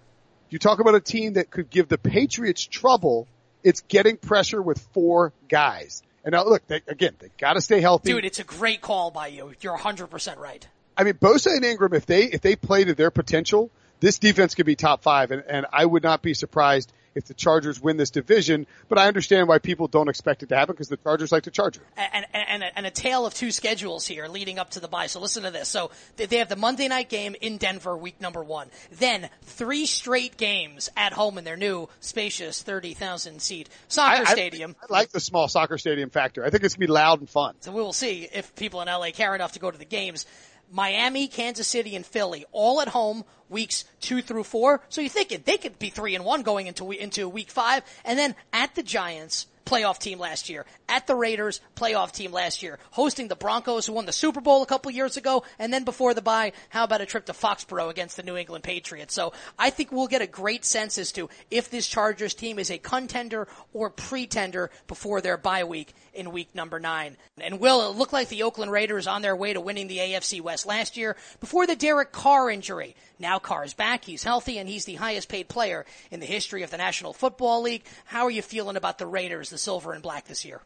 you 0.49 0.59
talk 0.61 0.79
about 0.79 0.95
a 0.95 1.01
team 1.01 1.33
that 1.33 1.51
could 1.51 1.71
give 1.71 1.89
the 1.89 1.99
Patriots 1.99 2.65
trouble 2.65 3.27
it's 3.65 3.81
getting 3.81 4.17
pressure 4.17 4.63
with 4.63 4.79
four 4.93 5.33
guys. 5.49 6.03
And 6.25 6.33
now 6.33 6.45
look, 6.45 6.67
they, 6.69 6.83
again, 6.87 7.17
they 7.19 7.31
gotta 7.39 7.61
stay 7.61 7.81
healthy. 7.81 8.13
Dude, 8.13 8.25
it's 8.25 8.39
a 8.39 8.45
great 8.45 8.81
call 8.81 9.11
by 9.11 9.29
you. 9.29 9.53
You're 9.61 9.77
100% 9.77 10.39
right. 10.39 10.67
I 10.97 11.03
mean, 11.03 11.15
Bosa 11.15 11.57
and 11.57 11.65
Ingram, 11.65 11.93
if 11.95 12.07
they, 12.07 12.25
if 12.25 12.41
they 12.41 12.55
play 12.55 12.85
to 12.85 12.95
their 12.95 13.11
potential, 13.11 13.71
this 14.01 14.19
defense 14.19 14.55
could 14.55 14.67
be 14.67 14.77
top 14.77 15.03
five. 15.03 15.33
And, 15.33 15.43
and 15.49 15.67
I 15.73 15.85
would 15.85 16.03
not 16.03 16.23
be 16.23 16.35
surprised 16.35 16.93
if 17.15 17.25
the 17.27 17.35
Chargers 17.35 17.81
win 17.81 17.97
this 17.97 18.11
division, 18.11 18.67
but 18.89 18.99
I 18.99 19.09
understand 19.09 19.49
why 19.49 19.59
people 19.59 19.89
don't 19.89 20.09
expect 20.09 20.43
it 20.43 20.49
to 20.51 20.57
happen 20.57 20.75
because 20.75 20.89
the 20.89 20.97
Chargers 20.97 21.33
like 21.33 21.45
to 21.45 21.51
charge. 21.51 21.79
And, 21.97 22.27
and, 22.33 22.49
and, 22.49 22.63
a, 22.63 22.79
and 22.79 22.87
a 22.87 22.91
tale 22.91 23.27
of 23.27 23.35
two 23.35 23.51
schedules 23.51 24.07
here 24.07 24.27
leading 24.29 24.59
up 24.59 24.71
to 24.71 24.81
the 24.81 24.89
bye. 24.89 25.07
So 25.07 25.21
listen 25.21 25.43
to 25.45 25.51
this. 25.51 25.69
So 25.69 25.91
they 26.17 26.39
have 26.39 26.49
the 26.49 26.57
Monday 26.57 26.89
night 26.89 27.09
game 27.09 27.35
in 27.41 27.59
Denver, 27.59 27.97
week 27.97 28.21
number 28.21 28.43
one. 28.43 28.69
Then 28.93 29.29
three 29.43 29.87
straight 29.87 30.37
games 30.37 30.89
at 30.97 31.13
home 31.13 31.39
in 31.39 31.45
their 31.45 31.57
new 31.57 31.89
spacious 32.01 32.63
30,000 32.63 33.41
seat 33.41 33.69
soccer 33.89 34.23
I, 34.27 34.33
stadium. 34.33 34.77
I, 34.83 34.87
I 34.91 34.99
like 34.99 35.11
the 35.11 35.21
small 35.21 35.49
soccer 35.49 35.79
stadium 35.79 36.11
factor. 36.11 36.45
I 36.45 36.51
think 36.51 36.65
it's 36.65 36.75
going 36.75 36.87
to 36.87 36.89
be 36.89 36.93
loud 36.93 37.21
and 37.21 37.29
fun. 37.29 37.55
So 37.61 37.73
we 37.73 37.81
will 37.81 37.93
see 37.93 38.29
if 38.33 38.55
people 38.55 38.81
in 38.81 38.89
LA 38.89 39.11
care 39.13 39.35
enough 39.35 39.53
to 39.53 39.61
go 39.61 39.71
to 39.71 39.79
the 39.79 39.85
games. 39.85 40.27
Miami, 40.75 41.29
Kansas 41.29 41.69
City, 41.69 41.95
and 41.95 42.05
Philly, 42.05 42.45
all 42.51 42.81
at 42.81 42.89
home, 42.89 43.25
weeks 43.49 43.85
two 44.01 44.21
through 44.21 44.43
four. 44.43 44.83
So 44.89 45.01
you're 45.01 45.09
thinking 45.09 45.43
they 45.45 45.57
could 45.57 45.79
be 45.79 45.89
three 45.89 46.17
and 46.17 46.25
one 46.25 46.43
going 46.43 46.67
into 46.67 46.91
into 46.91 47.29
week 47.29 47.49
five, 47.49 47.85
and 48.05 48.19
then 48.19 48.35
at 48.53 48.75
the 48.75 48.83
Giants, 48.83 49.47
playoff 49.65 49.99
team 49.99 50.19
last 50.19 50.49
year, 50.49 50.67
at 50.89 51.07
the 51.07 51.15
Raiders, 51.15 51.61
playoff 51.77 52.13
team 52.13 52.33
last 52.33 52.63
year, 52.63 52.79
hosting 52.91 53.29
the 53.29 53.37
Broncos 53.37 53.87
who 53.87 53.93
won 53.93 54.07
the 54.07 54.13
Super 54.13 54.41
Bowl 54.41 54.63
a 54.63 54.67
couple 54.67 54.91
years 54.91 55.17
ago, 55.17 55.45
and 55.59 55.73
then 55.73 55.85
before 55.85 56.15
the 56.15 56.23
bye, 56.23 56.53
how 56.69 56.85
about 56.85 57.01
a 57.01 57.07
trip 57.07 57.27
to 57.27 57.33
Foxborough 57.33 57.91
against 57.91 58.17
the 58.17 58.23
New 58.23 58.37
England 58.37 58.65
Patriots? 58.65 59.15
So 59.15 59.33
I 59.59 59.71
think 59.71 59.93
we'll 59.93 60.07
get 60.07 60.23
a 60.23 60.27
great 60.27 60.65
sense 60.65 60.99
as 60.99 61.13
to 61.13 61.29
if 61.51 61.71
this 61.71 61.87
Chargers 61.87 62.35
team 62.35 62.59
is 62.59 62.71
a 62.71 62.79
contender 62.79 63.49
or 63.73 63.91
pretender 63.91 64.71
before 64.87 65.21
their 65.21 65.37
bye 65.37 65.65
week 65.65 65.95
in 66.13 66.33
week 66.33 66.55
number 66.55 66.79
nine. 66.79 67.17
And 67.41 67.61
will 67.61 67.91
it 67.91 67.97
look 67.97 68.13
like 68.13 68.29
the 68.29 68.45
Oakland 68.45 68.71
Raiders 68.71 69.07
on 69.07 69.23
their 69.23 69.37
way 69.37 69.53
to 69.53 69.61
winning 69.61 69.89
the 69.89 69.99
AFC 69.99 70.41
West 70.41 70.67
last 70.67 70.97
year 70.97 71.17
before 71.41 71.67
the 71.67 71.77
Derek 71.77 72.13
Carr 72.13 72.51
injury? 72.51 72.95
Now 73.19 73.39
Carr's 73.39 73.75
back, 73.75 74.05
he's 74.05 74.25
healthy, 74.25 74.59
and 74.59 74.69
he's 74.69 74.85
the 74.85 74.95
highest 74.95 75.29
paid 75.29 75.49
player 75.49 75.85
in 76.11 76.21
the 76.21 76.27
history 76.27 76.63
of 76.63 76.71
the 76.71 76.77
National 76.77 77.13
Football 77.13 77.63
League. 77.63 77.85
How 78.05 78.25
are 78.25 78.31
you 78.31 78.43
feeling 78.43 78.77
about 78.77 78.99
the 78.99 79.07
Raiders, 79.07 79.53
the 79.55 79.59
silver 79.59 79.93
and 79.93 80.03
black 80.03 80.27
this 80.27 80.45
year? 80.45 80.61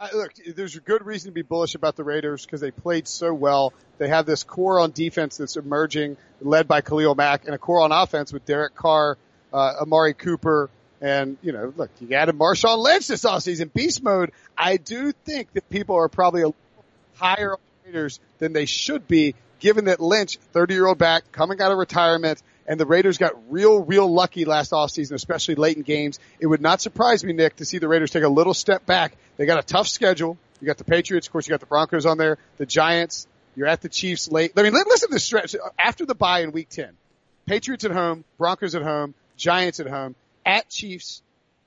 Uh, 0.00 0.08
look, 0.12 0.32
there's 0.56 0.74
a 0.74 0.80
good 0.80 1.06
reason 1.06 1.30
to 1.30 1.32
be 1.32 1.42
bullish 1.42 1.76
about 1.76 1.94
the 1.94 2.02
Raiders 2.02 2.44
because 2.44 2.60
they 2.60 2.72
played 2.72 3.06
so 3.06 3.32
well. 3.32 3.72
They 3.98 4.08
have 4.08 4.26
this 4.26 4.42
core 4.42 4.80
on 4.80 4.90
defense 4.90 5.36
that's 5.36 5.56
emerging, 5.56 6.16
led 6.40 6.66
by 6.66 6.80
Khalil 6.80 7.14
Mack, 7.14 7.44
and 7.44 7.54
a 7.54 7.58
core 7.58 7.80
on 7.80 7.92
offense 7.92 8.32
with 8.32 8.44
Derek 8.44 8.74
Carr, 8.74 9.16
uh, 9.52 9.74
Amari 9.80 10.14
Cooper, 10.14 10.68
and, 11.00 11.36
you 11.42 11.52
know, 11.52 11.72
look, 11.76 11.90
you 12.00 12.14
added 12.16 12.36
Marshawn 12.36 12.78
Lynch 12.78 13.06
this 13.06 13.24
offseason, 13.24 13.72
beast 13.72 14.02
mode. 14.02 14.32
I 14.58 14.78
do 14.78 15.12
think 15.12 15.52
that 15.52 15.68
people 15.68 15.96
are 15.96 16.08
probably 16.08 16.42
a 16.42 16.46
little 16.46 16.84
higher 17.14 17.52
on 17.52 17.58
Raiders 17.84 18.18
than 18.38 18.52
they 18.52 18.66
should 18.66 19.06
be, 19.06 19.34
given 19.60 19.84
that 19.84 20.00
Lynch, 20.00 20.38
30 20.52 20.74
year 20.74 20.86
old 20.86 20.98
back, 20.98 21.30
coming 21.30 21.60
out 21.60 21.70
of 21.70 21.78
retirement, 21.78 22.42
and 22.66 22.78
the 22.78 22.86
Raiders 22.86 23.18
got 23.18 23.32
real, 23.52 23.80
real 23.80 24.12
lucky 24.12 24.44
last 24.44 24.72
offseason, 24.72 25.12
especially 25.12 25.54
late 25.54 25.76
in 25.76 25.82
games. 25.82 26.18
It 26.40 26.46
would 26.46 26.60
not 26.60 26.80
surprise 26.80 27.24
me, 27.24 27.32
Nick, 27.32 27.56
to 27.56 27.64
see 27.64 27.78
the 27.78 27.88
Raiders 27.88 28.10
take 28.10 28.22
a 28.22 28.28
little 28.28 28.54
step 28.54 28.86
back. 28.86 29.16
They 29.36 29.46
got 29.46 29.58
a 29.58 29.66
tough 29.66 29.88
schedule. 29.88 30.38
You 30.60 30.66
got 30.66 30.78
the 30.78 30.84
Patriots, 30.84 31.26
of 31.26 31.32
course, 31.32 31.46
you 31.46 31.50
got 31.50 31.60
the 31.60 31.66
Broncos 31.66 32.06
on 32.06 32.16
there, 32.16 32.38
the 32.56 32.66
Giants, 32.66 33.26
You're 33.56 33.66
at 33.66 33.82
the 33.82 33.88
Chiefs 33.88 34.30
late. 34.30 34.52
I 34.56 34.62
mean, 34.62 34.72
listen 34.72 35.08
to 35.08 35.14
the 35.14 35.20
stretch 35.20 35.54
after 35.78 36.06
the 36.06 36.14
bye 36.14 36.40
in 36.40 36.52
week 36.52 36.68
10. 36.70 36.90
Patriots 37.46 37.84
at 37.84 37.90
home, 37.90 38.24
Broncos 38.38 38.74
at 38.74 38.82
home, 38.82 39.14
Giants 39.36 39.80
at 39.80 39.86
home, 39.86 40.14
at 40.46 40.70
Chiefs, 40.70 41.22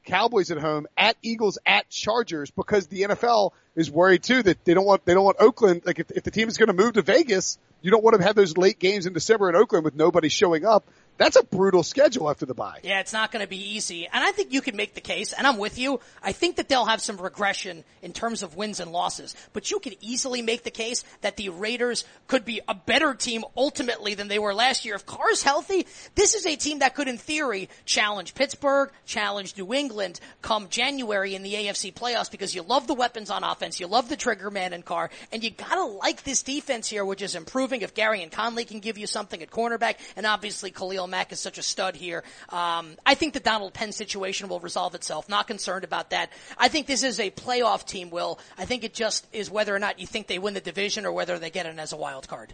Cowboys 0.06 0.52
at 0.52 0.58
home, 0.58 0.88
at 0.98 1.16
Eagles, 1.22 1.60
at 1.66 1.90
Chargers, 1.90 2.50
because 2.50 2.88
the 2.88 3.04
NFL 3.04 3.52
is 3.76 3.92
worried 3.92 4.24
too 4.24 4.42
that 4.42 4.64
they 4.66 4.74
don't 4.74 4.86
want, 4.86 5.06
they 5.06 5.14
don't 5.14 5.26
want 5.26 5.38
Oakland, 5.40 5.84
like 5.86 6.00
if, 6.00 6.10
if 6.12 6.24
the 6.24 6.32
team 6.32 6.48
is 6.48 6.58
going 6.58 6.68
to 6.68 6.74
move 6.74 6.94
to 6.94 7.02
Vegas, 7.02 7.60
you 7.82 7.92
don't 7.92 8.04
want 8.04 8.18
to 8.18 8.24
have 8.24 8.36
those 8.36 8.58
late 8.58 8.80
games 8.80 9.06
in 9.06 9.14
December 9.14 9.50
in 9.50 9.56
Oakland 9.56 9.86
with 9.86 9.96
nobody 9.96 10.30
showing 10.30 10.66
up. 10.66 10.90
That's 11.18 11.36
a 11.36 11.44
brutal 11.44 11.84
schedule 11.84 12.30
after 12.30 12.46
the 12.46 12.54
bye. 12.54 12.80
Yeah, 12.84 13.00
it's 13.00 13.14
not 13.14 13.32
going 13.32 13.44
to 13.44 13.50
be 13.50 13.76
easy. 13.76 14.08
And 14.12 14.24
I 14.24 14.32
think 14.32 14.54
you 14.54 14.62
can 14.62 14.76
make 14.76 14.94
the 14.94 15.02
case, 15.02 15.34
and 15.34 15.48
I'm 15.48 15.58
with 15.58 15.80
you. 15.80 16.00
I 16.22 16.32
think 16.32 16.58
that 16.58 16.70
they'll 16.70 16.86
have 16.86 17.02
some 17.02 17.18
regression 17.18 17.84
in 18.02 18.14
terms 18.14 18.44
of 18.44 18.56
wins 18.56 18.80
and 18.80 18.92
losses, 18.92 19.36
but 19.54 19.72
you 19.72 19.80
could 19.80 19.98
easily 20.00 20.42
make 20.42 20.64
the 20.64 20.72
case 20.72 21.04
that 21.22 21.36
the 21.38 21.50
Raiders 21.50 22.06
could 22.28 22.46
be 22.46 22.62
a 22.68 22.76
better 22.76 23.14
team 23.14 23.44
ultimately 23.56 24.14
than 24.14 24.28
they 24.28 24.40
were 24.40 24.54
last 24.54 24.86
year. 24.86 24.96
If 24.96 25.06
Carr's 25.06 25.42
healthy, 25.42 25.88
this 26.16 26.36
is 26.36 26.46
a 26.46 26.56
team 26.56 26.80
that 26.80 26.96
could 26.96 27.08
in 27.08 27.18
theory 27.18 27.70
challenge 27.86 28.36
Pittsburgh, 28.36 28.92
challenge 29.06 29.58
New 29.58 29.74
England 29.74 30.20
come 30.42 30.70
January 30.70 31.34
in 31.34 31.44
the 31.44 31.54
AFC 31.54 31.94
playoffs 31.94 32.30
because 32.30 32.54
you 32.54 32.62
love 32.62 32.88
the 32.88 32.94
weapons 32.94 33.30
on 33.30 33.44
offense, 33.44 33.80
you 33.80 33.88
love 33.88 34.10
the 34.10 34.16
trigger 34.16 34.52
man 34.52 34.74
and 34.74 34.86
Carr, 34.86 35.10
and 35.32 35.44
you 35.44 35.50
gotta 35.50 35.84
like 35.84 36.24
this 36.24 36.44
defense 36.44 36.88
here, 36.88 37.04
which 37.04 37.22
is 37.22 37.36
improving 37.36 37.82
if 37.82 37.96
Gareon 37.96 38.32
Conley 38.32 38.66
can 38.66 38.80
give 38.80 38.98
you 38.98 39.08
something 39.08 39.42
at 39.42 39.50
cornerback, 39.50 39.96
and 40.16 40.26
obviously 40.26 40.72
Khalil 40.72 41.07
Mack 41.08 41.32
is 41.32 41.40
such 41.40 41.58
a 41.58 41.64
stud 41.64 41.96
here. 41.96 42.24
Um, 42.50 42.96
I 43.06 43.16
think 43.16 43.34
the 43.34 43.40
Donald 43.40 43.74
Penn 43.74 43.92
situation 43.92 44.48
will 44.50 44.60
resolve 44.60 44.96
itself. 44.96 45.30
Not 45.30 45.48
concerned 45.48 45.84
about 45.84 46.12
that. 46.12 46.32
I 46.58 46.68
think 46.68 46.88
this 46.88 47.04
is 47.04 47.20
a 47.20 47.32
playoff 47.32 47.86
team, 47.86 48.10
Will. 48.10 48.40
I 48.58 48.66
think 48.66 48.84
it 48.84 48.94
just 48.94 49.28
is 49.34 49.50
whether 49.50 49.76
or 49.76 49.80
not 49.80 50.00
you 50.00 50.08
think 50.08 50.28
they 50.28 50.40
win 50.40 50.54
the 50.54 50.62
division 50.62 51.06
or 51.06 51.12
whether 51.12 51.40
they 51.40 51.50
get 51.50 51.66
in 51.66 51.80
as 51.80 51.94
a 51.94 51.98
wild 51.98 52.28
card. 52.28 52.54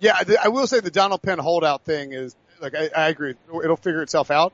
Yeah, 0.00 0.20
I 0.42 0.48
will 0.48 0.66
say 0.66 0.80
the 0.80 0.90
Donald 0.90 1.22
Penn 1.22 1.38
holdout 1.38 1.82
thing 1.82 2.12
is 2.12 2.36
like 2.60 2.74
I, 2.74 2.90
I 2.94 3.08
agree. 3.08 3.34
It'll 3.62 3.76
figure 3.76 4.02
itself 4.02 4.30
out. 4.30 4.52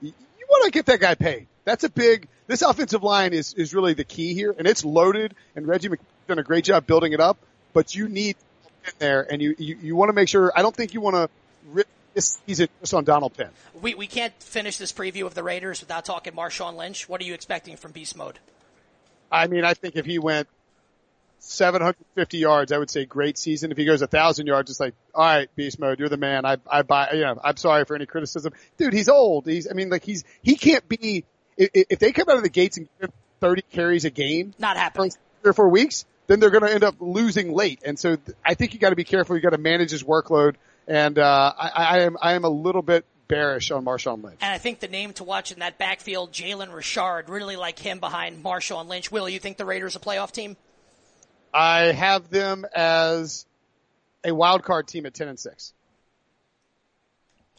You, 0.00 0.12
want 0.48 0.64
to 0.64 0.70
get 0.70 0.86
that 0.86 1.00
guy 1.00 1.14
paid. 1.14 1.46
That's 1.64 1.84
a 1.84 1.88
big. 1.88 2.28
This 2.46 2.62
offensive 2.62 3.02
line 3.02 3.32
is 3.32 3.54
is 3.54 3.74
really 3.74 3.94
the 3.94 4.04
key 4.04 4.34
here, 4.34 4.54
and 4.56 4.66
it's 4.66 4.84
loaded. 4.84 5.34
And 5.54 5.66
Reggie 5.66 5.88
McKenzie 5.88 6.26
done 6.26 6.38
a 6.38 6.42
great 6.42 6.64
job 6.64 6.86
building 6.86 7.12
it 7.12 7.20
up. 7.20 7.38
But 7.72 7.94
you 7.94 8.08
need 8.08 8.36
in 8.84 8.92
there, 8.98 9.26
and 9.30 9.40
you 9.40 9.54
you, 9.58 9.78
you 9.80 9.96
want 9.96 10.08
to 10.08 10.12
make 10.12 10.28
sure. 10.28 10.52
I 10.56 10.62
don't 10.62 10.74
think 10.74 10.94
you 10.94 11.00
want 11.00 11.16
to 11.16 11.28
rip 11.72 11.86
this 12.14 12.40
season 12.46 12.68
just 12.80 12.94
on 12.94 13.04
Donald 13.04 13.36
Penn. 13.36 13.50
We 13.80 13.94
we 13.94 14.06
can't 14.06 14.34
finish 14.42 14.76
this 14.76 14.92
preview 14.92 15.26
of 15.26 15.34
the 15.34 15.42
Raiders 15.42 15.80
without 15.80 16.04
talking 16.04 16.32
Marshawn 16.32 16.76
Lynch. 16.76 17.08
What 17.08 17.20
are 17.20 17.24
you 17.24 17.34
expecting 17.34 17.76
from 17.76 17.92
Beast 17.92 18.16
Mode? 18.16 18.38
I 19.30 19.46
mean, 19.46 19.64
I 19.64 19.74
think 19.74 19.96
if 19.96 20.06
he 20.06 20.18
went 20.18 20.48
750 21.40 22.38
yards, 22.38 22.72
I 22.72 22.78
would 22.78 22.90
say 22.90 23.04
great 23.04 23.38
season. 23.38 23.70
If 23.72 23.78
he 23.78 23.84
goes 23.84 24.02
a 24.02 24.06
thousand 24.06 24.46
yards, 24.46 24.70
it's 24.70 24.80
like, 24.80 24.94
all 25.14 25.24
right, 25.24 25.54
beast 25.56 25.78
mode, 25.78 25.98
you're 25.98 26.08
the 26.08 26.16
man. 26.16 26.44
I, 26.44 26.58
I 26.70 26.82
buy, 26.82 27.10
you 27.12 27.20
know, 27.20 27.40
I'm 27.42 27.56
sorry 27.56 27.84
for 27.84 27.94
any 27.94 28.06
criticism. 28.06 28.52
Dude, 28.76 28.92
he's 28.92 29.08
old. 29.08 29.46
He's, 29.46 29.68
I 29.70 29.74
mean, 29.74 29.88
like 29.88 30.04
he's, 30.04 30.24
he 30.42 30.56
can't 30.56 30.86
be, 30.88 31.24
if, 31.56 31.70
if 31.72 31.98
they 31.98 32.12
come 32.12 32.28
out 32.28 32.36
of 32.36 32.42
the 32.42 32.50
gates 32.50 32.76
and 32.76 32.88
give 33.00 33.10
30 33.40 33.62
carries 33.70 34.04
a 34.04 34.10
game, 34.10 34.54
not 34.58 34.76
happening. 34.76 35.10
Three 35.42 35.50
or 35.50 35.54
four 35.54 35.68
weeks, 35.68 36.04
then 36.26 36.40
they're 36.40 36.50
going 36.50 36.64
to 36.64 36.72
end 36.72 36.84
up 36.84 36.96
losing 37.00 37.52
late. 37.52 37.80
And 37.84 37.98
so 37.98 38.18
I 38.44 38.54
think 38.54 38.74
you 38.74 38.80
got 38.80 38.90
to 38.90 38.96
be 38.96 39.04
careful. 39.04 39.34
You 39.34 39.42
got 39.42 39.50
to 39.50 39.58
manage 39.58 39.90
his 39.90 40.04
workload. 40.04 40.56
And, 40.86 41.18
uh, 41.18 41.52
I, 41.58 41.68
I 41.68 41.98
am, 42.00 42.16
I 42.20 42.34
am 42.34 42.44
a 42.44 42.48
little 42.48 42.82
bit 42.82 43.04
bearish 43.30 43.70
on 43.70 43.84
Marshawn 43.84 44.22
Lynch. 44.22 44.38
And 44.42 44.52
I 44.52 44.58
think 44.58 44.80
the 44.80 44.88
name 44.88 45.12
to 45.14 45.24
watch 45.24 45.52
in 45.52 45.60
that 45.60 45.78
backfield, 45.78 46.32
Jalen 46.32 46.74
Richard, 46.74 47.28
really 47.28 47.56
like 47.56 47.78
him 47.78 48.00
behind 48.00 48.42
Marshawn 48.42 48.88
Lynch. 48.88 49.10
Will 49.10 49.28
you 49.28 49.38
think 49.38 49.56
the 49.56 49.64
Raiders 49.64 49.96
a 49.96 50.00
playoff 50.00 50.32
team? 50.32 50.56
I 51.54 51.92
have 51.92 52.28
them 52.28 52.66
as 52.74 53.46
a 54.24 54.32
wild 54.32 54.64
card 54.64 54.88
team 54.88 55.06
at 55.06 55.14
10 55.14 55.28
and 55.28 55.38
6. 55.38 55.72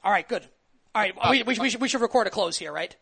All 0.03 0.11
right, 0.11 0.27
good. 0.27 0.45
All 0.93 1.01
right, 1.01 1.13
we, 1.29 1.43
we, 1.43 1.57
we, 1.59 1.69
should, 1.69 1.81
we 1.81 1.87
should 1.87 2.01
record 2.01 2.27
a 2.27 2.29
close 2.29 2.57
here, 2.57 2.71
right? 2.71 2.95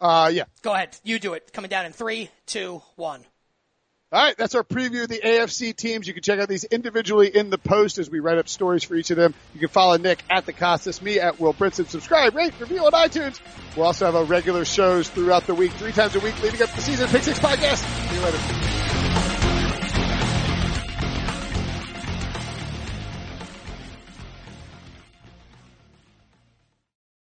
Uh, 0.00 0.30
yeah. 0.32 0.44
Go 0.62 0.72
ahead. 0.72 0.96
You 1.04 1.18
do 1.18 1.34
it. 1.34 1.52
Coming 1.52 1.68
down 1.68 1.84
in 1.84 1.92
three, 1.92 2.30
two, 2.46 2.80
one. 2.96 3.24
All 4.12 4.20
right, 4.20 4.36
that's 4.36 4.56
our 4.56 4.64
preview 4.64 5.04
of 5.04 5.08
the 5.08 5.20
AFC 5.24 5.74
teams. 5.76 6.08
You 6.08 6.14
can 6.14 6.24
check 6.24 6.40
out 6.40 6.48
these 6.48 6.64
individually 6.64 7.28
in 7.28 7.48
the 7.48 7.58
post 7.58 7.98
as 7.98 8.10
we 8.10 8.18
write 8.18 8.38
up 8.38 8.48
stories 8.48 8.82
for 8.82 8.96
each 8.96 9.12
of 9.12 9.16
them. 9.16 9.34
You 9.54 9.60
can 9.60 9.68
follow 9.68 9.96
Nick 9.98 10.20
at 10.28 10.46
the 10.46 10.52
Kostos, 10.52 11.00
me 11.00 11.20
at 11.20 11.38
Will 11.38 11.54
Brinson. 11.54 11.86
Subscribe, 11.86 12.34
rate, 12.34 12.52
review 12.58 12.84
on 12.84 12.90
iTunes. 12.90 13.38
We'll 13.76 13.86
also 13.86 14.06
have 14.06 14.16
our 14.16 14.24
regular 14.24 14.64
shows 14.64 15.08
throughout 15.08 15.46
the 15.46 15.54
week, 15.54 15.70
three 15.74 15.92
times 15.92 16.16
a 16.16 16.20
week 16.20 16.42
leading 16.42 16.60
up 16.60 16.70
to 16.70 16.76
the 16.76 16.82
season. 16.82 17.06
Pick 17.08 17.22
Six 17.22 17.38
Podcast. 17.38 18.08
See 18.08 18.16
you 18.16 18.22
later. 18.22 18.79